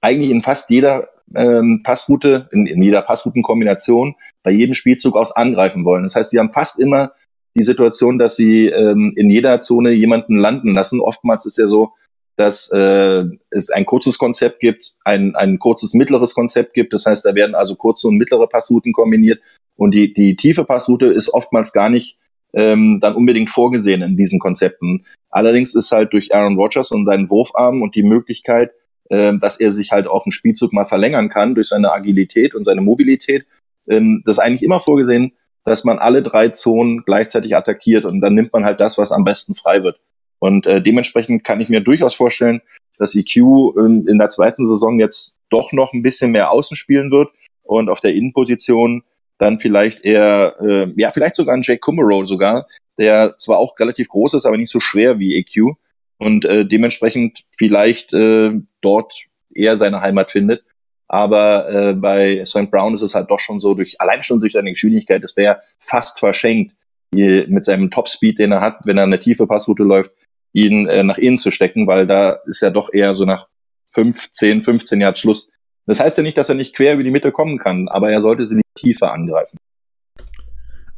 Eigentlich 0.00 0.30
in 0.30 0.42
fast 0.42 0.70
jeder 0.70 1.08
ähm, 1.34 1.82
Passroute, 1.82 2.48
in, 2.52 2.66
in 2.66 2.82
jeder 2.82 3.02
Passroutenkombination, 3.02 4.14
bei 4.42 4.50
jedem 4.50 4.74
Spielzug 4.74 5.16
aus 5.16 5.32
angreifen 5.32 5.84
wollen. 5.84 6.02
Das 6.02 6.14
heißt, 6.14 6.30
sie 6.30 6.38
haben 6.38 6.52
fast 6.52 6.78
immer 6.78 7.12
die 7.56 7.62
Situation, 7.62 8.18
dass 8.18 8.36
sie 8.36 8.66
ähm, 8.66 9.12
in 9.16 9.30
jeder 9.30 9.60
Zone 9.60 9.92
jemanden 9.92 10.36
landen 10.36 10.72
lassen. 10.72 11.00
Oftmals 11.00 11.46
ist 11.46 11.58
ja 11.58 11.66
so, 11.66 11.92
dass 12.36 12.70
äh, 12.72 13.24
es 13.50 13.70
ein 13.70 13.84
kurzes 13.84 14.18
Konzept 14.18 14.60
gibt, 14.60 14.94
ein, 15.04 15.36
ein 15.36 15.58
kurzes 15.58 15.92
mittleres 15.94 16.34
Konzept 16.34 16.72
gibt. 16.74 16.92
Das 16.92 17.04
heißt, 17.04 17.24
da 17.24 17.34
werden 17.34 17.54
also 17.54 17.76
kurze 17.76 18.08
und 18.08 18.16
mittlere 18.16 18.46
Passrouten 18.46 18.92
kombiniert. 18.92 19.40
Und 19.76 19.94
die, 19.94 20.12
die 20.12 20.36
tiefe 20.36 20.64
Passroute 20.64 21.06
ist 21.06 21.32
oftmals 21.32 21.72
gar 21.72 21.88
nicht 21.88 22.18
ähm, 22.54 22.98
dann 23.00 23.14
unbedingt 23.14 23.50
vorgesehen 23.50 24.02
in 24.02 24.16
diesen 24.16 24.38
Konzepten. 24.38 25.04
Allerdings 25.30 25.74
ist 25.74 25.92
halt 25.92 26.12
durch 26.12 26.34
Aaron 26.34 26.56
Rodgers 26.56 26.90
und 26.90 27.06
seinen 27.06 27.30
Wurfarm 27.30 27.82
und 27.82 27.94
die 27.94 28.02
Möglichkeit, 28.02 28.72
äh, 29.08 29.32
dass 29.38 29.58
er 29.58 29.70
sich 29.70 29.92
halt 29.92 30.06
auch 30.06 30.26
einen 30.26 30.32
Spielzug 30.32 30.72
mal 30.72 30.84
verlängern 30.84 31.28
kann 31.28 31.54
durch 31.54 31.68
seine 31.68 31.92
Agilität 31.92 32.54
und 32.54 32.64
seine 32.64 32.82
Mobilität, 32.82 33.46
ähm, 33.88 34.22
das 34.24 34.36
ist 34.36 34.42
eigentlich 34.42 34.62
immer 34.62 34.80
vorgesehen, 34.80 35.32
dass 35.64 35.84
man 35.84 35.98
alle 35.98 36.22
drei 36.22 36.48
Zonen 36.48 37.04
gleichzeitig 37.04 37.56
attackiert 37.56 38.04
und 38.04 38.20
dann 38.20 38.34
nimmt 38.34 38.52
man 38.52 38.64
halt 38.64 38.80
das, 38.80 38.98
was 38.98 39.12
am 39.12 39.24
besten 39.24 39.54
frei 39.54 39.82
wird. 39.82 40.00
Und 40.38 40.66
äh, 40.66 40.82
dementsprechend 40.82 41.44
kann 41.44 41.60
ich 41.60 41.68
mir 41.68 41.80
durchaus 41.80 42.14
vorstellen, 42.14 42.62
dass 42.98 43.14
EQ 43.14 43.36
in, 43.76 44.06
in 44.08 44.18
der 44.18 44.28
zweiten 44.28 44.66
Saison 44.66 44.98
jetzt 44.98 45.38
doch 45.50 45.72
noch 45.72 45.92
ein 45.92 46.02
bisschen 46.02 46.32
mehr 46.32 46.50
außen 46.50 46.76
spielen 46.76 47.10
wird 47.10 47.30
und 47.62 47.88
auf 47.88 48.00
der 48.00 48.14
Innenposition 48.14 49.02
dann 49.42 49.58
vielleicht 49.58 50.04
eher, 50.04 50.54
äh, 50.60 50.92
ja, 50.96 51.10
vielleicht 51.10 51.34
sogar 51.34 51.56
ein 51.56 51.62
Jake 51.62 51.80
Kummerow 51.80 52.28
sogar, 52.28 52.68
der 52.96 53.36
zwar 53.38 53.58
auch 53.58 53.74
relativ 53.78 54.08
groß 54.08 54.34
ist, 54.34 54.46
aber 54.46 54.56
nicht 54.56 54.70
so 54.70 54.78
schwer 54.78 55.18
wie 55.18 55.34
EQ 55.34 55.74
und 56.18 56.44
äh, 56.44 56.64
dementsprechend 56.64 57.40
vielleicht 57.58 58.12
äh, 58.12 58.52
dort 58.80 59.12
eher 59.52 59.76
seine 59.76 60.00
Heimat 60.00 60.30
findet. 60.30 60.62
Aber 61.08 61.68
äh, 61.68 61.92
bei 61.94 62.44
St. 62.44 62.70
Brown 62.70 62.94
ist 62.94 63.02
es 63.02 63.16
halt 63.16 63.32
doch 63.32 63.40
schon 63.40 63.58
so, 63.58 63.74
durch 63.74 64.00
allein 64.00 64.22
schon 64.22 64.38
durch 64.38 64.52
seine 64.52 64.70
Geschwindigkeit, 64.70 65.24
es 65.24 65.36
wäre 65.36 65.60
fast 65.78 66.20
verschenkt, 66.20 66.74
mit 67.14 67.62
seinem 67.62 67.90
Topspeed, 67.90 68.38
den 68.38 68.52
er 68.52 68.62
hat, 68.62 68.78
wenn 68.84 68.96
er 68.96 69.02
eine 69.02 69.18
tiefe 69.18 69.46
Passroute 69.46 69.82
läuft, 69.82 70.12
ihn 70.54 70.86
äh, 70.86 71.02
nach 71.02 71.18
innen 71.18 71.36
zu 71.36 71.50
stecken, 71.50 71.86
weil 71.86 72.06
da 72.06 72.38
ist 72.46 72.62
ja 72.62 72.70
doch 72.70 72.90
eher 72.90 73.12
so 73.12 73.26
nach 73.26 73.48
15, 73.90 74.62
15 74.62 74.98
Jahren 74.98 75.16
Schluss. 75.16 75.50
Das 75.86 76.00
heißt 76.00 76.16
ja 76.16 76.22
nicht, 76.22 76.36
dass 76.36 76.48
er 76.48 76.54
nicht 76.54 76.74
quer 76.74 76.94
über 76.94 77.02
die 77.02 77.10
Mitte 77.10 77.32
kommen 77.32 77.58
kann, 77.58 77.88
aber 77.88 78.10
er 78.10 78.20
sollte 78.20 78.46
sie 78.46 78.56
nicht 78.56 78.74
tiefer 78.74 79.12
angreifen. 79.12 79.58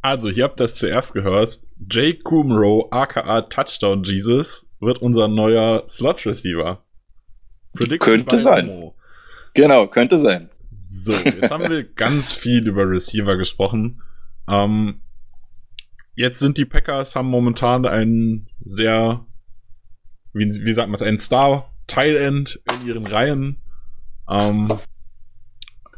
Also, 0.01 0.29
ihr 0.29 0.43
habt 0.43 0.59
das 0.59 0.75
zuerst 0.75 1.13
gehört. 1.13 1.61
Jake 1.89 2.19
Kumro, 2.19 2.89
aka 2.91 3.41
Touchdown 3.41 4.03
Jesus, 4.03 4.67
wird 4.79 5.01
unser 5.01 5.27
neuer 5.27 5.83
Slot 5.87 6.25
Receiver. 6.25 6.83
Prediction 7.73 8.13
könnte 8.13 8.39
sein. 8.39 8.67
Mo. 8.67 8.95
Genau, 9.55 9.87
könnte 9.87 10.19
sein. 10.19 10.49
So, 10.91 11.11
jetzt 11.11 11.49
haben 11.49 11.67
wir 11.69 11.83
ganz 11.95 12.33
viel 12.33 12.67
über 12.67 12.87
Receiver 12.87 13.35
gesprochen. 13.35 14.01
Ähm, 14.47 15.01
jetzt 16.13 16.39
sind 16.39 16.57
die 16.59 16.65
Packers, 16.65 17.15
haben 17.15 17.29
momentan 17.29 17.87
einen 17.87 18.47
sehr 18.63 19.25
wie, 20.35 20.65
wie 20.65 20.73
sagt 20.73 20.89
man 20.89 20.95
es, 20.95 21.01
ein 21.01 21.19
Star-Teil-End 21.19 22.59
in 22.73 22.87
ihren 22.87 23.07
Reihen. 23.07 23.57
Ähm, 24.29 24.73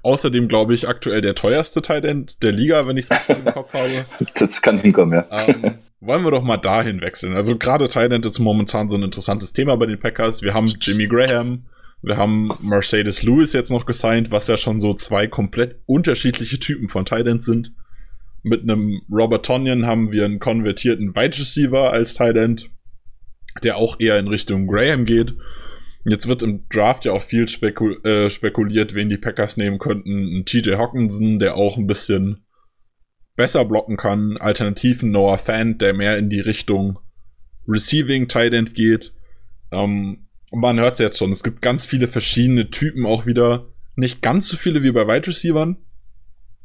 außerdem, 0.04 0.48
glaube 0.48 0.74
ich, 0.74 0.88
aktuell 0.88 1.22
der 1.22 1.36
teuerste 1.36 1.82
Tight-End 1.82 2.42
der 2.44 2.52
Liga, 2.52 2.88
wenn 2.88 2.98
ich 2.98 3.06
es 3.06 3.12
richtig 3.12 3.46
im 3.46 3.54
Kopf 3.54 3.74
habe. 3.74 4.06
Das 4.36 4.62
kann 4.62 4.80
hinkommen, 4.80 5.14
ja. 5.14 5.48
Ähm, 5.48 5.76
wollen 6.00 6.24
wir 6.24 6.32
doch 6.32 6.44
mal 6.44 6.58
dahin 6.58 7.02
wechseln. 7.02 7.34
Also 7.34 7.58
gerade 7.58 7.88
Tight-End 7.88 8.26
ist 8.26 8.40
momentan 8.40 8.90
so 8.90 8.98
ein 8.98 9.04
interessantes 9.04 9.54
Thema 9.54 9.76
bei 9.78 9.86
den 9.86 10.00
Packers. 10.00 10.42
Wir 10.42 10.54
haben 10.54 10.68
Jimmy 10.68 11.08
Graham, 11.08 11.66
wir 12.02 12.18
haben 12.18 12.52
Mercedes 12.62 13.24
Lewis 13.24 13.54
jetzt 13.54 13.72
noch 13.72 13.86
gesigned, 13.86 14.32
was 14.32 14.48
ja 14.48 14.58
schon 14.58 14.80
so 14.80 14.94
zwei 14.94 15.28
komplett 15.28 15.82
unterschiedliche 15.86 16.60
Typen 16.60 16.90
von 16.90 17.06
Tight 17.06 17.44
sind. 17.44 17.74
Mit 18.44 18.62
einem 18.62 19.02
Robert 19.12 19.46
Tonyan 19.46 19.88
haben 19.88 20.12
wir 20.12 20.26
einen 20.26 20.40
konvertierten 20.40 21.16
Wide 21.16 21.38
Receiver 21.38 21.92
als 21.92 22.14
Tight 22.14 22.36
End 22.36 22.70
der 23.64 23.78
auch 23.78 24.00
eher 24.00 24.20
in 24.20 24.28
Richtung 24.28 24.68
Graham 24.68 25.06
geht. 25.06 25.34
Jetzt 26.10 26.28
wird 26.28 26.42
im 26.42 26.68
Draft 26.70 27.06
ja 27.06 27.12
auch 27.12 27.22
viel 27.22 27.48
spekul 27.48 28.02
äh, 28.06 28.30
spekuliert, 28.30 28.96
wen 28.96 29.10
die 29.10 29.18
Packers 29.18 29.58
nehmen 29.58 29.78
könnten. 29.78 30.38
Ein 30.38 30.46
TJ 30.46 30.76
Hawkinson, 30.76 31.40
der 31.40 31.56
auch 31.56 31.78
ein 31.78 31.88
bisschen 31.88 32.46
besser 33.36 33.66
blocken 33.66 33.98
kann. 33.98 34.38
Alternativen 34.38 35.12
Noah 35.12 35.38
Fan, 35.38 35.78
der 35.78 35.94
mehr 35.94 36.18
in 36.18 36.30
die 36.30 36.40
Richtung 36.40 37.00
Receiving 37.68 38.30
Tight 38.30 38.54
End 38.54 38.74
geht. 38.74 39.14
Ähm, 39.72 40.30
man 40.54 40.80
hört 40.80 40.94
es 40.94 41.00
jetzt 41.00 41.18
schon, 41.18 41.34
es 41.34 41.44
gibt 41.44 41.62
ganz 41.62 41.86
viele 41.86 42.08
verschiedene 42.08 42.70
Typen 42.70 43.06
auch 43.06 43.26
wieder. 43.26 43.68
Nicht 43.96 44.22
ganz 44.22 44.48
so 44.48 44.56
viele 44.56 44.84
wie 44.84 44.92
bei 44.92 45.08
Wide 45.08 45.28
Receivern. 45.28 45.76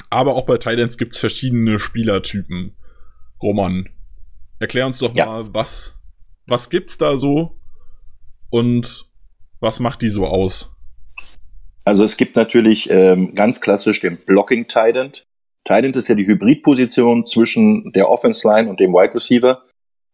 Aber 0.08 0.34
auch 0.36 0.46
bei 0.46 0.58
Tight 0.58 0.78
Ends 0.78 0.98
gibt 0.98 1.14
es 1.14 1.18
verschiedene 1.18 1.80
Spielertypen. 1.80 2.76
Roman, 3.42 3.88
erklär 4.60 4.86
uns 4.86 4.98
doch 4.98 5.14
ja. 5.16 5.26
mal, 5.26 5.52
was 5.52 5.96
was 6.46 6.70
gibt's 6.70 6.98
da 6.98 7.16
so 7.16 7.58
und 8.50 9.11
was 9.62 9.80
macht 9.80 10.02
die 10.02 10.08
so 10.08 10.26
aus? 10.26 10.70
Also 11.84 12.04
es 12.04 12.16
gibt 12.16 12.36
natürlich 12.36 12.90
ähm, 12.90 13.34
ganz 13.34 13.60
klassisch 13.60 14.00
den 14.00 14.16
Blocking 14.16 14.66
Tident. 14.66 15.24
Tident 15.64 15.96
ist 15.96 16.08
ja 16.08 16.14
die 16.14 16.26
Hybridposition 16.26 17.26
zwischen 17.26 17.92
der 17.92 18.08
Offense 18.08 18.46
Line 18.46 18.68
und 18.68 18.80
dem 18.80 18.92
Wide 18.92 19.14
Receiver. 19.14 19.62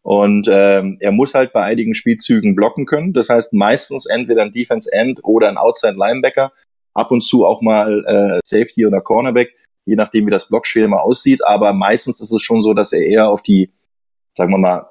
Und 0.01 0.47
ähm, 0.49 0.97
er 0.99 1.11
muss 1.11 1.33
halt 1.33 1.51
bei 1.51 1.63
einigen 1.63 1.93
Spielzügen 1.93 2.55
blocken 2.55 2.85
können. 2.85 3.13
Das 3.13 3.29
heißt 3.29 3.53
meistens 3.53 4.05
entweder 4.05 4.43
ein 4.43 4.51
Defense 4.51 4.91
End 4.91 5.19
oder 5.23 5.49
ein 5.49 5.57
Outside 5.57 5.95
Linebacker. 5.97 6.51
Ab 6.93 7.11
und 7.11 7.21
zu 7.21 7.45
auch 7.45 7.61
mal 7.61 8.05
äh, 8.05 8.39
Safety 8.45 8.85
oder 8.85 9.01
Cornerback, 9.01 9.53
je 9.85 9.95
nachdem 9.95 10.27
wie 10.27 10.31
das 10.31 10.47
Blockschema 10.47 10.97
aussieht. 10.97 11.45
Aber 11.45 11.73
meistens 11.73 12.21
ist 12.21 12.31
es 12.31 12.41
schon 12.41 12.61
so, 12.61 12.73
dass 12.73 12.93
er 12.93 13.01
eher 13.01 13.29
auf 13.29 13.43
die, 13.43 13.71
sagen 14.35 14.51
wir 14.51 14.57
mal, 14.57 14.89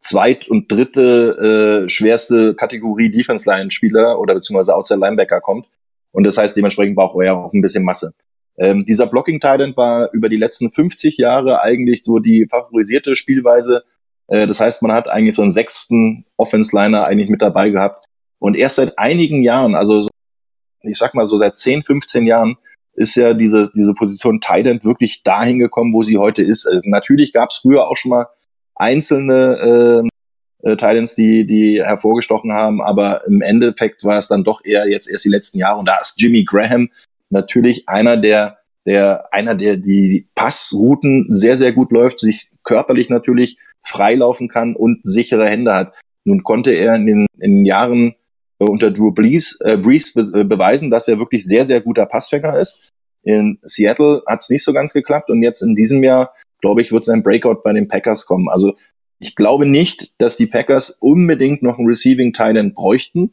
zweit- 0.00 0.48
und 0.48 0.70
dritte 0.70 1.84
äh, 1.84 1.88
schwerste 1.88 2.54
Kategorie 2.54 3.10
Defense 3.10 3.48
Line 3.48 3.70
Spieler 3.70 4.18
oder 4.18 4.34
beziehungsweise 4.34 4.74
Outside 4.74 5.00
Linebacker 5.00 5.40
kommt. 5.40 5.66
Und 6.12 6.24
das 6.24 6.38
heißt, 6.38 6.56
dementsprechend 6.56 6.96
braucht 6.96 7.22
er 7.22 7.36
auch 7.36 7.52
ein 7.52 7.62
bisschen 7.62 7.84
Masse. 7.84 8.14
Ähm, 8.58 8.84
dieser 8.86 9.06
Blocking 9.06 9.40
Titan 9.40 9.76
war 9.76 10.10
über 10.12 10.28
die 10.28 10.36
letzten 10.36 10.70
50 10.70 11.18
Jahre 11.18 11.60
eigentlich 11.62 12.02
so 12.02 12.18
die 12.18 12.46
favorisierte 12.50 13.16
Spielweise. 13.16 13.84
Äh, 14.28 14.46
das 14.46 14.60
heißt, 14.60 14.82
man 14.82 14.92
hat 14.92 15.08
eigentlich 15.08 15.34
so 15.34 15.42
einen 15.42 15.50
sechsten 15.50 16.24
Offense 16.36 16.74
Liner 16.74 17.06
eigentlich 17.06 17.28
mit 17.28 17.42
dabei 17.42 17.70
gehabt. 17.70 18.06
Und 18.38 18.56
erst 18.56 18.76
seit 18.76 18.98
einigen 18.98 19.42
Jahren, 19.42 19.74
also 19.74 20.02
so, 20.02 20.08
ich 20.82 20.96
sag 20.96 21.14
mal 21.14 21.26
so 21.26 21.36
seit 21.36 21.56
10, 21.56 21.82
15 21.82 22.26
Jahren, 22.26 22.56
ist 22.94 23.14
ja 23.14 23.34
diese, 23.34 23.70
diese 23.74 23.92
Position 23.92 24.40
Titan 24.40 24.82
wirklich 24.84 25.22
dahin 25.22 25.58
gekommen, 25.58 25.92
wo 25.92 26.02
sie 26.02 26.16
heute 26.16 26.42
ist. 26.42 26.66
Also 26.66 26.88
natürlich 26.88 27.32
gab 27.32 27.50
es 27.50 27.58
früher 27.58 27.88
auch 27.88 27.96
schon 27.96 28.10
mal 28.10 28.28
einzelne 28.76 30.02
äh, 30.62 30.70
äh, 30.70 30.76
Titans, 30.76 31.14
die, 31.14 31.46
die 31.46 31.82
hervorgestochen 31.82 32.52
haben, 32.52 32.80
aber 32.80 33.26
im 33.26 33.42
Endeffekt 33.42 34.04
war 34.04 34.18
es 34.18 34.28
dann 34.28 34.44
doch 34.44 34.64
eher 34.64 34.88
jetzt 34.88 35.10
erst 35.10 35.24
die 35.24 35.30
letzten 35.30 35.58
Jahre 35.58 35.78
und 35.78 35.88
da 35.88 35.98
ist 36.00 36.20
Jimmy 36.20 36.44
Graham 36.44 36.90
natürlich 37.30 37.88
einer, 37.88 38.16
der, 38.16 38.58
der, 38.84 39.32
einer, 39.32 39.54
der 39.54 39.76
die 39.76 40.28
Passrouten 40.34 41.26
sehr, 41.30 41.56
sehr 41.56 41.72
gut 41.72 41.92
läuft, 41.92 42.20
sich 42.20 42.50
körperlich 42.62 43.08
natürlich 43.08 43.58
freilaufen 43.84 44.48
kann 44.48 44.74
und 44.74 45.00
sichere 45.04 45.48
Hände 45.48 45.74
hat. 45.74 45.94
Nun 46.24 46.42
konnte 46.42 46.72
er 46.72 46.96
in 46.96 47.06
den, 47.06 47.26
in 47.38 47.58
den 47.58 47.64
Jahren 47.64 48.14
äh, 48.58 48.64
unter 48.64 48.90
Drew 48.90 49.12
Brees, 49.12 49.60
äh, 49.60 49.76
Brees 49.76 50.12
be 50.12 50.22
äh, 50.34 50.44
beweisen, 50.44 50.90
dass 50.90 51.08
er 51.08 51.18
wirklich 51.18 51.46
sehr, 51.46 51.64
sehr 51.64 51.80
guter 51.80 52.06
Passfänger 52.06 52.58
ist. 52.58 52.90
In 53.22 53.58
Seattle 53.62 54.22
hat 54.26 54.42
es 54.42 54.50
nicht 54.50 54.64
so 54.64 54.72
ganz 54.72 54.92
geklappt 54.92 55.30
und 55.30 55.42
jetzt 55.42 55.62
in 55.62 55.74
diesem 55.74 56.02
Jahr 56.02 56.32
glaube 56.66 56.82
ich, 56.82 56.90
wird 56.90 57.04
sein 57.04 57.22
Breakout 57.22 57.62
bei 57.62 57.72
den 57.72 57.86
Packers 57.86 58.26
kommen. 58.26 58.48
Also 58.48 58.74
ich 59.20 59.36
glaube 59.36 59.66
nicht, 59.66 60.10
dass 60.18 60.36
die 60.36 60.46
Packers 60.46 60.90
unbedingt 60.90 61.62
noch 61.62 61.78
einen 61.78 61.86
Receiving 61.86 62.32
Titan 62.32 62.74
bräuchten, 62.74 63.32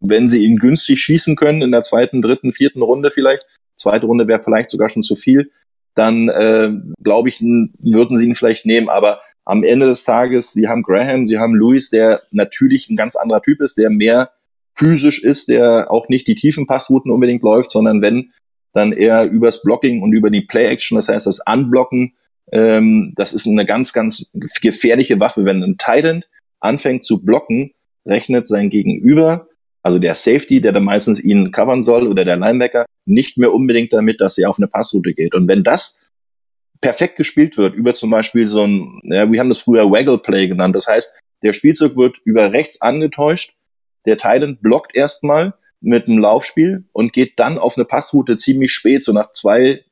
wenn 0.00 0.28
sie 0.28 0.44
ihn 0.44 0.56
günstig 0.56 1.00
schießen 1.00 1.36
können 1.36 1.62
in 1.62 1.70
der 1.70 1.82
zweiten, 1.82 2.22
dritten, 2.22 2.50
vierten 2.50 2.82
Runde 2.82 3.12
vielleicht. 3.12 3.46
Zweite 3.76 4.06
Runde 4.06 4.26
wäre 4.26 4.42
vielleicht 4.42 4.68
sogar 4.70 4.88
schon 4.88 5.04
zu 5.04 5.14
viel. 5.14 5.52
Dann 5.94 6.28
äh, 6.28 6.72
glaube 7.04 7.28
ich, 7.28 7.40
würden 7.40 8.16
sie 8.16 8.26
ihn 8.26 8.34
vielleicht 8.34 8.66
nehmen. 8.66 8.88
Aber 8.88 9.20
am 9.44 9.62
Ende 9.62 9.86
des 9.86 10.02
Tages, 10.02 10.52
sie 10.52 10.66
haben 10.66 10.82
Graham, 10.82 11.24
sie 11.24 11.38
haben 11.38 11.54
Lewis, 11.54 11.90
der 11.90 12.22
natürlich 12.32 12.90
ein 12.90 12.96
ganz 12.96 13.14
anderer 13.14 13.42
Typ 13.42 13.60
ist, 13.60 13.78
der 13.78 13.90
mehr 13.90 14.32
physisch 14.74 15.22
ist, 15.22 15.48
der 15.48 15.88
auch 15.88 16.08
nicht 16.08 16.26
die 16.26 16.34
tiefen 16.34 16.66
Passrouten 16.66 17.12
unbedingt 17.12 17.44
läuft, 17.44 17.70
sondern 17.70 18.02
wenn 18.02 18.32
dann 18.74 18.92
eher 18.92 19.30
übers 19.30 19.62
Blocking 19.62 20.02
und 20.02 20.12
über 20.12 20.30
die 20.30 20.42
Play-Action, 20.42 20.96
das 20.96 21.08
heißt 21.08 21.28
das 21.28 21.40
Unblocken. 21.46 22.14
Ähm, 22.52 23.12
das 23.16 23.32
ist 23.32 23.46
eine 23.46 23.66
ganz, 23.66 23.92
ganz 23.92 24.30
gefährliche 24.60 25.18
Waffe. 25.20 25.44
Wenn 25.44 25.62
ein 25.62 25.78
Titan 25.78 26.24
anfängt 26.60 27.04
zu 27.04 27.22
blocken, 27.22 27.72
rechnet 28.04 28.46
sein 28.46 28.70
Gegenüber, 28.70 29.46
also 29.82 29.98
der 29.98 30.14
Safety, 30.14 30.60
der 30.60 30.72
dann 30.72 30.84
meistens 30.84 31.22
ihn 31.22 31.52
covern 31.52 31.82
soll 31.82 32.08
oder 32.08 32.24
der 32.24 32.36
Linebacker, 32.36 32.86
nicht 33.04 33.38
mehr 33.38 33.52
unbedingt 33.52 33.92
damit, 33.92 34.20
dass 34.20 34.36
er 34.38 34.50
auf 34.50 34.58
eine 34.58 34.66
Passroute 34.66 35.14
geht. 35.14 35.34
Und 35.34 35.46
wenn 35.48 35.62
das 35.62 36.02
perfekt 36.80 37.16
gespielt 37.16 37.56
wird, 37.56 37.74
über 37.74 37.94
zum 37.94 38.10
Beispiel 38.10 38.46
so 38.46 38.64
ein, 38.64 39.00
ja, 39.04 39.30
wir 39.30 39.40
haben 39.40 39.48
das 39.48 39.60
früher 39.60 39.90
Waggle 39.90 40.18
Play 40.18 40.48
genannt, 40.48 40.74
das 40.74 40.86
heißt, 40.86 41.16
der 41.42 41.52
Spielzug 41.52 41.96
wird 41.96 42.16
über 42.24 42.52
rechts 42.52 42.80
angetäuscht, 42.80 43.54
der 44.06 44.16
Titan 44.16 44.58
blockt 44.60 44.94
erstmal 44.94 45.54
mit 45.80 46.06
einem 46.06 46.18
Laufspiel 46.18 46.84
und 46.92 47.12
geht 47.12 47.38
dann 47.38 47.58
auf 47.58 47.76
eine 47.76 47.84
Passroute 47.84 48.36
ziemlich 48.36 48.72
spät, 48.72 49.02
so 49.02 49.12
nach 49.12 49.30
zwei, 49.32 49.84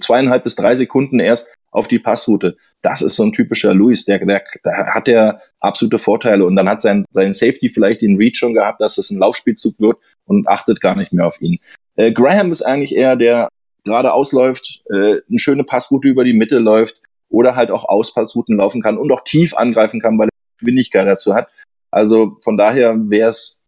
zweieinhalb 0.00 0.44
bis 0.44 0.56
drei 0.56 0.74
Sekunden 0.74 1.20
erst 1.20 1.52
auf 1.76 1.88
die 1.88 1.98
Passroute. 1.98 2.56
Das 2.80 3.02
ist 3.02 3.16
so 3.16 3.22
ein 3.22 3.32
typischer 3.32 3.74
Luis, 3.74 4.06
der, 4.06 4.24
der, 4.24 4.42
der 4.64 4.94
hat 4.94 5.08
ja 5.08 5.38
absolute 5.60 5.98
Vorteile 5.98 6.46
und 6.46 6.56
dann 6.56 6.68
hat 6.68 6.80
sein, 6.80 7.04
sein 7.10 7.34
Safety 7.34 7.68
vielleicht 7.68 8.00
den 8.00 8.16
Reach 8.16 8.36
schon 8.36 8.54
gehabt, 8.54 8.80
dass 8.80 8.96
es 8.96 9.10
ein 9.10 9.18
Laufspielzug 9.18 9.78
wird 9.78 9.98
und 10.24 10.48
achtet 10.48 10.80
gar 10.80 10.96
nicht 10.96 11.12
mehr 11.12 11.26
auf 11.26 11.40
ihn. 11.42 11.58
Äh, 11.96 12.12
Graham 12.12 12.50
ist 12.50 12.62
eigentlich 12.62 12.96
eher 12.96 13.16
der 13.16 13.48
gerade 13.84 14.14
ausläuft, 14.14 14.82
äh, 14.88 15.20
eine 15.28 15.38
schöne 15.38 15.64
Passroute 15.64 16.08
über 16.08 16.24
die 16.24 16.32
Mitte 16.32 16.58
läuft 16.58 17.02
oder 17.28 17.56
halt 17.56 17.70
auch 17.70 17.84
Auspassrouten 17.84 18.56
laufen 18.56 18.80
kann 18.80 18.96
und 18.96 19.12
auch 19.12 19.22
tief 19.22 19.54
angreifen 19.54 20.00
kann, 20.00 20.18
weil 20.18 20.28
er 20.28 20.58
Geschwindigkeit 20.58 21.06
dazu 21.06 21.34
hat. 21.34 21.48
Also 21.90 22.38
von 22.42 22.56
daher 22.56 22.96
wäre 23.10 23.28
es, 23.28 23.62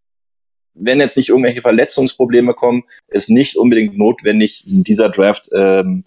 wenn 0.72 0.98
jetzt 0.98 1.18
nicht 1.18 1.28
irgendwelche 1.28 1.60
Verletzungsprobleme 1.60 2.54
kommen, 2.54 2.84
ist 3.08 3.28
nicht 3.28 3.56
unbedingt 3.56 3.98
notwendig, 3.98 4.64
in 4.66 4.82
dieser 4.82 5.10
Draft 5.10 5.50
ähm, 5.52 6.02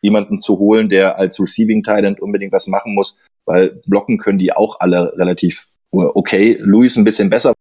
jemanden 0.00 0.40
zu 0.40 0.58
holen, 0.58 0.88
der 0.88 1.18
als 1.18 1.40
Receiving 1.40 1.82
Talent 1.82 2.20
unbedingt 2.20 2.52
was 2.52 2.66
machen 2.66 2.94
muss, 2.94 3.18
weil 3.44 3.80
blocken 3.86 4.18
können 4.18 4.38
die 4.38 4.52
auch 4.52 4.80
alle 4.80 5.12
relativ 5.16 5.66
okay. 5.90 6.56
Louis 6.60 6.96
ein 6.96 7.04
bisschen 7.04 7.30
besser 7.30 7.54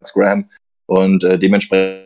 als 0.00 0.12
Graham 0.12 0.50
und 0.86 1.24
äh, 1.24 1.38
dementsprechend 1.38 2.04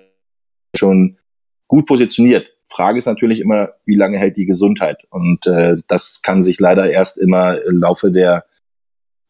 schon 0.77 1.19
gut 1.67 1.87
positioniert. 1.87 2.49
Frage 2.71 2.99
ist 2.99 3.07
natürlich 3.07 3.41
immer, 3.41 3.71
wie 3.87 3.97
lange 3.97 4.19
hält 4.19 4.37
die 4.37 4.47
Gesundheit? 4.47 5.05
Und 5.11 5.47
äh, 5.47 5.77
das 5.89 6.23
kann 6.23 6.43
sich 6.43 6.61
leider 6.61 6.91
erst 6.91 7.19
immer 7.19 7.61
im 7.63 7.79
Laufe 7.79 8.13
der 8.13 8.45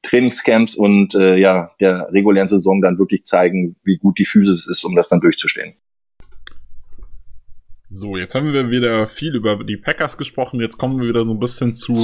Trainingscamps 0.02 0.74
und 0.74 1.14
äh, 1.14 1.36
ja 1.36 1.72
der 1.80 2.12
regulären 2.12 2.48
Saison 2.48 2.80
dann 2.80 2.98
wirklich 2.98 3.24
zeigen, 3.24 3.76
wie 3.84 3.96
gut 3.96 4.18
die 4.18 4.24
Physis 4.24 4.68
ist, 4.68 4.84
um 4.84 4.94
das 4.94 5.08
dann 5.08 5.20
durchzustehen. 5.20 5.74
So, 7.90 8.18
jetzt 8.18 8.34
haben 8.34 8.52
wir 8.52 8.70
wieder 8.70 9.08
viel 9.08 9.34
über 9.34 9.64
die 9.64 9.78
Packers 9.78 10.18
gesprochen. 10.18 10.60
Jetzt 10.60 10.76
kommen 10.76 11.00
wir 11.00 11.08
wieder 11.08 11.24
so 11.24 11.32
ein 11.32 11.40
bisschen 11.40 11.72
zu 11.72 11.96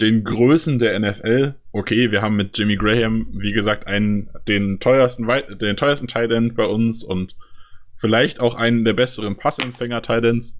den 0.00 0.24
Größen 0.24 0.80
der 0.80 0.98
NFL. 0.98 1.54
Okay, 1.70 2.10
wir 2.10 2.22
haben 2.22 2.34
mit 2.34 2.58
Jimmy 2.58 2.76
Graham, 2.76 3.28
wie 3.32 3.52
gesagt, 3.52 3.86
einen, 3.86 4.30
den 4.48 4.80
teuersten, 4.80 5.28
den 5.60 5.76
teuersten 5.76 6.08
Tight 6.08 6.32
End 6.32 6.56
bei 6.56 6.64
uns 6.64 7.04
und 7.04 7.36
vielleicht 7.96 8.40
auch 8.40 8.56
einen 8.56 8.84
der 8.84 8.94
besseren 8.94 9.36
Passempfänger 9.36 10.02
Tight 10.02 10.24
Ends. 10.24 10.58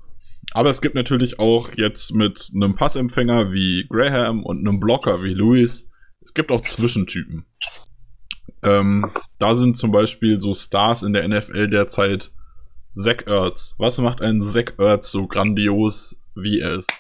Aber 0.53 0.71
es 0.71 0.81
gibt 0.81 0.95
natürlich 0.95 1.41
auch 1.41 1.71
jetzt 1.77 2.15
mit 2.15 2.51
einem 2.55 2.77
Passempfänger 2.77 3.53
wie 3.53 3.87
Graham 3.89 4.45
und 4.45 4.61
einem 4.61 4.79
Blocker 4.79 5.25
wie 5.25 5.35
Lewis, 5.35 5.89
es 6.25 6.35
gibt 6.35 6.53
auch 6.53 6.61
Zwischentypen. 6.61 7.47
Ähm, 8.63 9.11
da 9.41 9.55
sind 9.57 9.77
zum 9.77 9.91
Beispiel 9.91 10.41
so 10.41 10.55
Stars 10.55 11.03
in 11.03 11.13
der 11.13 11.27
NFL 11.27 11.69
derzeit 11.69 12.31
Zach 12.95 13.27
Ertz. 13.27 13.75
Was 13.79 13.99
macht 13.99 14.21
ein 14.21 14.43
Zach 14.43 14.79
Ertz 14.79 15.11
so 15.11 15.27
grandios, 15.27 16.17
wie 16.35 16.61
er 16.61 16.79
ist? 16.79 16.91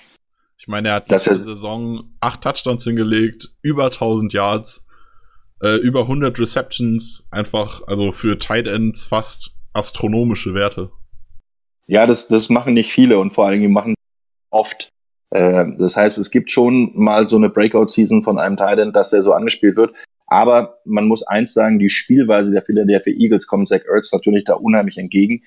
Ich 0.58 0.68
meine, 0.68 0.88
er 0.88 0.94
hat 0.94 1.10
das 1.10 1.24
diese 1.24 1.38
Saison 1.38 2.04
acht 2.20 2.42
Touchdowns 2.42 2.84
hingelegt, 2.84 3.54
über 3.62 3.86
1000 3.86 4.32
Yards, 4.32 4.84
äh, 5.60 5.76
über 5.76 6.02
100 6.02 6.38
Receptions, 6.38 7.24
einfach, 7.30 7.82
also 7.86 8.12
für 8.12 8.38
Tight 8.38 8.66
Ends 8.66 9.04
fast 9.04 9.54
astronomische 9.72 10.54
Werte. 10.54 10.90
Ja, 11.86 12.06
das, 12.06 12.28
das 12.28 12.48
machen 12.48 12.74
nicht 12.74 12.92
viele 12.92 13.18
und 13.18 13.32
vor 13.32 13.46
allen 13.46 13.60
Dingen 13.60 13.72
machen 13.72 13.94
oft. 14.50 14.88
Äh, 15.30 15.66
das 15.78 15.96
heißt, 15.96 16.18
es 16.18 16.30
gibt 16.30 16.50
schon 16.50 16.92
mal 16.94 17.28
so 17.28 17.36
eine 17.36 17.50
Breakout-Season 17.50 18.22
von 18.22 18.38
einem 18.38 18.56
Titan, 18.56 18.92
dass 18.92 19.10
der 19.10 19.22
so 19.22 19.32
angespielt 19.32 19.76
wird. 19.76 19.92
Aber 20.26 20.78
man 20.84 21.06
muss 21.06 21.26
eins 21.26 21.52
sagen, 21.52 21.78
die 21.78 21.90
Spielweise 21.90 22.52
der 22.52 22.62
Philadelphia 22.62 23.12
Eagles 23.14 23.46
kommt 23.46 23.68
Zach 23.68 23.82
Ertz 23.92 24.12
natürlich 24.12 24.44
da 24.44 24.54
unheimlich 24.54 24.96
entgegen, 24.96 25.42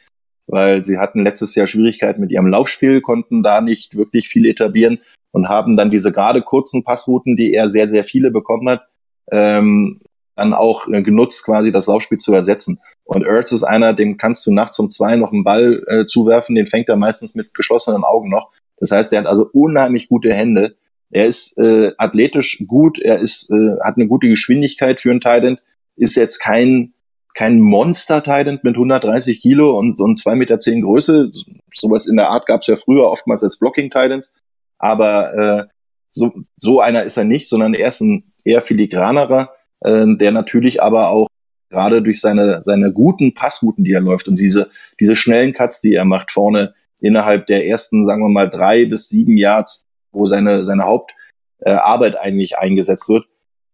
weil 0.48 0.86
sie 0.86 0.98
hatten 0.98 1.24
letztes 1.24 1.56
Jahr 1.56 1.68
Schwierigkeiten 1.68 2.22
mit 2.22 2.32
ihrem 2.32 2.48
Laufspiel, 2.48 3.02
konnten 3.02 3.43
da 3.43 3.62
nicht 3.62 3.96
wirklich 3.96 4.28
viel 4.28 4.46
etablieren 4.46 5.00
und 5.32 5.50
haben 5.50 5.76
dann 5.76 5.91
diese 5.91 6.12
gerade 6.12 6.41
kurzen 6.41 6.84
Passrouten, 6.84 7.36
die 7.36 7.54
er 7.54 7.70
sehr, 7.70 7.88
sehr 7.88 8.04
viele 8.04 8.32
bekommen 8.32 8.70
hat, 8.70 8.84
ähm, 9.32 10.02
dann 10.36 10.54
auch 10.54 10.88
äh, 10.88 11.02
genutzt, 11.02 11.43
quasi 11.46 11.72
das 11.72 11.88
Laufspiel 11.88 12.18
zu 12.18 12.34
ersetzen. 12.34 12.80
Und 13.04 13.24
Ertz 13.24 13.52
ist 13.52 13.64
einer, 13.64 13.93
dem 13.93 14.18
kannst 14.18 14.46
du 14.46 14.54
nachts 14.54 14.80
um 14.80 14.89
zwei 14.89 15.16
noch 15.16 15.32
einen 15.32 15.43
Ball 15.43 15.84
äh, 15.88 16.06
zuwerfen, 16.06 16.56
den 16.56 16.66
fängt 16.66 16.89
er 16.89 16.96
meistens 16.96 17.36
mit 17.36 17.54
geschlossenen 17.54 18.04
Augen 18.04 18.30
noch. 18.30 18.52
Das 18.78 18.91
heißt, 18.91 19.14
er 19.14 19.20
hat 19.20 19.28
also 19.28 19.48
unheimlich 19.52 20.10
gute 20.10 20.34
Hände. 20.34 20.76
Er 21.12 21.28
ist 21.28 21.58
äh, 21.58 21.93
athletisch 21.98 22.64
gut, 22.68 23.00
er 23.00 23.20
ist, 23.20 23.50
äh, 23.52 23.78
hat 23.82 23.96
eine 23.96 24.08
gute 24.08 24.28
Geschwindigkeit 24.28 25.00
für 25.00 25.12
einen 25.12 25.22
Titan, 25.22 25.60
ist 25.96 26.16
jetzt 26.16 26.39
kein 26.39 26.93
kein 27.36 27.60
Monster 27.60 28.24
Titan 28.24 28.60
mit 28.64 28.76
130 28.76 29.42
Kilo 29.42 29.78
und, 29.78 29.94
und 30.00 30.18
zwei 30.18 30.36
Meter 30.36 30.58
zehn 30.58 30.82
Größe. 30.82 31.32
Sowas 31.74 32.08
in 32.08 32.16
der 32.16 32.30
Art 32.30 32.46
gab 32.46 32.62
es 32.62 32.68
ja 32.68 32.78
früher 32.78 33.10
oftmals 33.10 33.44
als 33.44 33.60
Blocking 33.60 33.92
Titans. 33.92 34.34
Aber 34.80 35.34
äh, 35.34 35.66
so, 36.10 36.34
so 36.56 36.80
einer 36.80 37.04
ist 37.04 37.18
er 37.18 37.26
nicht, 37.26 37.50
sondern 37.50 37.74
er 37.74 37.90
ist 37.90 38.00
ein 38.00 38.32
eher 38.46 38.62
filigranerer, 38.62 39.52
äh, 39.82 40.06
der 40.18 40.32
natürlich 40.32 40.82
aber 40.82 41.10
auch 41.10 41.28
gerade 41.70 42.02
durch 42.02 42.22
seine, 42.22 42.62
seine 42.62 42.94
guten 42.94 43.34
Passrouten, 43.34 43.84
die 43.84 43.92
er 43.92 44.02
läuft 44.02 44.30
und 44.30 44.40
diese, 44.40 44.70
diese 45.00 45.16
schnellen 45.16 45.54
Cuts, 45.54 45.82
die 45.82 45.94
er 45.94 46.06
macht 46.06 46.32
vorne 46.32 46.74
innerhalb 47.02 47.48
der 47.48 47.68
ersten, 47.68 48.06
sagen 48.06 48.22
wir 48.22 48.30
mal, 48.30 48.50
drei 48.50 48.86
bis 48.86 49.10
sieben 49.10 49.36
Yards, 49.36 49.86
wo 50.14 50.26
seine, 50.26 50.64
seine 50.64 50.86
Hauptarbeit 50.86 52.14
äh, 52.14 52.18
eigentlich 52.18 52.58
eingesetzt 52.58 53.10
wird, 53.10 53.26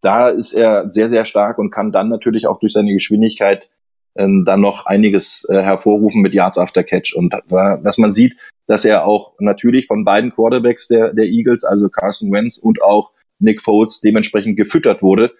da 0.02 0.28
ist 0.28 0.52
er 0.52 0.90
sehr, 0.90 1.08
sehr 1.08 1.24
stark 1.24 1.58
und 1.58 1.70
kann 1.70 1.92
dann 1.92 2.08
natürlich 2.08 2.46
auch 2.46 2.58
durch 2.60 2.74
seine 2.74 2.92
Geschwindigkeit 2.92 3.68
äh, 4.14 4.28
dann 4.44 4.60
noch 4.60 4.86
einiges 4.86 5.46
äh, 5.48 5.62
hervorrufen 5.62 6.20
mit 6.20 6.34
Yards 6.34 6.58
after 6.58 6.84
Catch. 6.84 7.14
Und 7.14 7.32
was 7.48 7.98
man 7.98 8.12
sieht, 8.12 8.36
dass 8.66 8.84
er 8.84 9.06
auch 9.06 9.34
natürlich 9.38 9.86
von 9.86 10.04
beiden 10.04 10.32
Quarterbacks 10.32 10.88
der, 10.88 11.14
der 11.14 11.26
Eagles, 11.26 11.64
also 11.64 11.88
Carson 11.88 12.30
Wentz 12.30 12.58
und 12.58 12.82
auch 12.82 13.12
Nick 13.38 13.62
Foles, 13.62 14.00
dementsprechend 14.00 14.56
gefüttert 14.56 15.02
wurde 15.02 15.32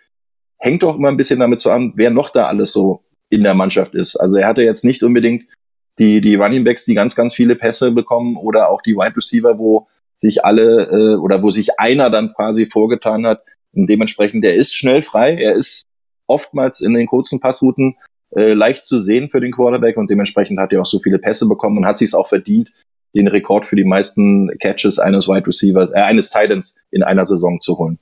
hängt 0.63 0.85
doch 0.85 0.97
immer 0.97 1.09
ein 1.09 1.17
bisschen 1.17 1.41
damit 1.41 1.61
zusammen, 1.61 1.93
wer 1.97 2.11
noch 2.11 2.31
da 2.31 2.47
alles 2.47 2.73
so 2.73 3.03
in 3.29 3.43
der 3.43 3.55
Mannschaft 3.55 3.95
ist. 3.95 4.17
Also 4.17 4.37
er 4.37 4.47
hatte 4.47 4.63
jetzt 4.63 4.85
nicht 4.85 5.03
unbedingt 5.03 5.53
die, 5.99 6.21
die 6.21 6.37
Running 6.37 6.65
Backs, 6.65 6.85
die 6.85 6.95
ganz, 6.95 7.17
ganz 7.17 7.35
viele 7.35 7.57
Pässe 7.57 7.91
bekommen 7.91 8.37
oder 8.37 8.71
auch 8.71 8.81
die 8.81 8.95
Wide 8.95 9.17
Receiver, 9.17 9.59
wo 9.59 9.89
sich 10.17 10.45
alle 10.45 10.85
äh, 10.85 11.17
oder 11.17 11.43
wo 11.43 11.51
sich 11.51 11.81
einer 11.81 12.11
dann 12.11 12.33
quasi 12.35 12.67
vorgetan 12.67 13.27
hat. 13.27 13.43
Und 13.75 13.87
dementsprechend, 13.87 14.45
der 14.45 14.55
ist 14.55 14.75
schnell 14.75 15.03
frei, 15.03 15.35
er 15.35 15.55
ist 15.55 15.85
oftmals 16.27 16.81
in 16.81 16.95
den 16.95 17.07
kurzen 17.07 17.41
Passrouten 17.41 17.97
äh, 18.35 18.55
leicht 18.55 18.85
zu 18.85 19.03
sehen 19.03 19.29
für 19.29 19.41
den 19.41 19.53
Quarterback 19.53 19.97
und 19.97 20.11
dementsprechend 20.11 20.59
hat 20.59 20.73
er 20.73 20.81
auch 20.81 20.87
so 20.87 20.99
viele 20.99 21.19
Pässe 21.19 21.49
bekommen 21.49 21.79
und 21.79 21.87
hat 21.87 21.99
sich 21.99 22.09
es 22.09 22.15
auch 22.15 22.29
verdient, 22.29 22.73
den 23.15 23.29
Rekord 23.29 23.67
für 23.67 23.77
die 23.77 23.85
meisten 23.85 24.51
Catches 24.59 24.99
eines 24.99 25.29
Wide 25.29 25.47
Receivers, 25.47 25.91
äh, 25.91 26.01
eines 26.01 26.31
Titans 26.31 26.77
in 26.91 27.03
einer 27.03 27.27
Saison 27.27 27.61
zu 27.61 27.79
holen. 27.79 27.99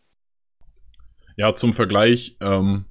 Ja, 1.36 1.54
zum 1.54 1.72
Vergleich, 1.72 2.36
ähm, 2.40 2.84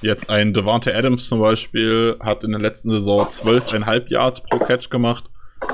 jetzt 0.00 0.30
ein 0.30 0.54
Devante 0.54 0.94
Adams 0.94 1.28
zum 1.28 1.40
Beispiel 1.40 2.16
hat 2.20 2.42
in 2.42 2.52
der 2.52 2.60
letzten 2.60 2.90
Saison 2.90 3.28
12,5 3.28 4.10
Yards 4.10 4.42
pro 4.42 4.58
Catch 4.58 4.90
gemacht. 4.90 5.24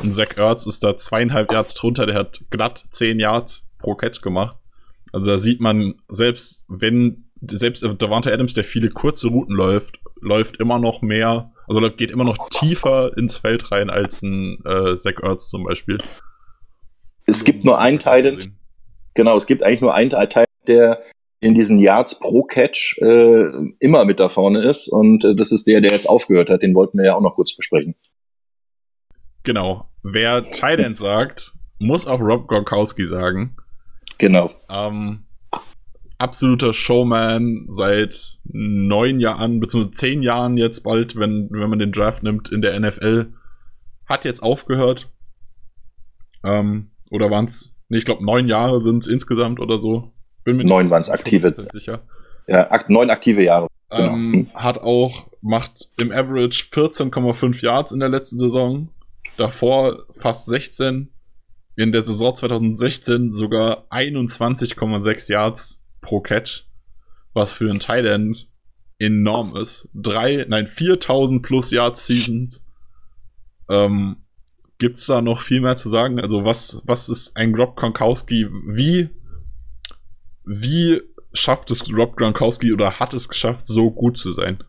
Und 0.03 0.13
Zach 0.13 0.37
Ertz 0.37 0.67
ist 0.67 0.85
da 0.85 0.97
zweieinhalb 0.97 1.53
Yards 1.53 1.75
drunter, 1.75 2.07
der 2.07 2.17
hat 2.17 2.41
glatt 2.51 2.85
10 2.91 3.19
Yards 3.19 3.69
pro 3.79 3.95
Catch 3.95 4.23
gemacht. 4.23 4.57
Also 5.13 5.31
da 5.31 5.39
sieht 5.39 5.61
man, 5.61 5.95
selbst 6.09 6.65
wenn, 6.69 7.25
selbst 7.41 7.83
Devante 7.83 8.33
Adams, 8.33 8.55
der 8.55 8.65
viele 8.65 8.89
kurze 8.89 9.29
Routen 9.29 9.55
läuft, 9.55 9.99
läuft 10.21 10.59
immer 10.59 10.79
noch 10.79 11.03
mehr, 11.03 11.53
also 11.67 11.81
geht 11.97 12.11
immer 12.11 12.25
noch 12.25 12.49
tiefer 12.49 13.17
ins 13.17 13.39
Feld 13.39 13.71
rein 13.71 13.91
als 13.91 14.23
ein 14.23 14.63
äh, 14.65 14.97
Zach 14.97 15.23
Ertz 15.23 15.49
zum 15.49 15.65
Beispiel. 15.65 15.99
Es 17.27 17.45
gibt 17.45 17.65
nur 17.65 17.79
einen 17.79 17.99
Teil, 17.99 18.39
genau, 19.15 19.37
es 19.37 19.47
gibt 19.47 19.63
eigentlich 19.63 19.81
nur 19.81 19.95
einen 19.95 20.11
Teil, 20.11 20.47
der 20.67 21.03
in 21.43 21.55
diesen 21.55 21.77
Yards 21.77 22.21
pro 22.21 22.45
Catch 22.45 22.99
äh, 23.03 23.45
immer 23.81 24.05
mit 24.05 24.21
da 24.21 24.29
vorne 24.29 24.63
ist. 24.63 24.87
Und 24.89 25.25
äh, 25.25 25.35
das 25.35 25.51
ist 25.51 25.67
der, 25.67 25.81
der 25.81 25.91
jetzt 25.91 26.09
aufgehört 26.09 26.49
hat. 26.49 26.63
Den 26.63 26.75
wollten 26.75 26.99
wir 26.99 27.05
ja 27.05 27.17
auch 27.17 27.21
noch 27.21 27.35
kurz 27.35 27.55
besprechen. 27.57 27.97
Genau. 29.43 29.89
Wer 30.05 30.51
Thailand 30.51 30.99
sagt, 30.99 31.53
muss 31.81 32.07
auch 32.07 32.21
Rob 32.21 32.47
Gronkowski 32.47 33.07
sagen. 33.07 33.57
Genau. 34.23 34.53
Ähm, 34.71 35.25
absoluter 36.17 36.73
Showman 36.73 37.65
seit 37.67 38.39
neun 38.45 39.19
Jahren, 39.19 39.59
beziehungsweise 39.59 39.99
zehn 39.99 40.23
Jahren 40.23 40.57
jetzt 40.57 40.85
bald, 40.85 41.17
wenn, 41.17 41.49
wenn 41.51 41.69
man 41.69 41.81
den 41.81 41.91
Draft 41.91 42.23
nimmt 42.23 42.49
in 42.53 42.63
der 42.63 42.79
NFL. 42.79 43.33
Hat 44.07 44.25
jetzt 44.25 44.41
aufgehört. 44.41 45.11
Ähm, 46.45 46.93
oder 47.11 47.33
waren 47.33 47.47
es, 47.47 47.75
nee, 47.89 47.99
ich 47.99 48.05
glaube, 48.05 48.25
neun 48.25 48.47
Jahre 48.47 48.81
sind 48.81 49.03
es 49.03 49.09
insgesamt 49.09 49.59
oder 49.59 49.81
so. 49.81 50.13
Bin 50.45 50.57
mir 50.57 50.65
neun 50.65 50.89
waren 50.89 51.01
es 51.01 51.11
aktive. 51.11 51.53
Sicher. 51.73 52.03
Ja, 52.47 52.71
ak 52.71 52.91
neun 52.91 53.11
aktive 53.11 53.43
Jahre. 53.43 53.67
Genau. 53.91 54.13
Ähm, 54.13 54.51
hat 54.55 54.79
auch, 54.79 55.27
macht 55.41 55.89
im 56.01 56.13
Average 56.13 56.67
14,5 56.71 57.61
Yards 57.61 57.91
in 57.91 57.99
der 57.99 58.09
letzten 58.09 58.39
Saison. 58.39 58.89
Davor 59.37 60.05
fast 60.17 60.47
16. 60.47 61.11
In 61.77 61.93
der 61.93 62.03
Saison 62.03 62.35
2016 62.35 63.33
sogar 63.33 63.87
21,6 63.91 65.33
Yards 65.33 65.83
pro 66.01 66.21
Catch. 66.21 66.67
Was 67.35 67.55
für 67.55 67.71
ein 67.71 67.81
Tight 67.81 68.05
End 68.05 68.49
enorm 68.99 69.57
ist. 69.57 69.89
Drei, 69.95 70.45
nein, 70.49 70.67
4000 70.67 71.43
plus 71.43 71.71
Yards 71.71 72.07
Seasons. 72.07 72.65
Ähm, 73.71 74.17
gibt's 74.79 75.07
da 75.07 75.23
noch 75.23 75.41
viel 75.41 75.61
mehr 75.61 75.77
zu 75.77 75.89
sagen? 75.89 76.21
Also 76.21 76.45
was, 76.45 76.81
was 76.85 77.09
ist 77.09 77.37
ein 77.37 77.55
Rob 77.55 77.77
Gronkowski? 77.77 78.49
Wie, 78.67 79.09
wie 80.45 81.01
schafft 81.33 81.71
es 81.71 81.91
Rob 81.91 82.17
Gronkowski 82.17 82.73
oder 82.73 83.01
hat 83.01 83.15
es 83.15 83.29
geschafft, 83.29 83.67
so 83.67 83.91
gut 83.91 84.19
zu 84.19 84.33
sein? 84.33 84.63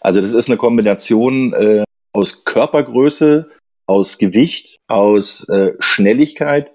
Also 0.00 0.20
das 0.20 0.32
ist 0.32 0.48
eine 0.48 0.56
Kombination 0.56 1.52
äh, 1.52 1.84
aus 2.12 2.44
Körpergröße, 2.44 3.50
aus 3.90 4.18
Gewicht, 4.18 4.78
aus 4.86 5.48
äh, 5.48 5.72
Schnelligkeit, 5.80 6.70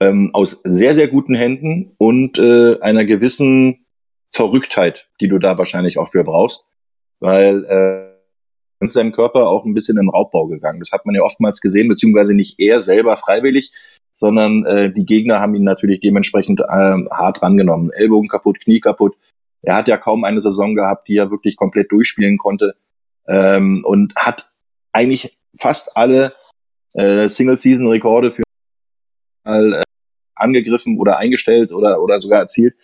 ähm, 0.00 0.34
aus 0.34 0.60
sehr, 0.64 0.92
sehr 0.92 1.08
guten 1.08 1.34
Händen 1.34 1.94
und 1.96 2.38
äh, 2.38 2.78
einer 2.80 3.06
gewissen 3.06 3.86
Verrücktheit, 4.28 5.08
die 5.22 5.28
du 5.28 5.38
da 5.38 5.56
wahrscheinlich 5.56 5.96
auch 5.96 6.10
für 6.10 6.24
brauchst, 6.24 6.66
weil 7.20 7.64
äh, 7.64 8.84
in 8.84 8.90
seinem 8.90 9.12
Körper 9.12 9.48
auch 9.48 9.64
ein 9.64 9.72
bisschen 9.72 9.96
in 9.96 10.10
Raubbau 10.10 10.46
gegangen. 10.46 10.80
Das 10.80 10.92
hat 10.92 11.06
man 11.06 11.14
ja 11.14 11.22
oftmals 11.22 11.62
gesehen, 11.62 11.88
beziehungsweise 11.88 12.34
nicht 12.34 12.60
er 12.60 12.80
selber 12.80 13.16
freiwillig, 13.16 13.72
sondern 14.14 14.66
äh, 14.66 14.92
die 14.92 15.06
Gegner 15.06 15.40
haben 15.40 15.54
ihn 15.54 15.64
natürlich 15.64 16.00
dementsprechend 16.00 16.60
äh, 16.60 16.64
hart 16.64 17.40
rangenommen. 17.40 17.90
Ellbogen 17.92 18.28
kaputt, 18.28 18.60
Knie 18.60 18.80
kaputt. 18.80 19.16
Er 19.62 19.74
hat 19.74 19.88
ja 19.88 19.96
kaum 19.96 20.22
eine 20.24 20.42
Saison 20.42 20.74
gehabt, 20.74 21.08
die 21.08 21.16
er 21.16 21.30
wirklich 21.30 21.56
komplett 21.56 21.90
durchspielen 21.90 22.36
konnte 22.36 22.74
ähm, 23.26 23.80
und 23.86 24.14
hat 24.16 24.50
eigentlich 24.92 25.38
fast 25.56 25.96
alle 25.96 26.34
äh, 26.94 27.28
Single-Season-Rekorde 27.28 28.30
für 28.30 28.42
äh, 29.44 29.82
angegriffen 30.34 30.98
oder 30.98 31.18
eingestellt 31.18 31.72
oder, 31.72 32.02
oder 32.02 32.18
sogar 32.20 32.40
erzielt. 32.40 32.74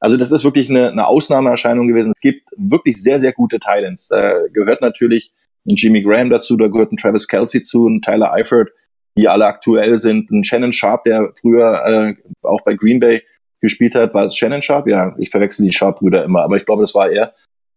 Also 0.00 0.16
das 0.16 0.32
ist 0.32 0.44
wirklich 0.44 0.68
eine, 0.68 0.90
eine 0.90 1.06
Ausnahmeerscheinung 1.06 1.86
gewesen. 1.86 2.12
Es 2.14 2.20
gibt 2.20 2.42
wirklich 2.56 3.00
sehr, 3.00 3.20
sehr 3.20 3.32
gute 3.32 3.60
Titans. 3.60 4.08
Da 4.08 4.48
gehört 4.52 4.80
natürlich 4.80 5.32
ein 5.64 5.76
Jimmy 5.76 6.02
Graham 6.02 6.30
dazu, 6.30 6.56
da 6.56 6.66
gehört 6.66 6.92
ein 6.92 6.96
Travis 6.96 7.28
Kelsey 7.28 7.62
zu, 7.62 7.86
ein 7.86 8.02
Tyler 8.02 8.32
Eifert, 8.32 8.70
die 9.16 9.28
alle 9.28 9.46
aktuell 9.46 9.98
sind. 9.98 10.30
Ein 10.30 10.42
Shannon 10.42 10.72
Sharp, 10.72 11.04
der 11.04 11.32
früher 11.40 11.84
äh, 11.86 12.14
auch 12.42 12.62
bei 12.62 12.74
Green 12.74 12.98
Bay 12.98 13.22
gespielt 13.60 13.94
hat, 13.94 14.12
war 14.14 14.26
es 14.26 14.36
Shannon 14.36 14.62
Sharp? 14.62 14.88
Ja, 14.88 15.14
ich 15.18 15.30
verwechsel 15.30 15.64
die 15.64 15.72
Sharp-Brüder 15.72 16.24
immer, 16.24 16.42
aber 16.42 16.56
ich 16.56 16.66
glaube, 16.66 16.82
das 16.82 16.94
war 16.94 17.08
er. 17.08 17.34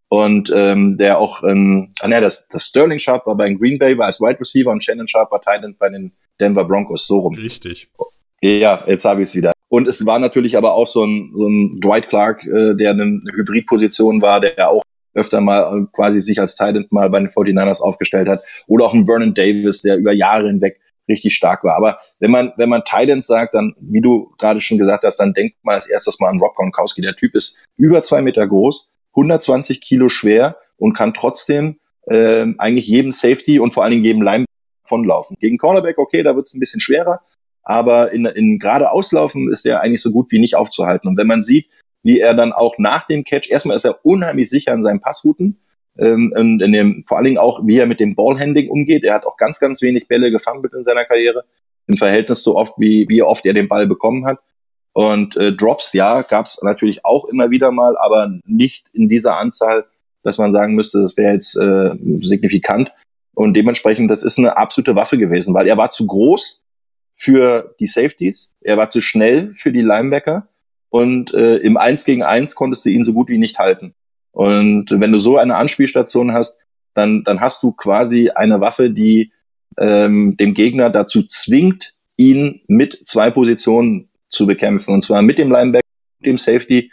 Und 0.10 0.52
ähm, 0.56 0.98
der 0.98 1.20
auch, 1.20 1.44
ähm, 1.44 1.90
ah, 2.02 2.08
ne, 2.08 2.22
das, 2.22 2.48
das 2.50 2.66
Sterling 2.66 3.00
Sharp 3.00 3.26
war 3.26 3.36
bei 3.36 3.52
Green 3.54 3.80
Bay, 3.80 3.98
war 3.98 4.06
als 4.06 4.22
Wide 4.22 4.40
Receiver 4.40 4.72
und 4.72 4.84
Shannon 4.84 5.08
Sharp 5.08 5.32
war 5.32 5.42
Titan 5.42 5.76
bei 5.78 5.90
den 5.90 6.14
Denver 6.40 6.66
Broncos, 6.66 7.08
so 7.08 7.20
rum. 7.20 7.36
Richtig. 7.36 7.90
Ja, 8.42 8.84
jetzt 8.88 9.06
habe 9.06 9.22
ich 9.22 9.30
es 9.30 9.36
wieder. 9.36 9.52
Und 9.68 9.88
es 9.88 10.06
war 10.06 10.20
natürlich 10.20 10.58
aber 10.58 10.74
auch 10.74 10.88
so 10.88 11.04
ein, 11.04 11.32
so 11.34 11.48
ein 11.48 11.80
Dwight 11.82 12.10
Clark, 12.10 12.46
äh, 12.46 12.76
der 12.76 12.92
eine 12.92 13.22
Hybridposition 13.34 14.22
war, 14.22 14.40
der 14.40 14.70
auch 14.70 14.84
öfter 15.16 15.42
mal 15.42 15.80
äh, 15.80 15.86
quasi 15.94 16.22
sich 16.22 16.40
als 16.40 16.56
Titan 16.56 16.86
mal 16.92 17.10
bei 17.10 17.20
den 17.20 17.30
49ers 17.30 17.82
aufgestellt 17.82 18.30
hat. 18.30 18.44
Oder 18.68 18.86
auch 18.86 18.94
ein 18.94 19.06
Vernon 19.06 19.34
Davis, 19.34 19.82
der 19.82 19.98
über 19.98 20.14
Jahre 20.14 20.48
hinweg 20.48 20.80
richtig 21.08 21.36
stark 21.36 21.64
war. 21.64 21.76
Aber 21.76 22.00
wenn 22.20 22.32
man, 22.32 22.54
wenn 22.58 22.70
man 22.70 22.84
Titans 22.84 23.28
sagt, 23.28 23.56
dann, 23.56 23.76
wie 23.80 24.02
du 24.02 24.32
gerade 24.38 24.60
schon 24.60 24.78
gesagt 24.78 25.04
hast, 25.04 25.18
dann 25.18 25.34
denkt 25.34 25.58
man 25.64 25.76
als 25.76 25.88
erstes 25.88 26.20
mal 26.20 26.30
an 26.30 26.40
Rob 26.40 26.56
Gronkowski. 26.56 27.02
Der 27.02 27.16
Typ 27.16 27.36
ist 27.36 27.58
über 27.78 28.02
zwei 28.02 28.22
Meter 28.22 28.48
groß, 28.48 28.92
120 29.16 29.82
Kilo 29.82 30.10
schwer 30.10 30.58
und 30.78 30.94
kann 30.94 31.14
trotzdem 31.14 31.80
äh, 32.08 32.46
eigentlich 32.58 32.88
jedem 32.88 33.12
Safety 33.12 33.60
und 33.60 33.72
vor 33.72 33.84
allen 33.84 33.92
Dingen 33.92 34.04
jedem 34.04 34.22
Line 34.22 34.46
vonlaufen. 34.84 35.38
Gegen 35.40 35.58
Cornerback, 35.58 35.98
okay, 35.98 36.24
da 36.24 36.36
wird 36.36 36.48
es 36.48 36.54
ein 36.54 36.60
bisschen 36.60 36.82
schwerer, 36.82 37.22
aber 37.64 38.12
in, 38.12 38.26
in 38.26 38.60
gerade 38.60 38.92
Auslaufen 38.92 39.52
ist 39.52 39.66
er 39.66 39.82
eigentlich 39.82 40.02
so 40.02 40.12
gut 40.12 40.32
wie 40.32 40.40
nicht 40.40 40.56
aufzuhalten. 40.56 41.08
Und 41.08 41.18
wenn 41.18 41.28
man 41.28 41.42
sieht, 41.42 41.68
wie 42.04 42.20
er 42.20 42.36
dann 42.36 42.54
auch 42.54 42.76
nach 42.78 43.08
dem 43.08 43.24
Catch, 43.24 43.50
erstmal 43.50 43.78
ist 43.78 43.86
er 43.86 44.06
unheimlich 44.06 44.50
sicher 44.50 44.74
in 44.74 44.84
seinen 44.84 45.02
Passrouten, 45.02 45.58
ähm, 45.98 46.34
und 46.36 46.62
in 46.62 46.72
dem, 46.72 47.04
vor 47.08 47.18
allen 47.18 47.26
Dingen 47.26 47.38
auch, 47.38 47.66
wie 47.66 47.78
er 47.78 47.88
mit 47.88 48.00
dem 48.00 48.16
Ballhandling 48.16 48.70
umgeht. 48.70 49.04
Er 49.04 49.14
hat 49.14 49.26
auch 49.26 49.38
ganz, 49.38 49.60
ganz 49.60 49.82
wenig 49.82 50.08
Bälle 50.08 50.32
gefangen 50.32 50.64
in 50.76 50.84
seiner 50.84 51.06
Karriere, 51.06 51.46
im 51.88 51.98
Verhältnis 51.98 52.44
so 52.44 52.58
oft, 52.58 52.76
wie, 52.78 53.08
wie 53.08 53.22
oft 53.22 53.46
er 53.46 53.54
den 53.54 53.68
Ball 53.68 53.88
bekommen 53.88 54.26
hat. 54.26 54.40
Und 54.96 55.36
äh, 55.36 55.52
Drops, 55.52 55.92
ja, 55.92 56.22
gab 56.22 56.46
es 56.46 56.62
natürlich 56.62 57.04
auch 57.04 57.26
immer 57.26 57.52
wieder 57.52 57.70
mal, 57.72 57.98
aber 57.98 58.32
nicht 58.46 58.88
in 58.94 59.10
dieser 59.10 59.38
Anzahl, 59.38 59.88
dass 60.24 60.38
man 60.38 60.54
sagen 60.54 60.74
müsste, 60.74 61.02
das 61.02 61.18
wäre 61.18 61.34
jetzt 61.34 61.58
äh, 61.58 61.92
signifikant. 62.22 62.94
Und 63.34 63.56
dementsprechend, 63.56 64.10
das 64.10 64.24
ist 64.24 64.40
eine 64.40 64.56
absolute 64.56 64.96
Waffe 64.96 65.18
gewesen, 65.18 65.54
weil 65.54 65.68
er 65.68 65.76
war 65.76 65.90
zu 65.90 66.08
groß 66.08 66.64
für 67.18 67.76
die 67.82 67.88
Safeties, 67.88 68.56
er 68.62 68.78
war 68.78 68.90
zu 68.90 69.02
schnell 69.02 69.54
für 69.54 69.74
die 69.74 69.82
Linebacker 69.82 70.48
und 70.88 71.34
äh, 71.34 71.58
im 71.58 71.76
Eins 71.76 72.06
gegen 72.06 72.24
Eins 72.24 72.56
konntest 72.56 72.86
du 72.86 72.90
ihn 72.90 73.04
so 73.04 73.12
gut 73.12 73.28
wie 73.28 73.38
nicht 73.38 73.60
halten. 73.60 73.96
Und 74.32 74.92
wenn 74.92 75.12
du 75.12 75.20
so 75.20 75.38
eine 75.38 75.58
Anspielstation 75.58 76.32
hast, 76.32 76.58
dann, 76.94 77.26
dann 77.26 77.42
hast 77.42 77.62
du 77.64 77.74
quasi 77.74 78.30
eine 78.30 78.62
Waffe, 78.62 78.90
die 78.90 79.34
ähm, 79.78 80.38
dem 80.38 80.54
Gegner 80.54 80.90
dazu 80.90 81.24
zwingt, 81.24 81.96
ihn 82.16 82.62
mit 82.68 83.02
zwei 83.06 83.30
Positionen 83.30 84.08
zu 84.36 84.46
bekämpfen. 84.46 84.94
Und 84.94 85.02
zwar 85.02 85.22
mit 85.22 85.38
dem 85.38 85.52
Linebacker, 85.52 85.86
dem 86.26 86.38
Safety, 86.38 86.92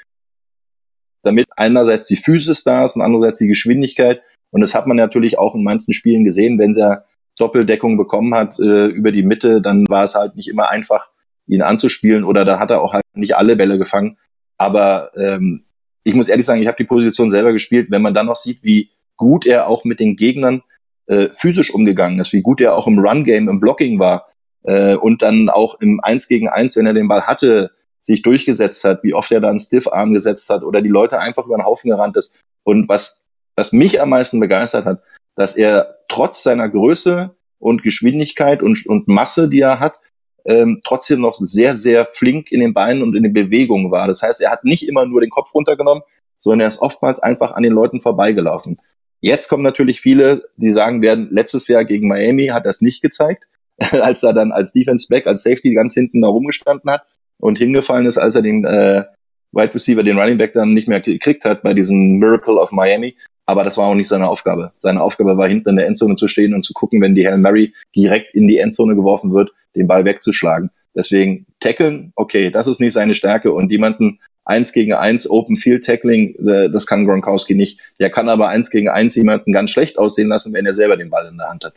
damit 1.22 1.47
einerseits 1.57 2.07
die 2.07 2.16
Physis 2.16 2.64
da 2.64 2.84
ist 2.84 2.97
und 2.97 3.03
andererseits 3.03 3.38
die 3.38 3.49
Geschwindigkeit. 3.49 4.22
Und 4.51 4.61
das 4.61 4.74
hat 4.74 4.86
man 4.86 4.97
natürlich 4.97 5.38
auch 5.38 5.55
in 5.55 5.62
manchen 5.62 5.93
Spielen 5.93 6.24
gesehen, 6.24 6.59
wenn 6.59 6.76
er 6.76 7.05
Doppeldeckung 7.38 7.97
bekommen 7.97 8.34
hat 8.34 8.59
äh, 8.59 8.86
über 8.86 9.12
die 9.12 9.22
Mitte, 9.22 9.62
dann 9.62 9.86
war 9.88 10.05
es 10.05 10.14
halt 10.14 10.36
nicht 10.36 10.49
immer 10.49 10.68
einfach, 10.68 11.11
ihn 11.47 11.62
anzuspielen 11.62 12.24
oder 12.24 12.45
da 12.45 12.59
hat 12.59 12.70
er 12.70 12.80
auch 12.80 12.93
halt 12.93 13.05
nicht 13.14 13.36
alle 13.36 13.57
Bälle 13.57 13.78
gefangen. 13.78 14.18
Aber 14.59 15.11
ähm, 15.16 15.64
ich 16.05 16.14
muss 16.14 16.28
ehrlich 16.28 16.47
sagen, 16.47 16.61
ich 16.61 16.68
habe 16.68 16.76
die 16.76 16.84
Position 16.84 17.30
selber 17.30 17.53
gespielt. 17.53 17.90
Wenn 17.90 18.03
man 18.03 18.14
dann 18.14 18.26
noch 18.26 18.36
sieht, 18.36 18.62
wie 18.62 18.90
gut 19.16 19.47
er 19.47 19.68
auch 19.68 19.84
mit 19.84 20.01
den 20.01 20.16
Gegnern 20.16 20.62
äh, 21.07 21.28
physisch 21.32 21.72
umgegangen 21.72 22.20
ist, 22.20 22.32
wie 22.32 22.43
gut 22.43 22.61
er 22.61 22.76
auch 22.76 22.86
im 22.86 22.99
Run-Game, 22.99 23.49
im 23.49 23.61
Blocking 23.61 23.99
war 23.99 24.28
äh, 24.65 24.95
und 24.95 25.23
dann 25.23 25.49
auch 25.49 25.81
im 25.81 26.01
Eins 26.03 26.29
gegen 26.29 26.49
Eins, 26.49 26.77
wenn 26.77 26.87
er 26.87 26.95
den 26.95 27.09
Ball 27.09 27.23
hatte, 27.23 27.73
sich 28.01 28.23
durchgesetzt 28.23 28.85
hat, 28.85 29.03
wie 29.05 29.15
oft 29.15 29.31
er 29.31 29.41
da 29.41 29.49
einen 29.49 29.59
Stiff-Arm 29.59 30.13
gesetzt 30.13 30.51
hat 30.51 30.65
oder 30.65 30.83
die 30.83 30.89
Leute 30.89 31.19
einfach 31.19 31.47
über 31.47 31.57
den 31.57 31.65
Haufen 31.65 31.91
gerannt 31.91 32.17
ist. 32.17 32.35
Und 32.65 32.89
was, 32.89 33.25
was 33.57 33.73
mich 33.73 34.01
am 34.01 34.11
meisten 34.11 34.41
begeistert 34.41 34.85
hat, 34.85 35.03
dass 35.37 35.57
er 35.57 35.99
trotz 36.09 36.43
seiner 36.43 36.69
Größe 36.69 37.35
und 37.59 37.83
Geschwindigkeit 37.83 38.63
und, 38.63 38.85
und 38.87 39.07
Masse, 39.09 39.49
die 39.49 39.61
er 39.61 39.79
hat, 39.79 40.01
ähm, 40.45 40.81
trotzdem 40.85 41.21
noch 41.21 41.35
sehr, 41.35 41.75
sehr 41.77 42.07
flink 42.07 42.51
in 42.51 42.61
den 42.61 42.75
Beinen 42.75 43.03
und 43.03 43.15
in 43.15 43.23
den 43.23 43.33
Bewegungen 43.33 43.93
war. 43.93 44.09
Das 44.09 44.23
heißt, 44.23 44.41
er 44.41 44.51
hat 44.51 44.65
nicht 44.65 44.89
immer 44.89 45.07
nur 45.07 45.21
den 45.21 45.31
Kopf 45.31 45.55
runtergenommen, 45.55 46.03
sondern 46.41 46.61
er 46.61 46.69
ist 46.69 46.83
oftmals 46.83 47.21
einfach 47.21 47.53
an 47.53 47.63
den 47.63 47.73
Leuten 47.73 48.01
vorbeigelaufen. 48.01 48.81
Jetzt 49.21 49.49
kommen 49.49 49.63
natürlich 49.63 50.01
viele, 50.01 50.49
die 50.57 50.73
sagen 50.73 51.01
werden, 51.01 51.29
letztes 51.31 51.69
Jahr 51.69 51.85
gegen 51.85 52.09
Miami 52.09 52.49
hat 52.49 52.67
es 52.67 52.81
nicht 52.81 53.03
gezeigt, 53.03 53.45
als 53.91 54.23
er 54.23 54.33
dann 54.33 54.53
als 54.53 54.73
Defense 54.73 55.07
Back, 55.09 55.27
als 55.27 55.43
Safety 55.43 55.75
ganz 55.75 55.95
hinten 55.95 56.20
da 56.20 56.29
rumgestanden 56.29 56.91
hat 56.91 57.03
und 57.39 57.59
hingefallen 57.59 58.07
ist, 58.07 58.18
als 58.18 58.35
er 58.35 58.43
den 58.43 58.64
äh, 58.64 59.05
Wide 59.53 59.75
Receiver, 59.75 60.03
den 60.03 60.18
Running 60.18 60.39
Back 60.39 60.55
dann 60.55 60.75
nicht 60.75 60.89
mehr 60.89 61.01
gekriegt 61.01 61.45
hat 61.45 61.62
bei 61.62 61.75
diesem 61.75 62.18
Miracle 62.18 62.57
of 62.57 62.73
Miami. 62.73 63.16
Aber 63.45 63.64
das 63.64 63.77
war 63.77 63.89
auch 63.89 63.95
nicht 63.95 64.09
seine 64.09 64.29
Aufgabe. 64.29 64.73
Seine 64.77 65.03
Aufgabe 65.03 65.37
war 65.37 65.49
hinten 65.49 65.70
in 65.70 65.77
der 65.77 65.87
Endzone 65.87 66.14
zu 66.14 66.29
stehen 66.29 66.55
und 66.55 66.64
zu 66.64 66.73
gucken, 66.73 67.01
wenn 67.01 67.14
die 67.14 67.27
Hail 67.27 67.39
Mary 67.39 67.75
direkt 67.95 68.35
in 68.35 68.47
die 68.47 68.59
Endzone 68.59 68.95
geworfen 68.95 69.33
wird, 69.33 69.51
den 69.75 69.89
Ball 69.89 70.05
wegzuschlagen. 70.05 70.70
Deswegen 70.95 71.47
tackeln, 71.61 72.12
okay, 72.14 72.51
das 72.51 72.66
ist 72.66 72.81
nicht 72.81 72.93
seine 72.93 73.14
Stärke 73.14 73.53
und 73.53 73.70
jemanden 73.70 74.20
eins 74.45 74.73
gegen 74.73 74.93
eins 74.93 75.29
Open 75.29 75.57
Field 75.57 75.85
Tackling, 75.85 76.35
äh, 76.47 76.70
das 76.70 76.87
kann 76.87 77.05
Gronkowski 77.05 77.55
nicht. 77.55 77.81
Der 77.99 78.11
kann 78.11 78.29
aber 78.29 78.49
eins 78.49 78.70
gegen 78.70 78.89
eins 78.89 79.14
jemanden 79.14 79.53
ganz 79.53 79.70
schlecht 79.70 79.99
aussehen 79.99 80.29
lassen, 80.29 80.53
wenn 80.53 80.66
er 80.66 80.75
selber 80.75 80.97
den 80.97 81.11
Ball 81.11 81.27
in 81.27 81.39
der 81.39 81.49
Hand 81.49 81.64
hat. 81.64 81.75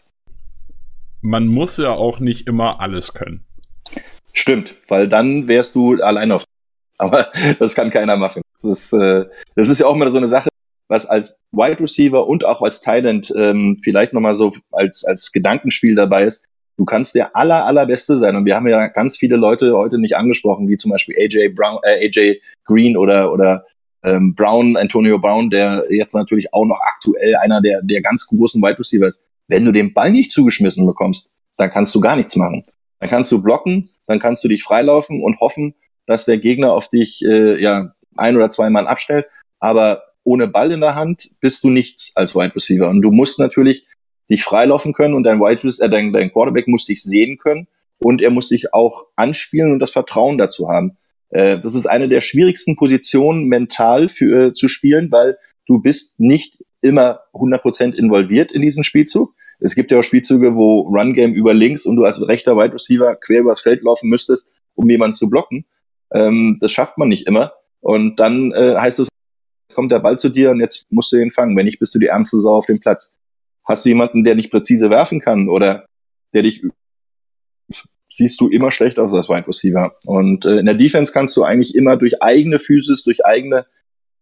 Man 1.25 1.47
muss 1.47 1.77
ja 1.77 1.91
auch 1.91 2.19
nicht 2.19 2.45
immer 2.45 2.79
alles 2.79 3.15
können. 3.15 3.47
Stimmt, 4.31 4.75
weil 4.89 5.07
dann 5.07 5.47
wärst 5.47 5.73
du 5.73 5.95
allein 5.95 6.31
auf. 6.31 6.43
Aber 6.99 7.31
das 7.57 7.73
kann 7.73 7.89
keiner 7.89 8.15
machen. 8.15 8.43
Das 8.61 8.63
ist, 8.63 8.93
äh, 8.93 9.25
das 9.55 9.67
ist 9.67 9.79
ja 9.79 9.87
auch 9.87 9.95
immer 9.95 10.11
so 10.11 10.17
eine 10.17 10.27
Sache, 10.27 10.49
was 10.87 11.07
als 11.07 11.39
Wide 11.51 11.79
Receiver 11.81 12.27
und 12.27 12.45
auch 12.45 12.61
als 12.61 12.79
Thailand 12.81 13.33
ähm, 13.35 13.79
vielleicht 13.83 14.13
nochmal 14.13 14.35
so 14.35 14.51
als, 14.71 15.03
als 15.03 15.31
Gedankenspiel 15.31 15.95
dabei 15.95 16.25
ist. 16.25 16.45
Du 16.77 16.85
kannst 16.85 17.15
der 17.15 17.35
aller, 17.35 17.65
allerbeste 17.65 18.19
sein. 18.19 18.35
Und 18.35 18.45
wir 18.45 18.55
haben 18.55 18.67
ja 18.67 18.85
ganz 18.85 19.17
viele 19.17 19.35
Leute 19.35 19.75
heute 19.75 19.97
nicht 19.97 20.15
angesprochen, 20.15 20.69
wie 20.69 20.77
zum 20.77 20.91
Beispiel 20.91 21.15
AJ 21.17 21.55
Brown, 21.55 21.79
äh, 21.81 22.05
AJ 22.05 22.39
Green 22.65 22.95
oder, 22.95 23.33
oder 23.33 23.65
ähm, 24.03 24.35
Brown, 24.35 24.77
Antonio 24.77 25.17
Brown, 25.17 25.49
der 25.49 25.85
jetzt 25.89 26.13
natürlich 26.13 26.53
auch 26.53 26.65
noch 26.65 26.79
aktuell 26.81 27.35
einer 27.37 27.61
der, 27.61 27.81
der 27.81 28.03
ganz 28.03 28.27
großen 28.27 28.61
Wide 28.61 28.77
Receiver 28.77 29.07
ist. 29.07 29.23
Wenn 29.47 29.65
du 29.65 29.71
den 29.71 29.93
Ball 29.93 30.11
nicht 30.11 30.31
zugeschmissen 30.31 30.85
bekommst, 30.85 31.33
dann 31.57 31.71
kannst 31.71 31.93
du 31.95 31.99
gar 31.99 32.15
nichts 32.15 32.35
machen. 32.35 32.63
Dann 32.99 33.09
kannst 33.09 33.31
du 33.31 33.41
blocken, 33.41 33.89
dann 34.07 34.19
kannst 34.19 34.43
du 34.43 34.47
dich 34.47 34.63
freilaufen 34.63 35.21
und 35.21 35.39
hoffen, 35.39 35.75
dass 36.05 36.25
der 36.25 36.37
Gegner 36.37 36.73
auf 36.73 36.87
dich 36.89 37.23
äh, 37.25 37.61
ja 37.61 37.93
ein 38.15 38.35
oder 38.35 38.49
zwei 38.49 38.69
Mann 38.69 38.87
abstellt. 38.87 39.25
Aber 39.59 40.03
ohne 40.23 40.47
Ball 40.47 40.71
in 40.71 40.81
der 40.81 40.95
Hand 40.95 41.29
bist 41.39 41.63
du 41.63 41.69
nichts 41.69 42.11
als 42.15 42.35
Wide 42.35 42.55
Receiver. 42.55 42.89
Und 42.89 43.01
du 43.01 43.11
musst 43.11 43.39
natürlich 43.39 43.85
dich 44.29 44.43
freilaufen 44.43 44.93
können 44.93 45.13
und 45.13 45.23
dein 45.23 45.39
Wide 45.39 45.67
äh, 45.67 45.89
dein, 45.89 46.11
dein 46.11 46.31
Quarterback 46.31 46.67
muss 46.67 46.85
dich 46.85 47.03
sehen 47.03 47.37
können 47.37 47.67
und 47.99 48.21
er 48.21 48.31
muss 48.31 48.49
dich 48.49 48.73
auch 48.73 49.05
anspielen 49.15 49.71
und 49.71 49.79
das 49.79 49.91
Vertrauen 49.91 50.37
dazu 50.37 50.69
haben. 50.69 50.97
Äh, 51.29 51.59
das 51.59 51.75
ist 51.75 51.85
eine 51.85 52.09
der 52.09 52.21
schwierigsten 52.21 52.75
Positionen 52.75 53.45
mental 53.45 54.09
für, 54.09 54.47
äh, 54.47 54.53
zu 54.53 54.67
spielen, 54.67 55.11
weil 55.11 55.37
du 55.67 55.79
bist 55.79 56.19
nicht 56.19 56.63
immer 56.81 57.21
100% 57.33 57.93
involviert 57.93 58.51
in 58.51 58.61
diesen 58.61 58.83
Spielzug. 58.83 59.34
Es 59.59 59.75
gibt 59.75 59.91
ja 59.91 59.99
auch 59.99 60.03
Spielzüge, 60.03 60.55
wo 60.55 60.81
Run 60.81 61.13
Game 61.13 61.33
über 61.33 61.53
links 61.53 61.85
und 61.85 61.95
du 61.95 62.03
als 62.03 62.25
rechter 62.27 62.57
Wide 62.57 62.73
Receiver 62.73 63.15
quer 63.15 63.41
übers 63.41 63.61
Feld 63.61 63.83
laufen 63.83 64.09
müsstest, 64.09 64.47
um 64.75 64.89
jemanden 64.89 65.15
zu 65.15 65.29
blocken. 65.29 65.65
Ähm, 66.13 66.57
das 66.61 66.71
schafft 66.71 66.97
man 66.97 67.09
nicht 67.09 67.27
immer. 67.27 67.53
Und 67.79 68.19
dann 68.19 68.51
äh, 68.51 68.75
heißt 68.77 68.99
es, 68.99 69.07
jetzt 69.69 69.75
kommt 69.75 69.91
der 69.91 69.99
Ball 69.99 70.17
zu 70.17 70.29
dir 70.29 70.51
und 70.51 70.59
jetzt 70.59 70.91
musst 70.91 71.11
du 71.11 71.17
ihn 71.17 71.31
fangen. 71.31 71.55
Wenn 71.55 71.65
nicht, 71.65 71.79
bist 71.79 71.93
du 71.95 71.99
die 71.99 72.07
ärmste 72.07 72.39
Sau 72.39 72.55
auf 72.55 72.65
dem 72.65 72.79
Platz. 72.79 73.15
Hast 73.63 73.85
du 73.85 73.89
jemanden, 73.89 74.23
der 74.23 74.35
nicht 74.35 74.51
präzise 74.51 74.89
werfen 74.89 75.21
kann 75.21 75.49
oder 75.49 75.85
der 76.33 76.43
dich 76.43 76.63
siehst 78.15 78.39
du 78.39 78.47
immer 78.47 78.71
schlecht 78.71 78.97
aus 78.97 79.11
als 79.13 79.29
Wide 79.29 79.47
Receiver. 79.47 79.95
Und 80.05 80.45
äh, 80.45 80.57
in 80.57 80.65
der 80.65 80.75
Defense 80.75 81.11
kannst 81.11 81.35
du 81.35 81.43
eigentlich 81.43 81.75
immer 81.75 81.97
durch 81.97 82.21
eigene 82.21 82.59
Physis, 82.59 83.03
durch 83.03 83.25
eigene 83.25 83.65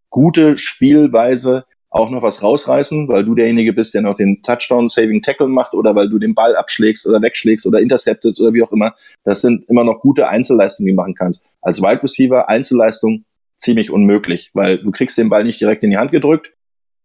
gute 0.09 0.57
Spielweise 0.57 1.65
auch 1.93 2.09
noch 2.09 2.23
was 2.23 2.41
rausreißen, 2.41 3.07
weil 3.07 3.23
du 3.23 3.35
derjenige 3.35 3.71
bist, 3.71 3.93
der 3.93 4.01
noch 4.01 4.15
den 4.15 4.41
Touchdown-Saving-Tackle 4.41 5.47
macht 5.47 5.75
oder 5.75 5.95
weil 5.95 6.09
du 6.09 6.17
den 6.17 6.33
Ball 6.33 6.55
abschlägst 6.55 7.07
oder 7.07 7.21
wegschlägst 7.21 7.67
oder 7.67 7.79
interceptest 7.79 8.41
oder 8.41 8.51
wie 8.53 8.63
auch 8.63 8.71
immer. 8.71 8.95
Das 9.23 9.41
sind 9.41 9.69
immer 9.69 9.83
noch 9.83 10.01
gute 10.01 10.27
Einzelleistungen, 10.27 10.87
die 10.87 10.91
du 10.93 10.95
machen 10.95 11.13
kannst. 11.13 11.45
Als 11.61 11.81
Wide 11.81 12.01
Receiver 12.01 12.49
Einzelleistung 12.49 13.25
ziemlich 13.59 13.91
unmöglich, 13.91 14.49
weil 14.55 14.79
du 14.79 14.89
kriegst 14.89 15.19
den 15.19 15.29
Ball 15.29 15.43
nicht 15.43 15.61
direkt 15.61 15.83
in 15.83 15.91
die 15.91 15.97
Hand 15.97 16.11
gedrückt, 16.11 16.51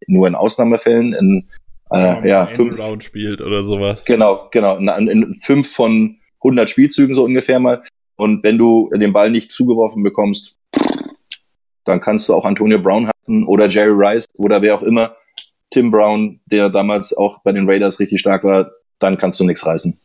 nur 0.06 0.26
in 0.26 0.34
Ausnahmefällen, 0.34 1.12
in 1.12 1.48
äh, 1.90 1.98
ja, 1.98 2.26
ja 2.26 2.46
fünf 2.46 2.80
Round 2.80 3.04
spielt 3.04 3.42
oder 3.42 3.62
sowas. 3.62 4.06
Genau, 4.06 4.48
genau, 4.50 4.78
in, 4.78 5.08
in 5.08 5.36
fünf 5.38 5.70
von 5.70 6.16
100 6.40 6.70
Spielzügen 6.70 7.14
so 7.14 7.24
ungefähr 7.24 7.60
mal. 7.60 7.82
Und 8.16 8.42
wenn 8.42 8.56
du 8.56 8.90
den 8.94 9.12
Ball 9.12 9.30
nicht 9.30 9.52
zugeworfen 9.52 10.02
bekommst, 10.02 10.56
dann 11.84 12.00
kannst 12.00 12.28
du 12.28 12.34
auch 12.34 12.46
Antonio 12.46 12.78
Brown 12.78 13.10
oder 13.46 13.68
Jerry 13.68 13.94
Rice 13.94 14.26
oder 14.36 14.62
wer 14.62 14.74
auch 14.74 14.82
immer, 14.82 15.14
Tim 15.70 15.90
Brown, 15.90 16.40
der 16.46 16.70
damals 16.70 17.16
auch 17.16 17.42
bei 17.42 17.52
den 17.52 17.68
Raiders 17.68 18.00
richtig 18.00 18.20
stark 18.20 18.44
war, 18.44 18.70
dann 18.98 19.16
kannst 19.16 19.38
du 19.40 19.44
nichts 19.44 19.66
reißen. 19.66 19.98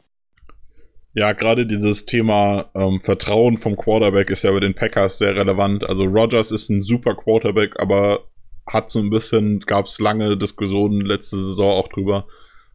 Ja, 1.15 1.31
gerade 1.33 1.67
dieses 1.67 2.05
Thema 2.05 2.71
ähm, 2.73 2.99
Vertrauen 2.99 3.57
vom 3.57 3.77
Quarterback 3.77 4.31
ist 4.31 4.43
ja 4.43 4.51
bei 4.51 4.59
den 4.59 4.73
Packers 4.73 5.19
sehr 5.19 5.35
relevant. 5.35 5.83
Also 5.83 6.05
Rogers 6.05 6.51
ist 6.51 6.69
ein 6.69 6.81
super 6.81 7.15
Quarterback, 7.15 7.79
aber 7.79 8.27
hat 8.65 8.89
so 8.89 8.99
ein 8.99 9.11
bisschen, 9.11 9.59
gab 9.59 9.85
es 9.85 9.99
lange 9.99 10.37
Diskussionen 10.37 11.01
letzte 11.01 11.37
Saison 11.37 11.71
auch 11.71 11.87
drüber, 11.89 12.25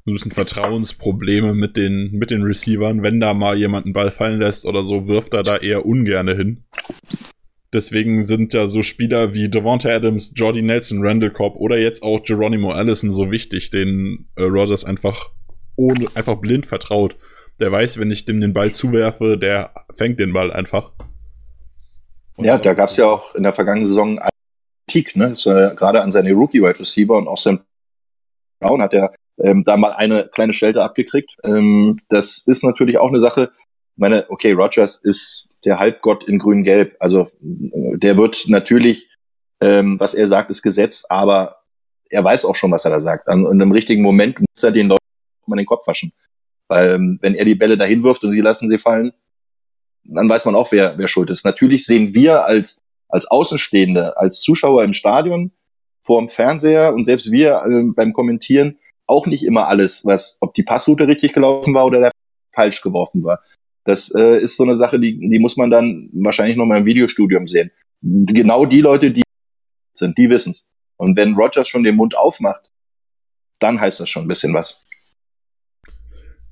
ein 0.07 0.13
bisschen 0.13 0.31
Vertrauensprobleme 0.33 1.53
mit 1.53 1.77
den, 1.77 2.13
mit 2.13 2.31
den 2.31 2.43
Receivern. 2.43 3.03
Wenn 3.03 3.19
da 3.19 3.35
mal 3.35 3.59
jemand 3.59 3.87
einen 3.87 3.93
Ball 3.93 4.13
fallen 4.13 4.39
lässt 4.39 4.67
oder 4.67 4.85
so, 4.85 5.09
wirft 5.09 5.35
er 5.35 5.43
da 5.43 5.57
eher 5.57 5.85
ungerne 5.85 6.37
hin. 6.37 6.65
Deswegen 7.73 8.25
sind 8.25 8.55
ja 8.55 8.67
so 8.67 8.81
Spieler 8.83 9.35
wie 9.35 9.51
Devonta 9.51 9.91
Adams, 9.91 10.33
Jordy 10.35 10.63
Nelson, 10.63 11.05
Randall 11.05 11.31
Cobb 11.31 11.57
oder 11.57 11.79
jetzt 11.79 12.03
auch 12.03 12.23
Geronimo 12.23 12.71
Allison 12.71 13.13
so 13.13 13.31
wichtig, 13.31 13.71
denen 13.71 14.31
äh, 14.37 14.45
Rodgers 14.45 14.85
einfach 14.85 15.31
ohne, 15.77 16.07
einfach 16.15 16.37
blind 16.37 16.67
vertraut. 16.67 17.17
Der 17.61 17.71
weiß, 17.71 17.99
wenn 17.99 18.11
ich 18.11 18.25
dem 18.25 18.41
den 18.41 18.55
Ball 18.55 18.73
zuwerfe, 18.73 19.37
der 19.37 19.75
fängt 19.93 20.19
den 20.19 20.33
Ball 20.33 20.53
einfach. 20.53 20.93
Und 22.37 22.45
ja, 22.45 22.57
da 22.57 22.73
gab 22.73 22.89
es 22.89 22.97
ja 22.97 23.07
auch 23.07 23.35
in 23.35 23.43
der 23.43 23.53
vergangenen 23.53 23.87
Saison 23.87 24.19
Kritik, 24.89 25.17
ne? 25.17 25.33
Äh, 25.33 25.75
gerade 25.75 26.01
an 26.01 26.11
seine 26.11 26.33
Rookie-Wide 26.33 26.81
Receiver 26.81 27.17
und 27.17 27.29
auch 27.29 27.37
Sam 27.37 27.61
Brown 28.61 28.81
hat 28.83 28.95
er 28.95 29.13
ähm, 29.39 29.63
da 29.65 29.77
mal 29.77 29.93
eine 29.93 30.29
kleine 30.29 30.53
Schelte 30.53 30.83
abgekriegt. 30.83 31.37
Ähm, 31.45 32.01
das 32.09 32.45
ist 32.47 32.65
natürlich 32.65 32.99
auch 32.99 33.09
eine 33.09 33.21
Sache. 33.21 33.51
Ich 33.53 33.99
meine, 33.99 34.25
okay, 34.31 34.53
Rogers 34.53 34.97
ist 34.97 35.48
der 35.65 35.79
Halbgott 35.79 36.25
in 36.29 36.39
grün-gelb. 36.39 36.97
Also 37.01 37.29
der 37.41 38.17
wird 38.17 38.45
natürlich, 38.49 39.09
ähm, 39.61 39.99
was 39.99 40.15
er 40.15 40.27
sagt, 40.27 40.51
ist 40.51 40.63
Gesetz, 40.63 41.05
aber 41.09 41.57
er 42.11 42.25
weiß 42.25 42.45
auch 42.45 42.57
schon, 42.57 42.71
was 42.71 42.85
er 42.85 42.91
da 42.91 43.01
sagt. 43.01 43.29
Und 43.29 43.61
im 43.61 43.73
richtigen 43.73 44.03
Moment 44.03 44.41
muss 44.41 44.63
er 44.63 44.71
den 44.71 44.89
Leuten 44.89 45.05
mal 45.47 45.57
den 45.57 45.67
Kopf 45.67 45.87
waschen. 45.87 46.13
Weil 46.69 46.93
ähm, 46.93 47.19
wenn 47.21 47.35
er 47.35 47.45
die 47.45 47.55
Bälle 47.55 47.77
dahin 47.77 48.03
wirft 48.03 48.25
und 48.25 48.33
sie 48.33 48.41
lassen 48.41 48.69
sie 48.69 48.79
fallen, 48.79 49.13
dann 50.05 50.29
weiß 50.29 50.45
man 50.47 50.55
auch, 50.55 50.73
wer, 50.73 50.97
wer 50.97 51.09
schuld 51.09 51.31
ist. 51.31 51.45
Natürlich 51.45 51.85
sehen 51.85 52.15
wir 52.15 52.45
als, 52.45 52.81
als 53.09 53.27
Außenstehende, 53.31 54.17
als 54.17 54.41
Zuschauer 54.41 54.85
im 54.85 54.93
Stadion, 54.93 55.53
vor 56.03 56.21
dem 56.21 56.29
Fernseher 56.31 56.95
und 56.95 57.03
selbst 57.03 57.31
wir 57.31 57.63
äh, 57.67 57.93
beim 57.95 58.13
Kommentieren 58.13 58.79
auch 59.07 59.27
nicht 59.27 59.45
immer 59.45 59.69
alles, 59.69 60.05
was, 60.05 60.39
ob 60.41 60.55
die 60.55 60.63
Passroute 60.63 61.07
richtig 61.07 61.33
gelaufen 61.33 61.75
war 61.75 61.87
oder 61.87 62.01
der 62.01 62.11
falsch 62.55 62.81
geworfen 62.81 63.25
war. 63.25 63.41
Das 63.89 64.15
äh, 64.15 64.43
ist 64.43 64.59
so 64.59 64.65
eine 64.65 64.77
Sache, 64.77 65.01
die, 65.01 65.19
die 65.19 65.39
muss 65.39 65.57
man 65.57 65.71
dann 65.71 66.11
wahrscheinlich 66.13 66.59
noch 66.59 66.67
mal 66.67 66.77
im 66.77 66.85
Videostudium 66.85 67.49
sehen. 67.49 67.71
Genau 68.03 68.67
die 68.67 68.83
Leute, 68.83 69.11
die 69.11 69.23
sind, 69.95 70.19
die 70.19 70.29
wissen's. 70.29 70.69
Und 70.99 71.17
wenn 71.17 71.33
Rogers 71.33 71.71
schon 71.71 71.85
den 71.85 71.97
Mund 71.97 72.15
aufmacht, 72.15 72.71
dann 73.61 73.81
heißt 73.81 73.99
das 73.99 74.11
schon 74.11 74.27
ein 74.27 74.29
bisschen 74.29 74.53
was. 74.53 74.85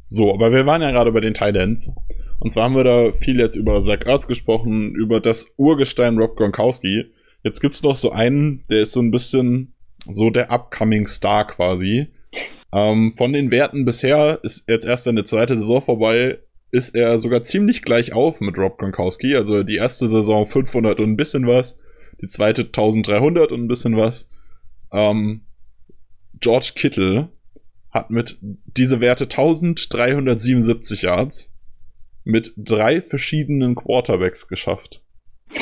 So, 0.07 0.33
aber 0.33 0.51
wir 0.51 0.65
waren 0.65 0.81
ja 0.81 0.91
gerade 0.93 1.13
bei 1.13 1.21
den 1.21 1.35
Titans. 1.35 1.93
Und 2.41 2.53
zwar 2.53 2.65
haben 2.65 2.75
wir 2.75 2.85
da 2.85 3.13
viel 3.13 3.39
jetzt 3.39 3.55
über 3.55 3.81
Zach 3.81 4.07
Ertz 4.07 4.27
gesprochen, 4.27 4.95
über 4.95 5.21
das 5.21 5.47
Urgestein 5.59 6.17
Rob 6.17 6.37
Gronkowski. 6.37 7.13
Jetzt 7.43 7.61
gibt's 7.61 7.83
noch 7.83 7.97
so 7.97 8.13
einen, 8.13 8.65
der 8.71 8.81
ist 8.81 8.93
so 8.93 9.01
ein 9.01 9.11
bisschen 9.11 9.75
so 10.11 10.31
der 10.31 10.51
upcoming 10.51 11.07
Star 11.07 11.47
quasi. 11.47 12.07
Ähm, 12.73 13.11
von 13.11 13.35
den 13.35 13.51
Werten 13.51 13.85
bisher 13.85 14.41
ist 14.43 14.65
jetzt 14.69 14.87
erst 14.87 15.05
seine 15.05 15.25
zweite 15.25 15.59
Saison 15.59 15.83
vorbei, 15.83 16.39
ist 16.71 16.95
er 16.95 17.19
sogar 17.19 17.43
ziemlich 17.43 17.83
gleich 17.83 18.13
auf 18.13 18.41
mit 18.41 18.59
Rob 18.59 18.79
Gronkowski. 18.79 19.37
Also 19.37 19.63
die 19.63 19.77
erste 19.77 20.09
Saison 20.09 20.47
500 20.47 20.99
und 21.01 21.13
ein 21.13 21.17
bisschen 21.17 21.47
was, 21.47 21.79
die 22.21 22.29
zweite 22.29 22.63
1300 22.63 23.53
und 23.53 23.65
ein 23.65 23.69
bisschen 23.69 23.97
was. 23.97 24.29
Ähm, 24.93 25.43
George 26.41 26.73
Kittle 26.75 27.31
hat 27.91 28.11
mit 28.11 28.39
diese 28.43 29.01
Werte 29.01 29.25
1377 29.25 31.03
Yards 31.03 31.53
mit 32.25 32.53
drei 32.57 33.01
verschiedenen 33.01 33.75
Quarterbacks 33.75 34.49
geschafft. 34.49 35.03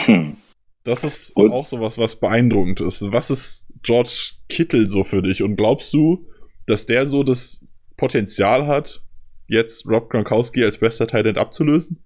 Hm. 0.06 0.38
Das 0.82 1.04
ist 1.04 1.36
und? 1.36 1.50
auch 1.50 1.66
sowas, 1.66 1.98
was 1.98 2.16
beeindruckend 2.16 2.80
ist. 2.80 3.02
Was 3.12 3.30
ist 3.30 3.66
George 3.82 4.32
Kittle 4.48 4.88
so 4.88 5.04
für 5.04 5.22
dich? 5.22 5.42
Und 5.42 5.56
glaubst 5.56 5.92
du, 5.92 6.26
dass 6.66 6.86
der 6.86 7.06
so 7.06 7.22
das 7.22 7.64
Potenzial 7.96 8.66
hat, 8.66 9.03
jetzt 9.46 9.86
Rob 9.86 10.10
Gronkowski 10.10 10.64
als 10.64 10.78
bester 10.78 11.06
Talent 11.06 11.38
abzulösen? 11.38 12.04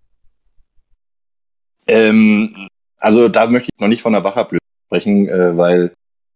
Ähm, 1.87 2.69
also 2.99 3.29
da 3.29 3.47
möchte 3.47 3.71
ich 3.73 3.81
noch 3.81 3.89
nicht 3.89 4.03
von 4.03 4.13
der 4.13 4.25
Wachablösung 4.25 4.59
sprechen, 4.87 5.29
äh, 5.29 5.57
weil 5.57 5.93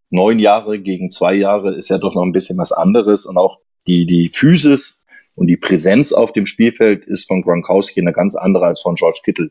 neun 0.09 0.39
Jahre 0.39 0.79
gegen 0.79 1.09
zwei 1.09 1.33
Jahre 1.33 1.75
ist 1.75 1.89
ja 1.89 1.97
doch 1.97 2.15
noch 2.15 2.23
ein 2.23 2.31
bisschen 2.31 2.57
was 2.57 2.71
anderes 2.71 3.25
und 3.25 3.37
auch 3.37 3.59
die, 3.87 4.05
die 4.05 4.29
Physis 4.29 5.05
und 5.35 5.47
die 5.47 5.57
Präsenz 5.57 6.13
auf 6.13 6.31
dem 6.31 6.45
Spielfeld 6.45 7.05
ist 7.05 7.27
von 7.27 7.41
Gronkowski 7.41 7.99
eine 7.99 8.13
ganz 8.13 8.35
andere 8.35 8.65
als 8.65 8.81
von 8.81 8.95
George 8.95 9.21
Kittle. 9.23 9.49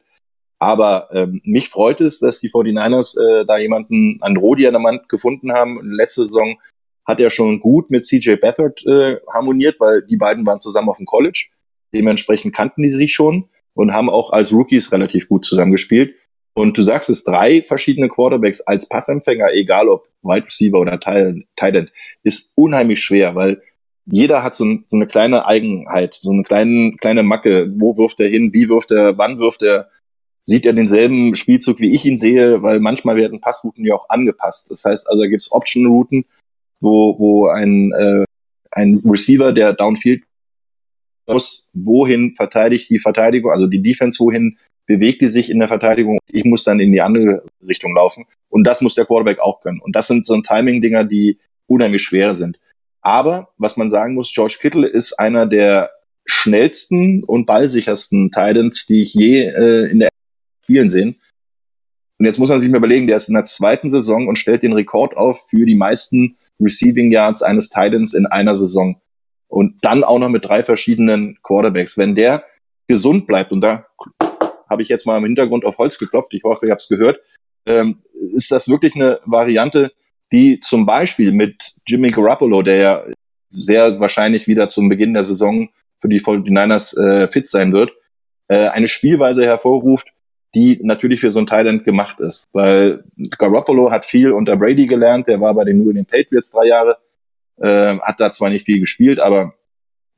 Aber 0.59 1.09
ähm, 1.12 1.40
mich 1.44 1.68
freut 1.68 2.00
es, 2.00 2.20
dass 2.20 2.38
die 2.38 2.48
49ers 2.48 3.18
äh, 3.18 3.44
da 3.44 3.59
jemanden 3.59 4.18
an 4.20 4.36
Rodi 4.36 4.66
an 4.68 4.74
der 4.74 4.82
Wand 4.84 5.09
gefunden 5.09 5.53
haben. 5.53 5.80
Letzte 5.82 6.24
Saison 6.24 6.57
hat 7.05 7.20
er 7.20 7.30
schon 7.30 7.61
gut 7.61 7.90
mit 7.90 8.05
CJ 8.05 8.36
Beathard 8.36 8.84
äh, 8.86 9.16
harmoniert, 9.32 9.80
weil 9.80 10.03
die 10.03 10.16
beiden 10.16 10.46
waren 10.46 10.61
zusammen 10.61 10.88
auf 10.88 10.98
dem 10.98 11.07
College. 11.07 11.46
Dementsprechend 11.92 12.55
kannten 12.55 12.82
die 12.82 12.90
sich 12.90 13.12
schon 13.12 13.48
und 13.74 13.92
haben 13.92 14.11
auch 14.11 14.30
als 14.30 14.53
Rookies 14.53 14.92
relativ 14.92 15.28
gut 15.28 15.44
zusammengespielt. 15.44 16.14
Und 16.55 16.76
du 16.76 16.82
sagst 16.82 17.09
es, 17.09 17.24
drei 17.24 17.62
verschiedene 17.62 18.09
Quarterbacks 18.09 18.61
als 18.61 18.88
Passempfänger, 18.88 19.53
egal 19.53 19.88
ob 19.88 20.09
Wide 20.22 20.46
Receiver 20.46 20.78
oder 20.78 21.00
Tight 21.00 21.46
End, 21.74 21.92
ist 22.22 22.53
unheimlich 22.57 23.00
schwer, 23.00 23.34
weil 23.34 23.62
jeder 24.05 24.42
hat 24.42 24.55
so, 24.55 24.64
ein, 24.64 24.84
so, 24.88 24.96
eine 24.96 25.07
kleine 25.07 25.46
Eigenheit, 25.46 26.14
so 26.14 26.30
eine 26.30 26.42
kleine, 26.42 26.96
kleine 27.00 27.22
Macke. 27.22 27.72
Wo 27.76 27.96
wirft 27.96 28.20
er 28.20 28.28
hin? 28.28 28.53
Wie 28.53 28.68
wirft 28.68 28.90
er? 28.90 29.16
Wann 29.16 29.38
wirft 29.38 29.62
er? 29.62 29.88
Sieht 30.42 30.66
er 30.66 30.72
denselben 30.72 31.36
Spielzug, 31.36 31.78
wie 31.78 31.92
ich 31.92 32.05
ihn 32.05 32.18
sehe? 32.18 32.62
Weil 32.62 32.80
manchmal 32.80 33.16
werden 33.16 33.40
Passrouten 33.40 33.84
ja 33.84 33.94
auch 33.94 34.09
angepasst. 34.09 34.70
Das 34.70 34.84
heißt 34.84 35.09
also, 35.09 35.22
da 35.22 35.28
gibt 35.28 35.42
es 35.42 35.53
Option-Routen, 35.53 36.24
wo, 36.83 37.18
wo 37.18 37.47
ein, 37.47 37.93
äh, 37.93 38.24
ein 38.70 39.03
Receiver, 39.05 39.53
der 39.53 39.72
downfield 39.72 40.24
muss, 41.26 41.68
wohin 41.72 42.35
verteidigt 42.35 42.91
die 42.91 42.99
Verteidigung, 42.99 43.53
also 43.53 43.66
die 43.66 43.83
Defense, 43.83 44.18
wohin 44.18 44.59
bewegt 44.87 45.22
die 45.22 45.28
sich 45.28 45.51
in 45.51 45.61
der 45.61 45.68
Verteidigung. 45.68 46.18
Ich 46.26 46.45
muss 46.45 46.64
dann 46.64 46.80
in 46.80 46.93
die 46.93 47.01
andere 47.01 47.45
Richtung 47.66 47.95
laufen. 47.95 48.26
Und 48.49 48.64
das 48.66 48.80
muss 48.80 48.95
der 48.95 49.07
Quarterback 49.07 49.39
auch 49.39 49.61
können. 49.61 49.80
Und 49.80 49.95
das 49.95 50.09
sind 50.09 50.26
so 50.26 50.41
Timing-Dinger, 50.41 51.05
die 51.05 51.39
unheimlich 51.66 52.03
schwer 52.03 52.35
sind. 52.35 52.59
Aber 53.01 53.49
was 53.59 53.76
man 53.76 53.91
sagen 53.91 54.14
muss, 54.14 54.33
George 54.33 54.57
Kittle 54.61 54.87
ist 54.87 55.14
einer 55.14 55.47
der 55.47 55.91
schnellsten 56.26 57.24
und 57.24 57.47
ballsichersten 57.47 58.30
Titans, 58.30 58.87
die 58.87 59.03
ich 59.03 59.14
je 59.14 59.43
äh, 59.43 59.91
in 59.91 60.01
der 60.01 60.09
Spielen 60.64 60.91
sehen. 60.91 61.16
Und 62.18 62.26
jetzt 62.26 62.39
muss 62.39 62.51
man 62.51 62.61
sich 62.61 62.70
mal 62.70 62.78
überlegen, 62.78 63.07
der 63.07 63.16
ist 63.16 63.28
in 63.28 63.35
der 63.35 63.45
zweiten 63.45 63.91
Saison 63.91 64.28
und 64.28 64.39
stellt 64.39 64.62
den 64.62 64.72
Rekord 64.72 65.16
auf 65.16 65.49
für 65.49 65.66
die 65.66 65.74
meisten 65.74 66.37
Receiving 66.61 67.11
Yards 67.11 67.42
eines 67.42 67.68
Titans 67.68 68.14
in 68.14 68.26
einer 68.26 68.57
Saison. 68.57 69.00
Und 69.48 69.84
dann 69.84 70.05
auch 70.05 70.18
noch 70.18 70.28
mit 70.28 70.44
drei 70.44 70.62
verschiedenen 70.62 71.38
Quarterbacks. 71.42 71.98
Wenn 71.98 72.14
der 72.14 72.44
gesund 72.88 73.26
bleibt, 73.26 73.53
und 73.53 73.61
da 73.61 73.86
habe 74.68 74.82
ich 74.82 74.88
jetzt 74.88 75.07
mal 75.07 75.18
im 75.18 75.24
Hintergrund 75.24 75.64
auf 75.64 75.78
Holz 75.78 75.98
geklopft, 75.98 76.32
ich 76.34 76.42
hoffe, 76.44 76.66
ihr 76.66 76.72
habt 76.72 76.82
es 76.82 76.88
gehört, 76.88 77.20
ähm, 77.66 77.96
ist 78.32 78.50
das 78.50 78.68
wirklich 78.68 78.94
eine 78.94 79.20
Variante, 79.24 79.92
die 80.32 80.59
zum 80.61 80.86
Beispiel 80.86 81.32
mit 81.32 81.74
Jimmy 81.86 82.11
Garoppolo, 82.11 82.62
der 82.62 82.76
ja 82.76 83.05
sehr 83.50 84.00
wahrscheinlich 84.00 84.46
wieder 84.46 84.68
zum 84.68 84.88
Beginn 84.88 85.12
der 85.12 85.24
Saison 85.24 85.68
für 86.00 86.09
die 86.09 86.20
49ers 86.20 86.98
äh, 86.98 87.28
fit 87.28 87.46
sein 87.46 87.72
wird, 87.72 87.92
äh, 88.48 88.68
eine 88.68 88.88
Spielweise 88.88 89.44
hervorruft, 89.44 90.09
die 90.55 90.78
natürlich 90.82 91.20
für 91.20 91.30
so 91.30 91.40
ein 91.40 91.46
Thailand 91.46 91.84
gemacht 91.84 92.20
ist. 92.20 92.46
Weil 92.53 93.05
Garoppolo 93.38 93.90
hat 93.90 94.05
viel 94.05 94.32
unter 94.32 94.57
Brady 94.57 94.86
gelernt, 94.86 95.28
der 95.28 95.40
war 95.40 95.55
bei 95.55 95.64
den 95.64 95.78
New 95.78 95.90
England 95.90 96.09
Patriots 96.09 96.50
drei 96.50 96.66
Jahre, 96.66 96.98
äh, 97.59 97.98
hat 97.98 98.20
da 98.20 98.32
zwar 98.32 98.50
nicht 98.50 98.66
viel 98.66 98.80
gespielt, 98.80 99.18
aber 99.18 99.55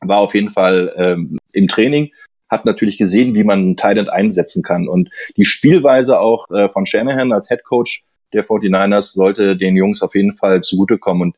war 0.00 0.18
auf 0.18 0.34
jeden 0.34 0.50
Fall 0.50 0.92
ähm, 0.96 1.38
im 1.52 1.68
Training, 1.68 2.10
hat 2.48 2.64
natürlich 2.64 2.98
gesehen, 2.98 3.34
wie 3.34 3.44
man 3.44 3.60
einen 3.60 3.76
Thailand 3.76 4.10
einsetzen 4.10 4.62
kann. 4.62 4.88
Und 4.88 5.10
die 5.36 5.44
Spielweise 5.44 6.20
auch 6.20 6.50
äh, 6.50 6.68
von 6.68 6.86
Shanahan 6.86 7.32
als 7.32 7.48
Head 7.48 7.64
Coach 7.64 8.04
der 8.32 8.44
49ers 8.44 9.12
sollte 9.12 9.56
den 9.56 9.76
Jungs 9.76 10.02
auf 10.02 10.14
jeden 10.14 10.34
Fall 10.34 10.60
zugutekommen. 10.60 11.22
Und 11.22 11.36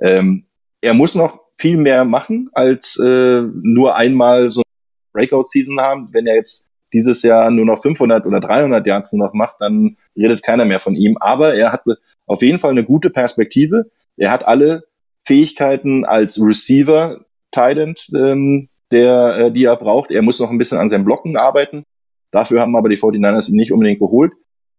ähm, 0.00 0.46
er 0.80 0.94
muss 0.94 1.14
noch 1.14 1.40
viel 1.56 1.76
mehr 1.76 2.04
machen, 2.06 2.48
als 2.52 2.98
äh, 2.98 3.42
nur 3.42 3.94
einmal 3.94 4.48
so 4.48 4.62
eine 4.62 5.12
Breakout-Season 5.12 5.78
haben. 5.78 6.08
Wenn 6.12 6.26
er 6.26 6.36
jetzt 6.36 6.69
dieses 6.92 7.22
Jahr 7.22 7.50
nur 7.50 7.64
noch 7.64 7.80
500 7.80 8.26
oder 8.26 8.40
300 8.40 8.86
Yards 8.86 9.12
noch 9.12 9.32
macht, 9.32 9.56
dann 9.60 9.96
redet 10.16 10.42
keiner 10.42 10.64
mehr 10.64 10.80
von 10.80 10.96
ihm. 10.96 11.16
Aber 11.18 11.54
er 11.54 11.72
hat 11.72 11.82
auf 12.26 12.42
jeden 12.42 12.58
Fall 12.58 12.70
eine 12.70 12.84
gute 12.84 13.10
Perspektive. 13.10 13.90
Er 14.16 14.30
hat 14.30 14.46
alle 14.46 14.84
Fähigkeiten 15.24 16.04
als 16.04 16.40
Receiver, 16.40 17.24
Tident, 17.52 18.08
ähm, 18.14 18.68
der, 18.90 19.36
äh, 19.36 19.52
die 19.52 19.64
er 19.64 19.76
braucht. 19.76 20.10
Er 20.10 20.22
muss 20.22 20.40
noch 20.40 20.50
ein 20.50 20.58
bisschen 20.58 20.78
an 20.78 20.90
seinem 20.90 21.04
Blocken 21.04 21.36
arbeiten. 21.36 21.84
Dafür 22.30 22.60
haben 22.60 22.76
aber 22.76 22.88
die 22.88 22.98
49ers 22.98 23.50
ihn 23.50 23.56
nicht 23.56 23.72
unbedingt 23.72 24.00
geholt. 24.00 24.32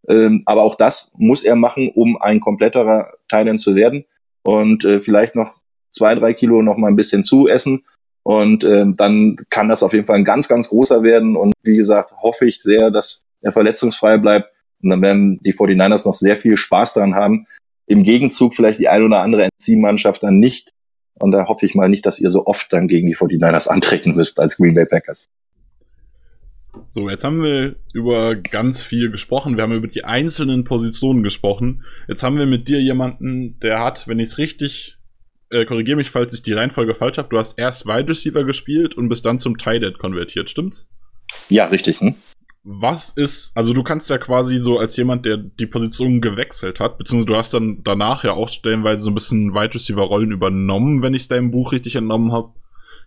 Ähm, 0.07 0.43
aber 0.45 0.63
auch 0.63 0.75
das 0.75 1.13
muss 1.17 1.43
er 1.43 1.55
machen, 1.55 1.91
um 1.93 2.21
ein 2.21 2.39
kompletterer 2.39 3.13
Thailand 3.29 3.59
zu 3.59 3.75
werden 3.75 4.05
und 4.43 4.83
äh, 4.83 4.99
vielleicht 4.99 5.35
noch 5.35 5.53
zwei, 5.91 6.15
drei 6.15 6.33
Kilo 6.33 6.61
noch 6.61 6.77
mal 6.77 6.87
ein 6.87 6.95
bisschen 6.95 7.23
zu 7.23 7.47
essen. 7.47 7.83
Und 8.23 8.63
ähm, 8.63 8.95
dann 8.97 9.37
kann 9.49 9.69
das 9.69 9.83
auf 9.83 9.93
jeden 9.93 10.05
Fall 10.05 10.17
ein 10.17 10.25
ganz, 10.25 10.47
ganz 10.47 10.69
großer 10.69 11.03
werden. 11.03 11.35
Und 11.35 11.53
wie 11.63 11.77
gesagt, 11.77 12.13
hoffe 12.21 12.47
ich 12.47 12.59
sehr, 12.59 12.91
dass 12.91 13.25
er 13.41 13.51
verletzungsfrei 13.51 14.17
bleibt. 14.17 14.51
Und 14.83 14.89
dann 14.89 15.01
werden 15.01 15.39
die 15.43 15.53
49ers 15.53 16.07
noch 16.07 16.15
sehr 16.15 16.37
viel 16.37 16.57
Spaß 16.57 16.93
daran 16.93 17.15
haben. 17.15 17.47
Im 17.87 18.03
Gegenzug 18.03 18.55
vielleicht 18.55 18.79
die 18.79 18.87
ein 18.87 19.03
oder 19.03 19.21
andere 19.21 19.49
NC-Mannschaft 19.59 20.23
dann 20.23 20.39
nicht. 20.39 20.71
Und 21.19 21.31
da 21.31 21.47
hoffe 21.47 21.65
ich 21.65 21.75
mal 21.75 21.89
nicht, 21.89 22.05
dass 22.05 22.19
ihr 22.19 22.29
so 22.29 22.45
oft 22.45 22.71
dann 22.73 22.87
gegen 22.87 23.07
die 23.07 23.15
49ers 23.15 23.67
antreten 23.67 24.15
müsst 24.15 24.39
als 24.39 24.57
Green 24.57 24.75
Bay 24.75 24.85
Packers. 24.85 25.25
So, 26.87 27.09
jetzt 27.09 27.23
haben 27.23 27.41
wir 27.43 27.75
über 27.93 28.35
ganz 28.35 28.81
viel 28.81 29.11
gesprochen. 29.11 29.55
Wir 29.55 29.63
haben 29.63 29.73
über 29.73 29.87
die 29.87 30.05
einzelnen 30.05 30.63
Positionen 30.63 31.21
gesprochen. 31.21 31.83
Jetzt 32.07 32.23
haben 32.23 32.37
wir 32.37 32.45
mit 32.45 32.67
dir 32.67 32.81
jemanden, 32.81 33.59
der 33.59 33.83
hat, 33.83 34.07
wenn 34.07 34.19
ich 34.19 34.29
es 34.29 34.37
richtig 34.37 34.97
äh, 35.51 35.65
korrigiere 35.65 35.97
mich, 35.97 36.09
falls 36.09 36.33
ich 36.33 36.41
die 36.41 36.53
Reihenfolge 36.53 36.95
falsch 36.95 37.17
habe, 37.17 37.29
du 37.29 37.37
hast 37.37 37.57
erst 37.57 37.85
Wide 37.85 38.09
Receiver 38.09 38.43
gespielt 38.43 38.95
und 38.95 39.09
bist 39.09 39.25
dann 39.25 39.39
zum 39.39 39.57
Tight 39.57 39.83
End 39.83 39.99
konvertiert, 39.99 40.49
stimmt's? 40.49 40.87
Ja, 41.49 41.65
richtig. 41.65 41.99
Hm? 41.99 42.15
Was 42.63 43.09
ist, 43.09 43.51
also 43.55 43.73
du 43.73 43.81
kannst 43.81 44.09
ja 44.09 44.19
quasi 44.19 44.59
so 44.59 44.77
als 44.77 44.95
jemand, 44.95 45.25
der 45.25 45.37
die 45.37 45.65
Position 45.65 46.21
gewechselt 46.21 46.79
hat, 46.79 46.97
beziehungsweise 46.97 47.25
du 47.25 47.35
hast 47.35 47.53
dann 47.53 47.83
danach 47.83 48.23
ja 48.23 48.33
auch 48.33 48.49
stellenweise 48.49 49.01
so 49.01 49.09
ein 49.09 49.15
bisschen 49.15 49.53
Wide 49.53 49.73
Receiver 49.73 50.03
Rollen 50.03 50.31
übernommen, 50.31 51.01
wenn 51.01 51.15
ich 51.15 51.23
es 51.23 51.27
deinem 51.27 51.51
Buch 51.51 51.71
richtig 51.71 51.95
entnommen 51.95 52.31
habe. 52.31 52.53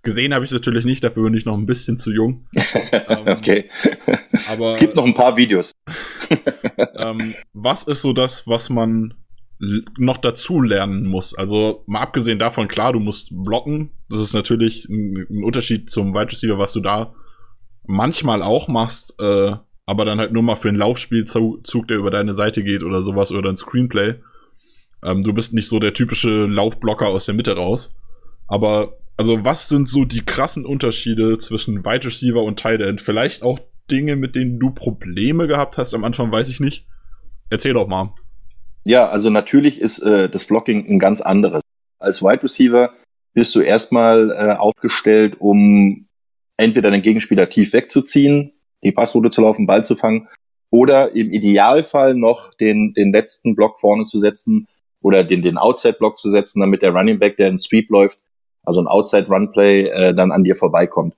Gesehen 0.02 0.34
habe 0.34 0.44
ich 0.44 0.50
es 0.50 0.54
natürlich 0.54 0.84
nicht, 0.84 1.02
dafür 1.02 1.22
bin 1.22 1.34
ich 1.34 1.46
noch 1.46 1.56
ein 1.56 1.66
bisschen 1.66 1.98
zu 1.98 2.12
jung. 2.12 2.46
ähm, 2.92 3.26
okay. 3.26 3.70
Aber 4.50 4.70
es 4.70 4.78
gibt 4.78 4.96
noch 4.96 5.06
ein 5.06 5.14
paar 5.14 5.36
Videos. 5.36 5.72
ähm, 6.96 7.34
was 7.54 7.84
ist 7.84 8.02
so 8.02 8.12
das, 8.12 8.46
was 8.46 8.68
man 8.68 9.14
noch 9.58 10.18
dazu 10.18 10.60
lernen 10.60 11.06
muss? 11.06 11.34
Also 11.34 11.84
mal 11.86 12.00
abgesehen 12.00 12.38
davon, 12.38 12.68
klar, 12.68 12.92
du 12.92 13.00
musst 13.00 13.30
blocken. 13.32 13.90
Das 14.08 14.20
ist 14.20 14.34
natürlich 14.34 14.88
ein, 14.88 15.44
Unterschied 15.44 15.90
zum 15.90 16.14
Wide 16.14 16.32
Receiver, 16.32 16.58
was 16.58 16.72
du 16.72 16.80
da 16.80 17.14
manchmal 17.86 18.42
auch 18.42 18.68
machst, 18.68 19.14
äh, 19.20 19.56
aber 19.86 20.04
dann 20.04 20.18
halt 20.18 20.32
nur 20.32 20.42
mal 20.42 20.56
für 20.56 20.68
einen 20.68 20.78
Laufspielzug, 20.78 21.88
der 21.88 21.98
über 21.98 22.10
deine 22.10 22.34
Seite 22.34 22.64
geht 22.64 22.82
oder 22.82 23.02
sowas 23.02 23.30
oder 23.32 23.50
ein 23.50 23.56
Screenplay. 23.56 24.14
Ähm, 25.02 25.22
du 25.22 25.32
bist 25.32 25.52
nicht 25.52 25.68
so 25.68 25.78
der 25.78 25.92
typische 25.92 26.46
Laufblocker 26.46 27.08
aus 27.08 27.26
der 27.26 27.34
Mitte 27.34 27.54
raus. 27.54 27.94
Aber 28.46 28.96
also 29.16 29.44
was 29.44 29.68
sind 29.68 29.88
so 29.88 30.04
die 30.04 30.22
krassen 30.22 30.64
Unterschiede 30.64 31.38
zwischen 31.38 31.84
Wide 31.84 32.06
Receiver 32.06 32.42
und 32.42 32.58
Tight 32.58 32.80
End? 32.80 33.00
Vielleicht 33.00 33.42
auch 33.42 33.58
Dinge, 33.90 34.16
mit 34.16 34.34
denen 34.34 34.58
du 34.58 34.70
Probleme 34.70 35.46
gehabt 35.46 35.78
hast 35.78 35.94
am 35.94 36.04
Anfang, 36.04 36.32
weiß 36.32 36.48
ich 36.48 36.60
nicht. 36.60 36.86
Erzähl 37.50 37.74
doch 37.74 37.86
mal. 37.86 38.14
Ja, 38.84 39.08
also 39.08 39.30
natürlich 39.30 39.80
ist 39.80 39.98
äh, 40.00 40.28
das 40.28 40.44
Blocking 40.44 40.86
ein 40.86 40.98
ganz 40.98 41.20
anderes. 41.20 41.62
Als 41.98 42.22
Wide 42.22 42.42
Receiver 42.42 42.92
bist 43.32 43.54
du 43.54 43.60
erstmal 43.60 44.30
äh, 44.30 44.56
aufgestellt, 44.56 45.36
um 45.40 46.06
entweder 46.56 46.90
den 46.90 47.02
Gegenspieler 47.02 47.48
tief 47.48 47.72
wegzuziehen, 47.72 48.52
die 48.82 48.92
Passroute 48.92 49.30
zu 49.30 49.40
laufen, 49.40 49.66
Ball 49.66 49.82
zu 49.84 49.96
fangen, 49.96 50.28
oder 50.70 51.14
im 51.14 51.32
Idealfall 51.32 52.14
noch 52.14 52.52
den, 52.54 52.92
den 52.94 53.12
letzten 53.12 53.54
Block 53.54 53.78
vorne 53.78 54.04
zu 54.04 54.18
setzen 54.18 54.66
oder 55.00 55.24
den, 55.24 55.42
den 55.42 55.56
Outside-Block 55.56 56.18
zu 56.18 56.30
setzen, 56.30 56.60
damit 56.60 56.82
der 56.82 56.92
Running 56.92 57.18
Back, 57.18 57.36
der 57.36 57.48
in 57.48 57.58
Sweep 57.58 57.90
läuft, 57.90 58.18
also 58.64 58.80
ein 58.80 58.88
Outside-Run-Play, 58.88 59.88
äh, 59.88 60.14
dann 60.14 60.32
an 60.32 60.44
dir 60.44 60.56
vorbeikommt. 60.56 61.14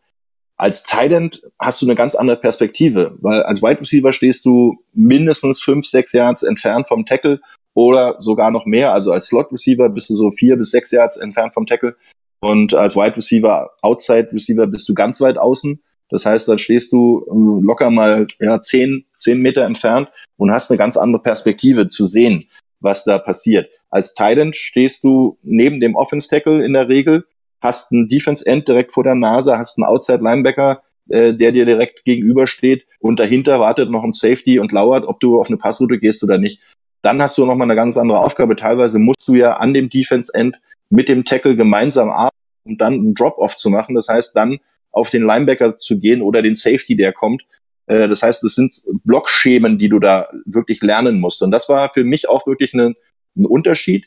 Als 0.56 0.84
Tight 0.84 1.42
hast 1.60 1.82
du 1.82 1.86
eine 1.86 1.94
ganz 1.94 2.14
andere 2.14 2.38
Perspektive, 2.38 3.16
weil 3.20 3.42
als 3.42 3.62
Wide 3.62 3.80
Receiver 3.80 4.12
stehst 4.12 4.46
du 4.46 4.78
mindestens 4.94 5.60
fünf, 5.60 5.86
sechs 5.86 6.12
Yards 6.12 6.42
entfernt 6.42 6.88
vom 6.88 7.04
Tackle 7.04 7.40
oder 7.74 8.14
sogar 8.18 8.50
noch 8.50 8.64
mehr. 8.64 8.94
Also 8.94 9.12
als 9.12 9.26
Slot 9.26 9.52
Receiver 9.52 9.90
bist 9.90 10.08
du 10.08 10.16
so 10.16 10.30
vier 10.30 10.56
bis 10.56 10.70
sechs 10.70 10.90
Yards 10.92 11.18
entfernt 11.18 11.52
vom 11.52 11.66
Tackle 11.66 11.94
und 12.40 12.74
als 12.74 12.96
Wide 12.96 13.16
Receiver, 13.16 13.70
Outside 13.82 14.28
Receiver 14.32 14.66
bist 14.66 14.88
du 14.88 14.94
ganz 14.94 15.20
weit 15.20 15.38
außen. 15.38 15.82
Das 16.08 16.24
heißt, 16.24 16.48
dann 16.48 16.58
stehst 16.58 16.92
du 16.92 17.26
ähm, 17.30 17.62
locker 17.62 17.90
mal 17.90 18.26
ja, 18.38 18.60
zehn, 18.60 19.04
zehn 19.18 19.40
Meter 19.40 19.64
entfernt 19.64 20.08
und 20.36 20.52
hast 20.52 20.70
eine 20.70 20.78
ganz 20.78 20.96
andere 20.96 21.22
Perspektive 21.22 21.88
zu 21.88 22.06
sehen, 22.06 22.48
was 22.80 23.04
da 23.04 23.18
passiert. 23.18 23.68
Als 23.90 24.14
Titan 24.14 24.52
stehst 24.52 25.04
du 25.04 25.38
neben 25.42 25.80
dem 25.80 25.96
Offense 25.96 26.28
Tackle 26.28 26.64
in 26.64 26.74
der 26.74 26.88
Regel 26.88 27.26
hast 27.60 27.92
einen 27.92 28.08
Defense 28.08 28.44
End 28.46 28.68
direkt 28.68 28.92
vor 28.92 29.04
der 29.04 29.14
Nase, 29.14 29.58
hast 29.58 29.78
einen 29.78 29.86
Outside 29.86 30.22
Linebacker, 30.22 30.80
äh, 31.08 31.34
der 31.34 31.52
dir 31.52 31.64
direkt 31.64 32.04
gegenübersteht 32.04 32.86
und 33.00 33.20
dahinter 33.20 33.60
wartet 33.60 33.90
noch 33.90 34.04
ein 34.04 34.12
Safety 34.12 34.58
und 34.58 34.72
lauert, 34.72 35.06
ob 35.06 35.20
du 35.20 35.38
auf 35.38 35.48
eine 35.48 35.56
Passroute 35.56 35.98
gehst 35.98 36.22
oder 36.24 36.38
nicht. 36.38 36.60
Dann 37.02 37.22
hast 37.22 37.38
du 37.38 37.46
noch 37.46 37.54
mal 37.54 37.64
eine 37.64 37.76
ganz 37.76 37.96
andere 37.96 38.18
Aufgabe. 38.18 38.56
Teilweise 38.56 38.98
musst 38.98 39.26
du 39.26 39.34
ja 39.34 39.58
an 39.58 39.74
dem 39.74 39.88
Defense 39.90 40.32
End 40.34 40.56
mit 40.90 41.08
dem 41.08 41.24
Tackle 41.24 41.56
gemeinsam 41.56 42.10
arbeiten, 42.10 42.36
um 42.64 42.78
dann 42.78 42.94
einen 42.94 43.14
Drop-Off 43.14 43.56
zu 43.56 43.70
machen. 43.70 43.94
Das 43.94 44.08
heißt, 44.08 44.34
dann 44.34 44.58
auf 44.90 45.10
den 45.10 45.22
Linebacker 45.22 45.76
zu 45.76 45.98
gehen 46.00 46.22
oder 46.22 46.42
den 46.42 46.54
Safety, 46.54 46.96
der 46.96 47.12
kommt. 47.12 47.42
Äh, 47.86 48.08
das 48.08 48.22
heißt, 48.22 48.42
es 48.44 48.54
sind 48.54 48.82
Blockschemen, 49.04 49.78
die 49.78 49.88
du 49.88 50.00
da 50.00 50.28
wirklich 50.44 50.80
lernen 50.82 51.20
musst. 51.20 51.42
Und 51.42 51.50
das 51.50 51.68
war 51.68 51.90
für 51.90 52.04
mich 52.04 52.28
auch 52.28 52.46
wirklich 52.46 52.74
ein, 52.74 52.94
ein 53.36 53.46
Unterschied. 53.46 54.06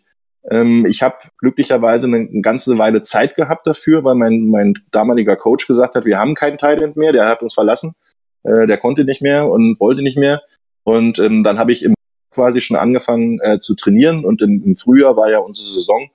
Ähm, 0.50 0.86
ich 0.86 1.04
habe 1.04 1.18
glücklicherweise 1.38 2.08
eine, 2.08 2.42
ganze 2.42 2.78
Weile 2.78 3.02
Zeit 3.02 3.36
gehabt 3.36 3.68
dafür, 3.68 4.04
weil 4.04 4.16
mein, 4.16 4.48
mein 4.48 4.74
damaliger 4.92 5.36
Coach 5.36 5.68
gesagt 5.68 5.96
hat, 5.96 6.06
wir 6.06 6.18
haben 6.18 6.36
keinen 6.36 6.58
Tight 6.58 6.96
mehr, 6.96 7.12
der 7.12 7.28
hat 7.28 7.42
uns 7.42 7.54
verlassen, 7.54 7.94
äh, 8.44 8.66
der 8.66 8.78
konnte 8.78 9.04
nicht 9.04 9.22
mehr 9.22 9.48
und 9.48 9.80
wollte 9.80 10.02
nicht 10.02 10.18
mehr. 10.18 10.42
Und 10.84 11.20
ähm, 11.20 11.44
dann 11.44 11.60
habe 11.60 11.72
ich 11.72 11.84
im 11.84 11.94
quasi 12.32 12.62
schon 12.62 12.78
angefangen 12.78 13.40
äh, 13.42 13.60
zu 13.60 13.76
trainieren 13.76 14.24
und 14.24 14.42
im, 14.42 14.64
im, 14.64 14.76
Frühjahr 14.76 15.16
war 15.18 15.30
ja 15.30 15.40
unsere 15.40 15.68
Saison. 15.68 16.10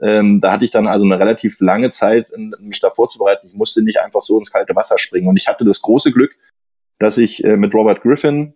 Ähm, 0.00 0.40
da 0.40 0.52
hatte 0.52 0.64
ich 0.64 0.70
dann 0.70 0.86
also 0.86 1.04
eine 1.04 1.18
relativ 1.18 1.60
lange 1.60 1.90
Zeit, 1.90 2.30
mich 2.60 2.80
da 2.80 2.90
vorzubereiten. 2.90 3.48
Ich 3.48 3.54
musste 3.54 3.82
nicht 3.82 4.00
einfach 4.00 4.20
so 4.20 4.38
ins 4.38 4.52
kalte 4.52 4.76
Wasser 4.76 4.98
springen. 4.98 5.28
Und 5.28 5.36
ich 5.36 5.48
hatte 5.48 5.64
das 5.64 5.82
große 5.82 6.12
Glück, 6.12 6.36
dass 6.98 7.18
ich 7.18 7.44
äh, 7.44 7.56
mit 7.56 7.74
Robert 7.74 8.02
Griffin 8.02 8.54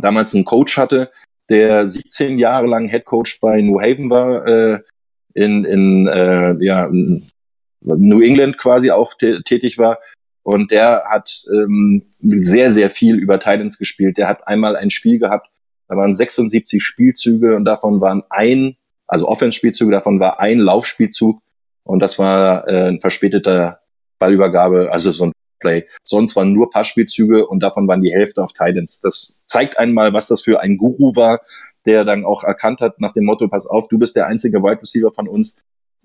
damals 0.00 0.34
einen 0.34 0.44
Coach 0.44 0.76
hatte, 0.76 1.10
der 1.48 1.88
17 1.88 2.38
Jahre 2.38 2.66
lang 2.66 2.88
Head 2.88 3.04
Coach 3.04 3.40
bei 3.40 3.60
New 3.60 3.80
Haven 3.80 4.10
war, 4.10 4.46
äh, 4.46 4.80
in, 5.34 5.64
in, 5.64 6.06
äh, 6.06 6.54
ja, 6.60 6.86
in 6.86 7.26
New 7.80 8.22
England 8.22 8.58
quasi 8.58 8.90
auch 8.90 9.14
tätig 9.44 9.78
war. 9.78 9.98
Und 10.42 10.70
der 10.70 11.04
hat 11.06 11.42
ähm, 11.52 12.02
sehr, 12.20 12.70
sehr 12.70 12.90
viel 12.90 13.16
über 13.16 13.38
Titans 13.38 13.78
gespielt. 13.78 14.18
Der 14.18 14.28
hat 14.28 14.46
einmal 14.46 14.76
ein 14.76 14.90
Spiel 14.90 15.18
gehabt, 15.18 15.48
da 15.88 15.96
waren 15.96 16.14
76 16.14 16.82
Spielzüge 16.82 17.56
und 17.56 17.64
davon 17.64 18.00
waren 18.00 18.22
ein, 18.30 18.76
also 19.06 19.28
Offense-Spielzüge, 19.28 19.90
davon 19.90 20.20
war 20.20 20.40
ein 20.40 20.58
Laufspielzug 20.58 21.40
und 21.82 22.00
das 22.00 22.18
war 22.18 22.66
äh, 22.68 22.88
ein 22.88 23.00
verspäteter 23.00 23.80
Ballübergabe, 24.18 24.90
also 24.90 25.10
so 25.12 25.26
ein 25.26 25.32
Play. 25.64 25.86
Sonst 26.02 26.36
waren 26.36 26.52
nur 26.52 26.70
Passspielzüge 26.70 27.46
und 27.46 27.60
davon 27.60 27.88
waren 27.88 28.02
die 28.02 28.12
Hälfte 28.12 28.42
auf 28.42 28.52
Titans. 28.52 29.00
Das 29.00 29.40
zeigt 29.42 29.78
einmal, 29.78 30.12
was 30.12 30.28
das 30.28 30.42
für 30.42 30.60
ein 30.60 30.76
Guru 30.76 31.16
war, 31.16 31.40
der 31.86 32.04
dann 32.04 32.24
auch 32.24 32.44
erkannt 32.44 32.80
hat 32.80 33.00
nach 33.00 33.14
dem 33.14 33.24
Motto, 33.24 33.48
pass 33.48 33.66
auf, 33.66 33.88
du 33.88 33.98
bist 33.98 34.14
der 34.14 34.26
einzige 34.26 34.62
Wide 34.62 34.82
Receiver 34.82 35.10
von 35.10 35.26
uns, 35.26 35.56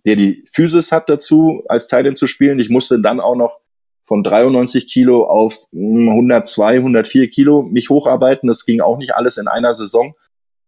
der 0.06 0.16
die 0.16 0.44
Physis 0.50 0.92
hat 0.92 1.10
dazu, 1.10 1.64
als 1.68 1.88
Titan 1.88 2.16
zu 2.16 2.28
spielen. 2.28 2.60
Ich 2.60 2.70
musste 2.70 3.02
dann 3.02 3.20
auch 3.20 3.36
noch 3.36 3.60
von 4.06 4.24
93 4.24 4.88
Kilo 4.88 5.26
auf 5.26 5.68
102, 5.74 6.78
hm, 6.78 6.84
104 6.86 7.30
Kilo 7.30 7.64
mich 7.64 7.90
hocharbeiten. 7.90 8.48
Das 8.48 8.66
ging 8.66 8.82
auch 8.82 8.98
nicht 8.98 9.14
alles 9.14 9.38
in 9.38 9.48
einer 9.48 9.74
Saison. 9.74 10.16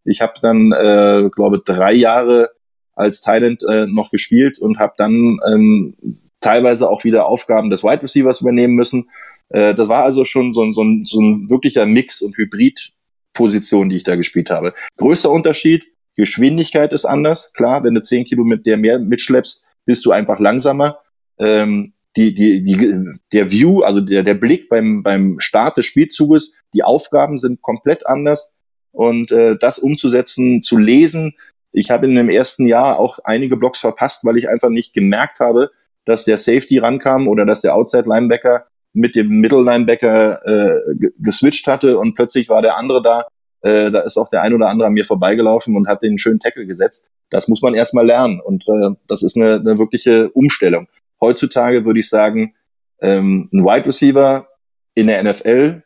Ich 0.04 0.22
habe 0.22 0.34
dann, 0.42 0.72
äh, 0.72 1.30
glaube 1.34 1.62
drei 1.64 1.94
Jahre 1.94 2.52
als 2.94 3.22
Thailand 3.22 3.64
äh, 3.64 3.88
noch 3.88 4.12
gespielt 4.12 4.60
und 4.60 4.80
habe 4.80 4.94
dann 4.98 5.40
ähm, 5.48 5.96
teilweise 6.42 6.90
auch 6.90 7.04
wieder 7.04 7.28
Aufgaben 7.28 7.70
des 7.70 7.84
Wide 7.84 8.04
Receivers 8.04 8.42
übernehmen 8.42 8.74
müssen. 8.74 9.10
Äh, 9.50 9.74
das 9.74 9.88
war 9.88 10.04
also 10.04 10.26
schon 10.26 10.54
so, 10.54 10.70
so, 10.72 10.84
ein, 10.84 11.06
so 11.06 11.22
ein 11.22 11.50
wirklicher 11.50 11.86
Mix 11.86 12.22
und 12.22 12.36
Hybrid-Position, 12.38 13.90
die 13.90 13.98
ich 13.98 14.04
da 14.04 14.16
gespielt 14.16 14.50
habe. 14.50 14.74
Größter 14.98 15.30
Unterschied, 15.30 15.86
Geschwindigkeit 16.16 16.92
ist 16.92 17.06
anders. 17.06 17.54
Klar, 17.54 17.84
wenn 17.84 17.94
du 17.94 18.02
10 18.02 18.26
Kilo 18.26 18.44
mit 18.44 18.66
der 18.66 18.78
mehr 18.78 19.00
mitschleppst, 19.00 19.66
bist 19.86 20.06
du 20.06 20.12
einfach 20.12 20.40
langsamer. 20.40 21.00
Ähm, 21.40 21.94
die, 22.18 22.34
die, 22.34 22.62
die, 22.62 23.06
der 23.32 23.52
View, 23.52 23.82
also 23.82 24.02
der, 24.02 24.24
der 24.24 24.34
Blick 24.34 24.68
beim, 24.68 25.02
beim 25.02 25.40
Start 25.40 25.78
des 25.78 25.86
Spielzuges, 25.86 26.54
die 26.74 26.84
Aufgaben 26.84 27.38
sind 27.38 27.62
komplett 27.62 28.06
anders. 28.06 28.54
Und 28.92 29.32
äh, 29.32 29.58
das 29.58 29.80
umzusetzen, 29.80 30.62
zu 30.62 30.78
lesen, 30.78 31.36
ich 31.72 31.90
habe 31.90 32.06
in 32.06 32.16
dem 32.16 32.30
ersten 32.30 32.68
Jahr 32.68 33.00
auch 33.00 33.20
einige 33.24 33.56
Blocks 33.56 33.80
verpasst, 33.80 34.26
weil 34.26 34.38
ich 34.38 34.50
einfach 34.50 34.70
nicht 34.70 34.94
gemerkt 34.94 35.40
habe, 35.40 35.72
dass 36.06 36.26
der 36.26 36.38
Safety 36.38 36.80
rankam 36.80 37.28
oder 37.28 37.46
dass 37.46 37.62
der 37.62 37.76
Outside 37.76 38.08
Linebacker 38.08 38.66
mit 38.94 39.16
dem 39.16 39.30
Middle 39.30 39.64
Linebacker 39.64 40.46
äh, 40.46 41.10
geswitcht 41.20 41.68
hatte 41.68 41.98
und 41.98 42.16
plötzlich 42.16 42.50
war 42.50 42.62
der 42.62 42.78
andere 42.78 43.02
da. 43.02 43.28
Äh, 43.62 43.92
da 43.92 44.02
ist 44.02 44.18
auch 44.18 44.30
der 44.30 44.42
ein 44.42 44.54
oder 44.54 44.70
andere 44.70 44.88
an 44.88 44.94
mir 44.94 45.06
vorbeigelaufen 45.06 45.76
und 45.76 45.88
hat 45.88 46.02
den 46.02 46.18
schönen 46.18 46.40
Tackle 46.40 46.66
gesetzt. 46.66 47.08
Das 47.30 47.48
muss 47.48 47.62
man 47.62 47.74
erstmal 47.74 48.06
lernen 48.06 48.42
und 48.42 48.68
äh, 48.68 48.96
das 49.08 49.24
ist 49.24 49.38
eine, 49.38 49.56
eine 49.56 49.78
wirkliche 49.78 50.30
Umstellung. 50.32 50.88
Heutzutage 51.22 51.86
würde 51.86 52.00
ich 52.00 52.10
sagen, 52.10 52.56
ähm, 53.00 53.50
ein 53.54 53.64
Wide 53.64 53.88
Receiver 53.88 54.48
in 54.96 55.08
der 55.08 55.24
NFL 55.24 55.84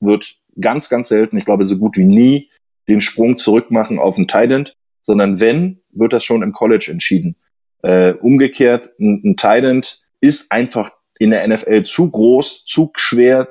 wird 0.00 0.36
ganz, 0.60 0.88
ganz 0.88 1.08
selten, 1.08 1.36
ich 1.36 1.44
glaube 1.44 1.64
so 1.64 1.78
gut 1.78 1.96
wie 1.96 2.04
nie, 2.04 2.50
den 2.88 3.00
Sprung 3.00 3.36
zurück 3.36 3.70
machen 3.70 3.98
auf 3.98 4.16
ein 4.16 4.28
Tight 4.28 4.52
End, 4.52 4.76
sondern 5.02 5.40
wenn, 5.40 5.80
wird 5.92 6.12
das 6.12 6.24
schon 6.24 6.42
im 6.42 6.52
College 6.52 6.88
entschieden. 6.90 7.36
Äh, 7.86 8.14
umgekehrt, 8.14 8.98
ein, 8.98 9.22
ein 9.24 9.36
Tight 9.36 10.00
ist 10.20 10.50
einfach 10.50 10.90
in 11.20 11.30
der 11.30 11.46
NFL 11.46 11.84
zu 11.84 12.10
groß, 12.10 12.64
zu 12.64 12.90
schwer, 12.96 13.46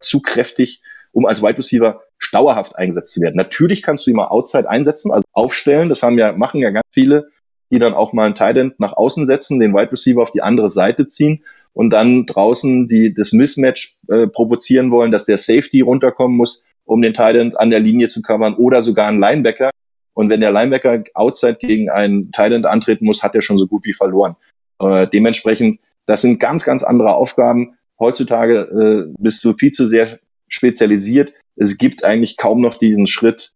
zu 0.00 0.20
kräftig, 0.20 0.82
um 1.12 1.24
als 1.24 1.40
Wide 1.40 1.58
Receiver 1.58 2.02
dauerhaft 2.32 2.74
eingesetzt 2.74 3.12
zu 3.12 3.20
werden. 3.20 3.36
Natürlich 3.36 3.84
kannst 3.84 4.04
du 4.04 4.10
ihn 4.10 4.16
mal 4.16 4.26
outside 4.26 4.68
einsetzen, 4.68 5.12
also 5.12 5.22
aufstellen. 5.32 5.88
Das 5.88 6.02
haben 6.02 6.18
ja, 6.18 6.32
machen 6.32 6.60
ja 6.60 6.70
ganz 6.70 6.86
viele, 6.90 7.28
die 7.70 7.78
dann 7.78 7.94
auch 7.94 8.12
mal 8.12 8.26
einen 8.26 8.34
Tight 8.34 8.80
nach 8.80 8.94
außen 8.94 9.24
setzen, 9.26 9.60
den 9.60 9.72
Wide 9.72 9.92
Receiver 9.92 10.20
auf 10.20 10.32
die 10.32 10.42
andere 10.42 10.68
Seite 10.68 11.06
ziehen 11.06 11.44
und 11.72 11.90
dann 11.90 12.26
draußen 12.26 12.88
die, 12.88 13.14
das 13.14 13.32
Mismatch 13.32 14.00
äh, 14.08 14.26
provozieren 14.26 14.90
wollen, 14.90 15.12
dass 15.12 15.26
der 15.26 15.38
Safety 15.38 15.80
runterkommen 15.80 16.36
muss, 16.36 16.64
um 16.84 17.00
den 17.02 17.14
Tight 17.14 17.54
an 17.54 17.70
der 17.70 17.78
Linie 17.78 18.08
zu 18.08 18.20
covern 18.20 18.54
oder 18.54 18.82
sogar 18.82 19.06
ein 19.06 19.20
Linebacker, 19.20 19.70
und 20.18 20.30
wenn 20.30 20.40
der 20.40 20.50
Linebacker 20.50 21.04
outside 21.14 21.58
gegen 21.60 21.90
einen 21.90 22.32
Thailand 22.32 22.66
antreten 22.66 23.04
muss, 23.04 23.22
hat 23.22 23.36
er 23.36 23.40
schon 23.40 23.56
so 23.56 23.68
gut 23.68 23.84
wie 23.84 23.92
verloren. 23.92 24.34
Äh, 24.80 25.06
dementsprechend, 25.06 25.78
das 26.06 26.22
sind 26.22 26.40
ganz, 26.40 26.64
ganz 26.64 26.82
andere 26.82 27.14
Aufgaben. 27.14 27.76
Heutzutage 28.00 28.62
äh, 28.62 29.14
bist 29.16 29.44
du 29.44 29.52
viel 29.52 29.70
zu 29.70 29.86
sehr 29.86 30.18
spezialisiert. 30.48 31.32
Es 31.54 31.78
gibt 31.78 32.02
eigentlich 32.02 32.36
kaum 32.36 32.60
noch 32.60 32.80
diesen 32.80 33.06
Schritt 33.06 33.52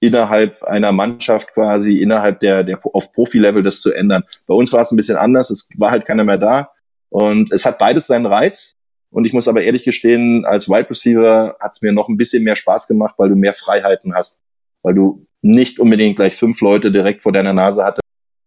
innerhalb 0.00 0.62
einer 0.62 0.90
Mannschaft 0.90 1.52
quasi, 1.52 2.00
innerhalb 2.00 2.40
der, 2.40 2.64
der 2.64 2.80
auf 2.82 3.12
Profi-Level 3.12 3.62
das 3.62 3.82
zu 3.82 3.92
ändern. 3.92 4.24
Bei 4.46 4.54
uns 4.54 4.72
war 4.72 4.80
es 4.80 4.92
ein 4.92 4.96
bisschen 4.96 5.18
anders. 5.18 5.50
Es 5.50 5.68
war 5.76 5.90
halt 5.90 6.06
keiner 6.06 6.24
mehr 6.24 6.38
da. 6.38 6.70
Und 7.10 7.52
es 7.52 7.66
hat 7.66 7.78
beides 7.78 8.06
seinen 8.06 8.24
Reiz. 8.24 8.78
Und 9.10 9.26
ich 9.26 9.34
muss 9.34 9.48
aber 9.48 9.62
ehrlich 9.62 9.84
gestehen, 9.84 10.46
als 10.46 10.70
Wide 10.70 10.88
Receiver 10.88 11.58
hat 11.60 11.72
es 11.74 11.82
mir 11.82 11.92
noch 11.92 12.08
ein 12.08 12.16
bisschen 12.16 12.42
mehr 12.42 12.56
Spaß 12.56 12.88
gemacht, 12.88 13.16
weil 13.18 13.28
du 13.28 13.36
mehr 13.36 13.52
Freiheiten 13.52 14.14
hast. 14.14 14.40
Weil 14.82 14.94
du 14.94 15.26
nicht 15.46 15.78
unbedingt 15.78 16.16
gleich 16.16 16.36
fünf 16.36 16.60
Leute 16.60 16.90
direkt 16.90 17.22
vor 17.22 17.32
deiner 17.32 17.52
Nase 17.52 17.84
hatte, 17.84 18.00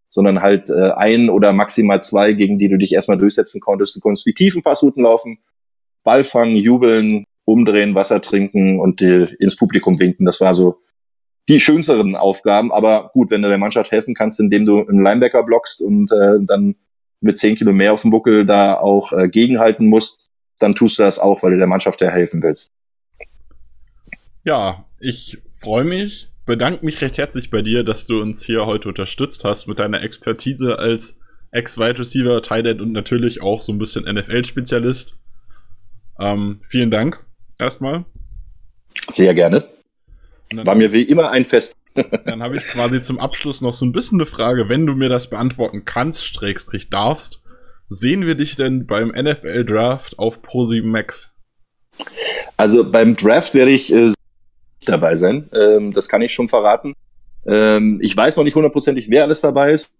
sondern 0.09 0.41
halt 0.41 0.69
äh, 0.69 0.91
ein 0.91 1.29
oder 1.29 1.53
maximal 1.53 2.01
zwei, 2.03 2.33
gegen 2.33 2.57
die 2.57 2.69
du 2.69 2.77
dich 2.77 2.93
erstmal 2.93 3.17
durchsetzen 3.17 3.61
konntest. 3.61 3.95
Du 3.95 3.99
konntest 3.99 4.25
die 4.25 4.33
tiefen 4.33 4.63
Passrouten 4.63 5.03
laufen, 5.03 5.39
Ball 6.03 6.23
fangen, 6.23 6.55
jubeln, 6.55 7.25
umdrehen, 7.45 7.95
Wasser 7.95 8.21
trinken 8.21 8.79
und 8.79 8.99
die, 8.99 9.27
ins 9.39 9.55
Publikum 9.55 9.99
winken. 9.99 10.25
Das 10.25 10.41
war 10.41 10.53
so 10.53 10.79
die 11.47 11.59
schönsten 11.59 12.15
Aufgaben. 12.15 12.71
Aber 12.71 13.11
gut, 13.13 13.31
wenn 13.31 13.41
du 13.41 13.49
der 13.49 13.57
Mannschaft 13.57 13.91
helfen 13.91 14.13
kannst, 14.13 14.39
indem 14.39 14.65
du 14.65 14.87
einen 14.87 15.03
Linebacker 15.03 15.43
blockst 15.43 15.81
und 15.81 16.11
äh, 16.11 16.37
dann 16.41 16.75
mit 17.21 17.37
zehn 17.37 17.55
Kilo 17.55 17.73
mehr 17.73 17.93
auf 17.93 18.01
dem 18.01 18.11
Buckel 18.11 18.45
da 18.45 18.75
auch 18.75 19.11
äh, 19.11 19.27
gegenhalten 19.27 19.87
musst, 19.87 20.29
dann 20.59 20.75
tust 20.75 20.99
du 20.99 21.03
das 21.03 21.19
auch, 21.19 21.43
weil 21.43 21.51
du 21.51 21.57
der 21.57 21.67
Mannschaft 21.67 22.01
ja 22.01 22.09
helfen 22.09 22.43
willst. 22.43 22.71
Ja, 24.43 24.85
ich 24.99 25.39
freue 25.51 25.83
mich, 25.83 26.29
bedanke 26.49 26.83
mich 26.83 26.99
recht 27.01 27.19
herzlich 27.19 27.51
bei 27.51 27.61
dir, 27.61 27.83
dass 27.83 28.07
du 28.07 28.19
uns 28.19 28.43
hier 28.43 28.65
heute 28.65 28.89
unterstützt 28.89 29.43
hast 29.43 29.67
mit 29.67 29.77
deiner 29.77 30.01
Expertise 30.01 30.79
als 30.79 31.19
Ex-Wide 31.51 31.99
Receiver, 31.99 32.41
Tight 32.41 32.65
End 32.65 32.81
und 32.81 32.91
natürlich 32.91 33.43
auch 33.43 33.61
so 33.61 33.71
ein 33.71 33.77
bisschen 33.77 34.05
NFL-Spezialist. 34.11 35.13
Ähm, 36.19 36.59
vielen 36.67 36.89
Dank 36.89 37.23
erstmal. 37.59 38.03
Sehr 39.09 39.35
gerne. 39.35 39.63
War 40.51 40.73
mir 40.73 40.91
wie 40.91 41.03
immer 41.03 41.29
ein 41.29 41.45
Fest. 41.45 41.75
dann 42.25 42.41
habe 42.41 42.57
ich 42.57 42.63
quasi 42.65 42.99
zum 42.99 43.19
Abschluss 43.19 43.61
noch 43.61 43.73
so 43.73 43.85
ein 43.85 43.91
bisschen 43.91 44.19
eine 44.19 44.25
Frage, 44.25 44.69
wenn 44.69 44.87
du 44.87 44.95
mir 44.95 45.09
das 45.09 45.29
beantworten 45.29 45.85
kannst, 45.85 46.25
Strägstrich 46.25 46.89
darfst. 46.89 47.43
Sehen 47.89 48.25
wir 48.25 48.33
dich 48.33 48.55
denn 48.55 48.87
beim 48.87 49.09
NFL 49.09 49.65
Draft 49.65 50.17
auf 50.17 50.41
Pro7 50.41 50.83
Max? 50.83 51.31
Also 52.57 52.89
beim 52.89 53.15
Draft 53.15 53.53
werde 53.53 53.71
ich 53.71 53.93
äh, 53.93 54.13
dabei 54.85 55.15
sein. 55.15 55.49
Ähm, 55.53 55.93
das 55.93 56.09
kann 56.09 56.21
ich 56.21 56.33
schon 56.33 56.49
verraten. 56.49 56.93
Ähm, 57.45 57.99
ich 58.01 58.15
weiß 58.15 58.37
noch 58.37 58.43
nicht 58.43 58.55
hundertprozentig, 58.55 59.09
wer 59.09 59.23
alles 59.23 59.41
dabei 59.41 59.71
ist. 59.71 59.93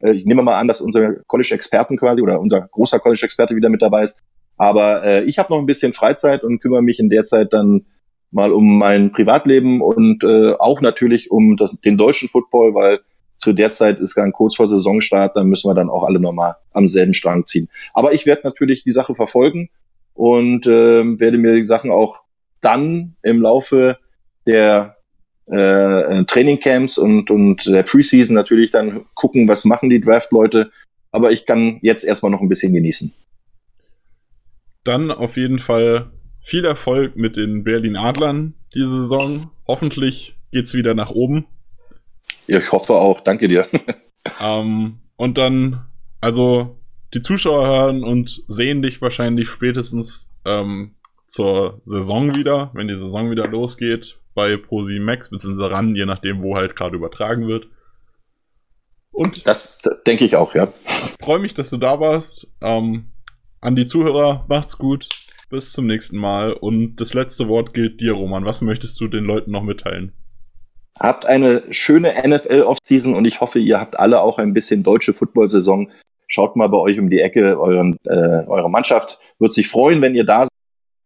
Äh, 0.00 0.12
ich 0.12 0.24
nehme 0.24 0.42
mal 0.42 0.58
an, 0.58 0.68
dass 0.68 0.80
unser 0.80 1.14
College-Experten 1.26 1.96
quasi 1.96 2.22
oder 2.22 2.40
unser 2.40 2.62
großer 2.62 2.98
College-Experte 2.98 3.56
wieder 3.56 3.68
mit 3.68 3.82
dabei 3.82 4.04
ist. 4.04 4.18
Aber 4.56 5.02
äh, 5.04 5.24
ich 5.24 5.38
habe 5.38 5.52
noch 5.52 5.58
ein 5.58 5.66
bisschen 5.66 5.92
Freizeit 5.92 6.44
und 6.44 6.60
kümmere 6.60 6.82
mich 6.82 6.98
in 6.98 7.08
der 7.08 7.24
Zeit 7.24 7.52
dann 7.52 7.86
mal 8.30 8.52
um 8.52 8.78
mein 8.78 9.12
Privatleben 9.12 9.80
und 9.80 10.24
äh, 10.24 10.54
auch 10.58 10.80
natürlich 10.80 11.30
um 11.30 11.56
das, 11.56 11.80
den 11.80 11.96
deutschen 11.96 12.28
Football, 12.28 12.74
weil 12.74 13.00
zu 13.36 13.52
der 13.52 13.72
Zeit 13.72 13.98
ist 13.98 14.16
dann 14.16 14.32
kurz 14.32 14.56
vor 14.56 14.68
Saisonstart, 14.68 15.36
dann 15.36 15.48
müssen 15.48 15.68
wir 15.68 15.74
dann 15.74 15.90
auch 15.90 16.04
alle 16.04 16.20
nochmal 16.20 16.56
am 16.72 16.86
selben 16.86 17.12
Strang 17.12 17.44
ziehen. 17.44 17.68
Aber 17.92 18.12
ich 18.14 18.24
werde 18.24 18.42
natürlich 18.44 18.84
die 18.84 18.90
Sache 18.90 19.14
verfolgen 19.14 19.68
und 20.14 20.66
äh, 20.66 21.20
werde 21.20 21.38
mir 21.38 21.52
die 21.52 21.66
Sachen 21.66 21.90
auch 21.90 22.20
dann 22.62 23.16
im 23.22 23.42
Laufe 23.42 23.98
der 24.46 24.96
äh, 25.46 26.24
Trainingcamps 26.24 26.98
und, 26.98 27.30
und 27.30 27.66
der 27.66 27.82
Preseason 27.82 28.34
natürlich 28.34 28.70
dann 28.70 29.04
gucken, 29.14 29.48
was 29.48 29.64
machen 29.64 29.90
die 29.90 30.00
Draft-Leute. 30.00 30.70
Aber 31.10 31.30
ich 31.30 31.44
kann 31.44 31.78
jetzt 31.82 32.04
erstmal 32.04 32.32
noch 32.32 32.40
ein 32.40 32.48
bisschen 32.48 32.72
genießen. 32.72 33.12
Dann 34.84 35.10
auf 35.10 35.36
jeden 35.36 35.58
Fall 35.58 36.10
viel 36.40 36.64
Erfolg 36.64 37.16
mit 37.16 37.36
den 37.36 37.64
Berlin 37.64 37.96
Adlern 37.96 38.54
diese 38.74 39.02
Saison. 39.02 39.50
Hoffentlich 39.68 40.36
geht's 40.50 40.74
wieder 40.74 40.94
nach 40.94 41.10
oben. 41.10 41.46
Ja, 42.46 42.58
ich 42.58 42.72
hoffe 42.72 42.94
auch. 42.94 43.20
Danke 43.20 43.48
dir. 43.48 43.66
ähm, 44.40 44.98
und 45.16 45.38
dann, 45.38 45.86
also 46.20 46.78
die 47.14 47.20
Zuschauer 47.20 47.66
hören 47.66 48.02
und 48.02 48.42
sehen 48.48 48.82
dich 48.82 49.02
wahrscheinlich 49.02 49.48
spätestens 49.48 50.28
ähm, 50.44 50.92
zur 51.32 51.80
Saison 51.86 52.34
wieder, 52.34 52.70
wenn 52.74 52.88
die 52.88 52.94
Saison 52.94 53.30
wieder 53.30 53.48
losgeht, 53.48 54.20
bei 54.34 54.54
Pro7 54.54 55.00
Max, 55.00 55.30
beziehungsweise 55.30 55.70
ran, 55.70 55.96
je 55.96 56.04
nachdem, 56.04 56.42
wo 56.42 56.56
halt 56.56 56.76
gerade 56.76 56.94
übertragen 56.94 57.48
wird. 57.48 57.68
Und 59.12 59.46
das 59.46 59.80
denke 60.06 60.26
ich 60.26 60.36
auch, 60.36 60.54
ja. 60.54 60.68
Ich 60.86 61.24
freue 61.24 61.38
mich, 61.38 61.54
dass 61.54 61.70
du 61.70 61.78
da 61.78 62.00
warst. 62.00 62.52
Ähm, 62.60 63.12
an 63.62 63.76
die 63.76 63.86
Zuhörer, 63.86 64.44
macht's 64.48 64.76
gut. 64.76 65.08
Bis 65.48 65.72
zum 65.72 65.86
nächsten 65.86 66.18
Mal. 66.18 66.52
Und 66.52 66.96
das 66.96 67.14
letzte 67.14 67.48
Wort 67.48 67.72
gilt 67.72 68.00
dir, 68.00 68.12
Roman. 68.12 68.44
Was 68.44 68.60
möchtest 68.60 69.00
du 69.00 69.08
den 69.08 69.24
Leuten 69.24 69.52
noch 69.52 69.62
mitteilen? 69.62 70.12
Habt 70.98 71.24
eine 71.24 71.62
schöne 71.70 72.12
NFL-Offseason 72.26 73.14
und 73.14 73.24
ich 73.24 73.40
hoffe, 73.40 73.58
ihr 73.58 73.80
habt 73.80 73.98
alle 73.98 74.20
auch 74.20 74.38
ein 74.38 74.52
bisschen 74.52 74.82
deutsche 74.82 75.14
Football-Saison. 75.14 75.90
Schaut 76.26 76.56
mal 76.56 76.68
bei 76.68 76.78
euch 76.78 76.98
um 76.98 77.08
die 77.08 77.20
Ecke. 77.20 77.58
Euren, 77.58 77.96
äh, 78.04 78.44
eure 78.46 78.70
Mannschaft 78.70 79.18
wird 79.38 79.52
sich 79.52 79.68
freuen, 79.68 80.02
wenn 80.02 80.14
ihr 80.14 80.24
da 80.24 80.42
seid. 80.42 80.52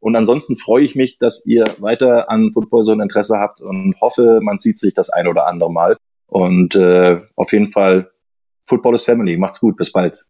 Und 0.01 0.17
ansonsten 0.17 0.57
freue 0.57 0.85
ich 0.85 0.95
mich, 0.95 1.19
dass 1.19 1.45
ihr 1.47 1.65
weiter 1.79 2.31
an 2.31 2.53
Football 2.53 2.85
so 2.85 2.93
ein 2.93 3.01
Interesse 3.01 3.39
habt 3.39 3.61
und 3.61 3.95
hoffe, 4.01 4.41
man 4.43 4.59
sieht 4.59 4.79
sich 4.79 4.95
das 4.95 5.11
ein 5.11 5.27
oder 5.27 5.47
andere 5.47 5.73
Mal. 5.73 5.97
Und 6.27 6.75
äh, 6.75 7.21
auf 7.35 7.53
jeden 7.53 7.69
Fall, 7.69 8.11
Football 8.65 8.97
is 8.97 9.05
Family. 9.05 9.37
Macht's 9.37 9.61
gut, 9.61 9.77
bis 9.77 9.93
bald. 9.93 10.26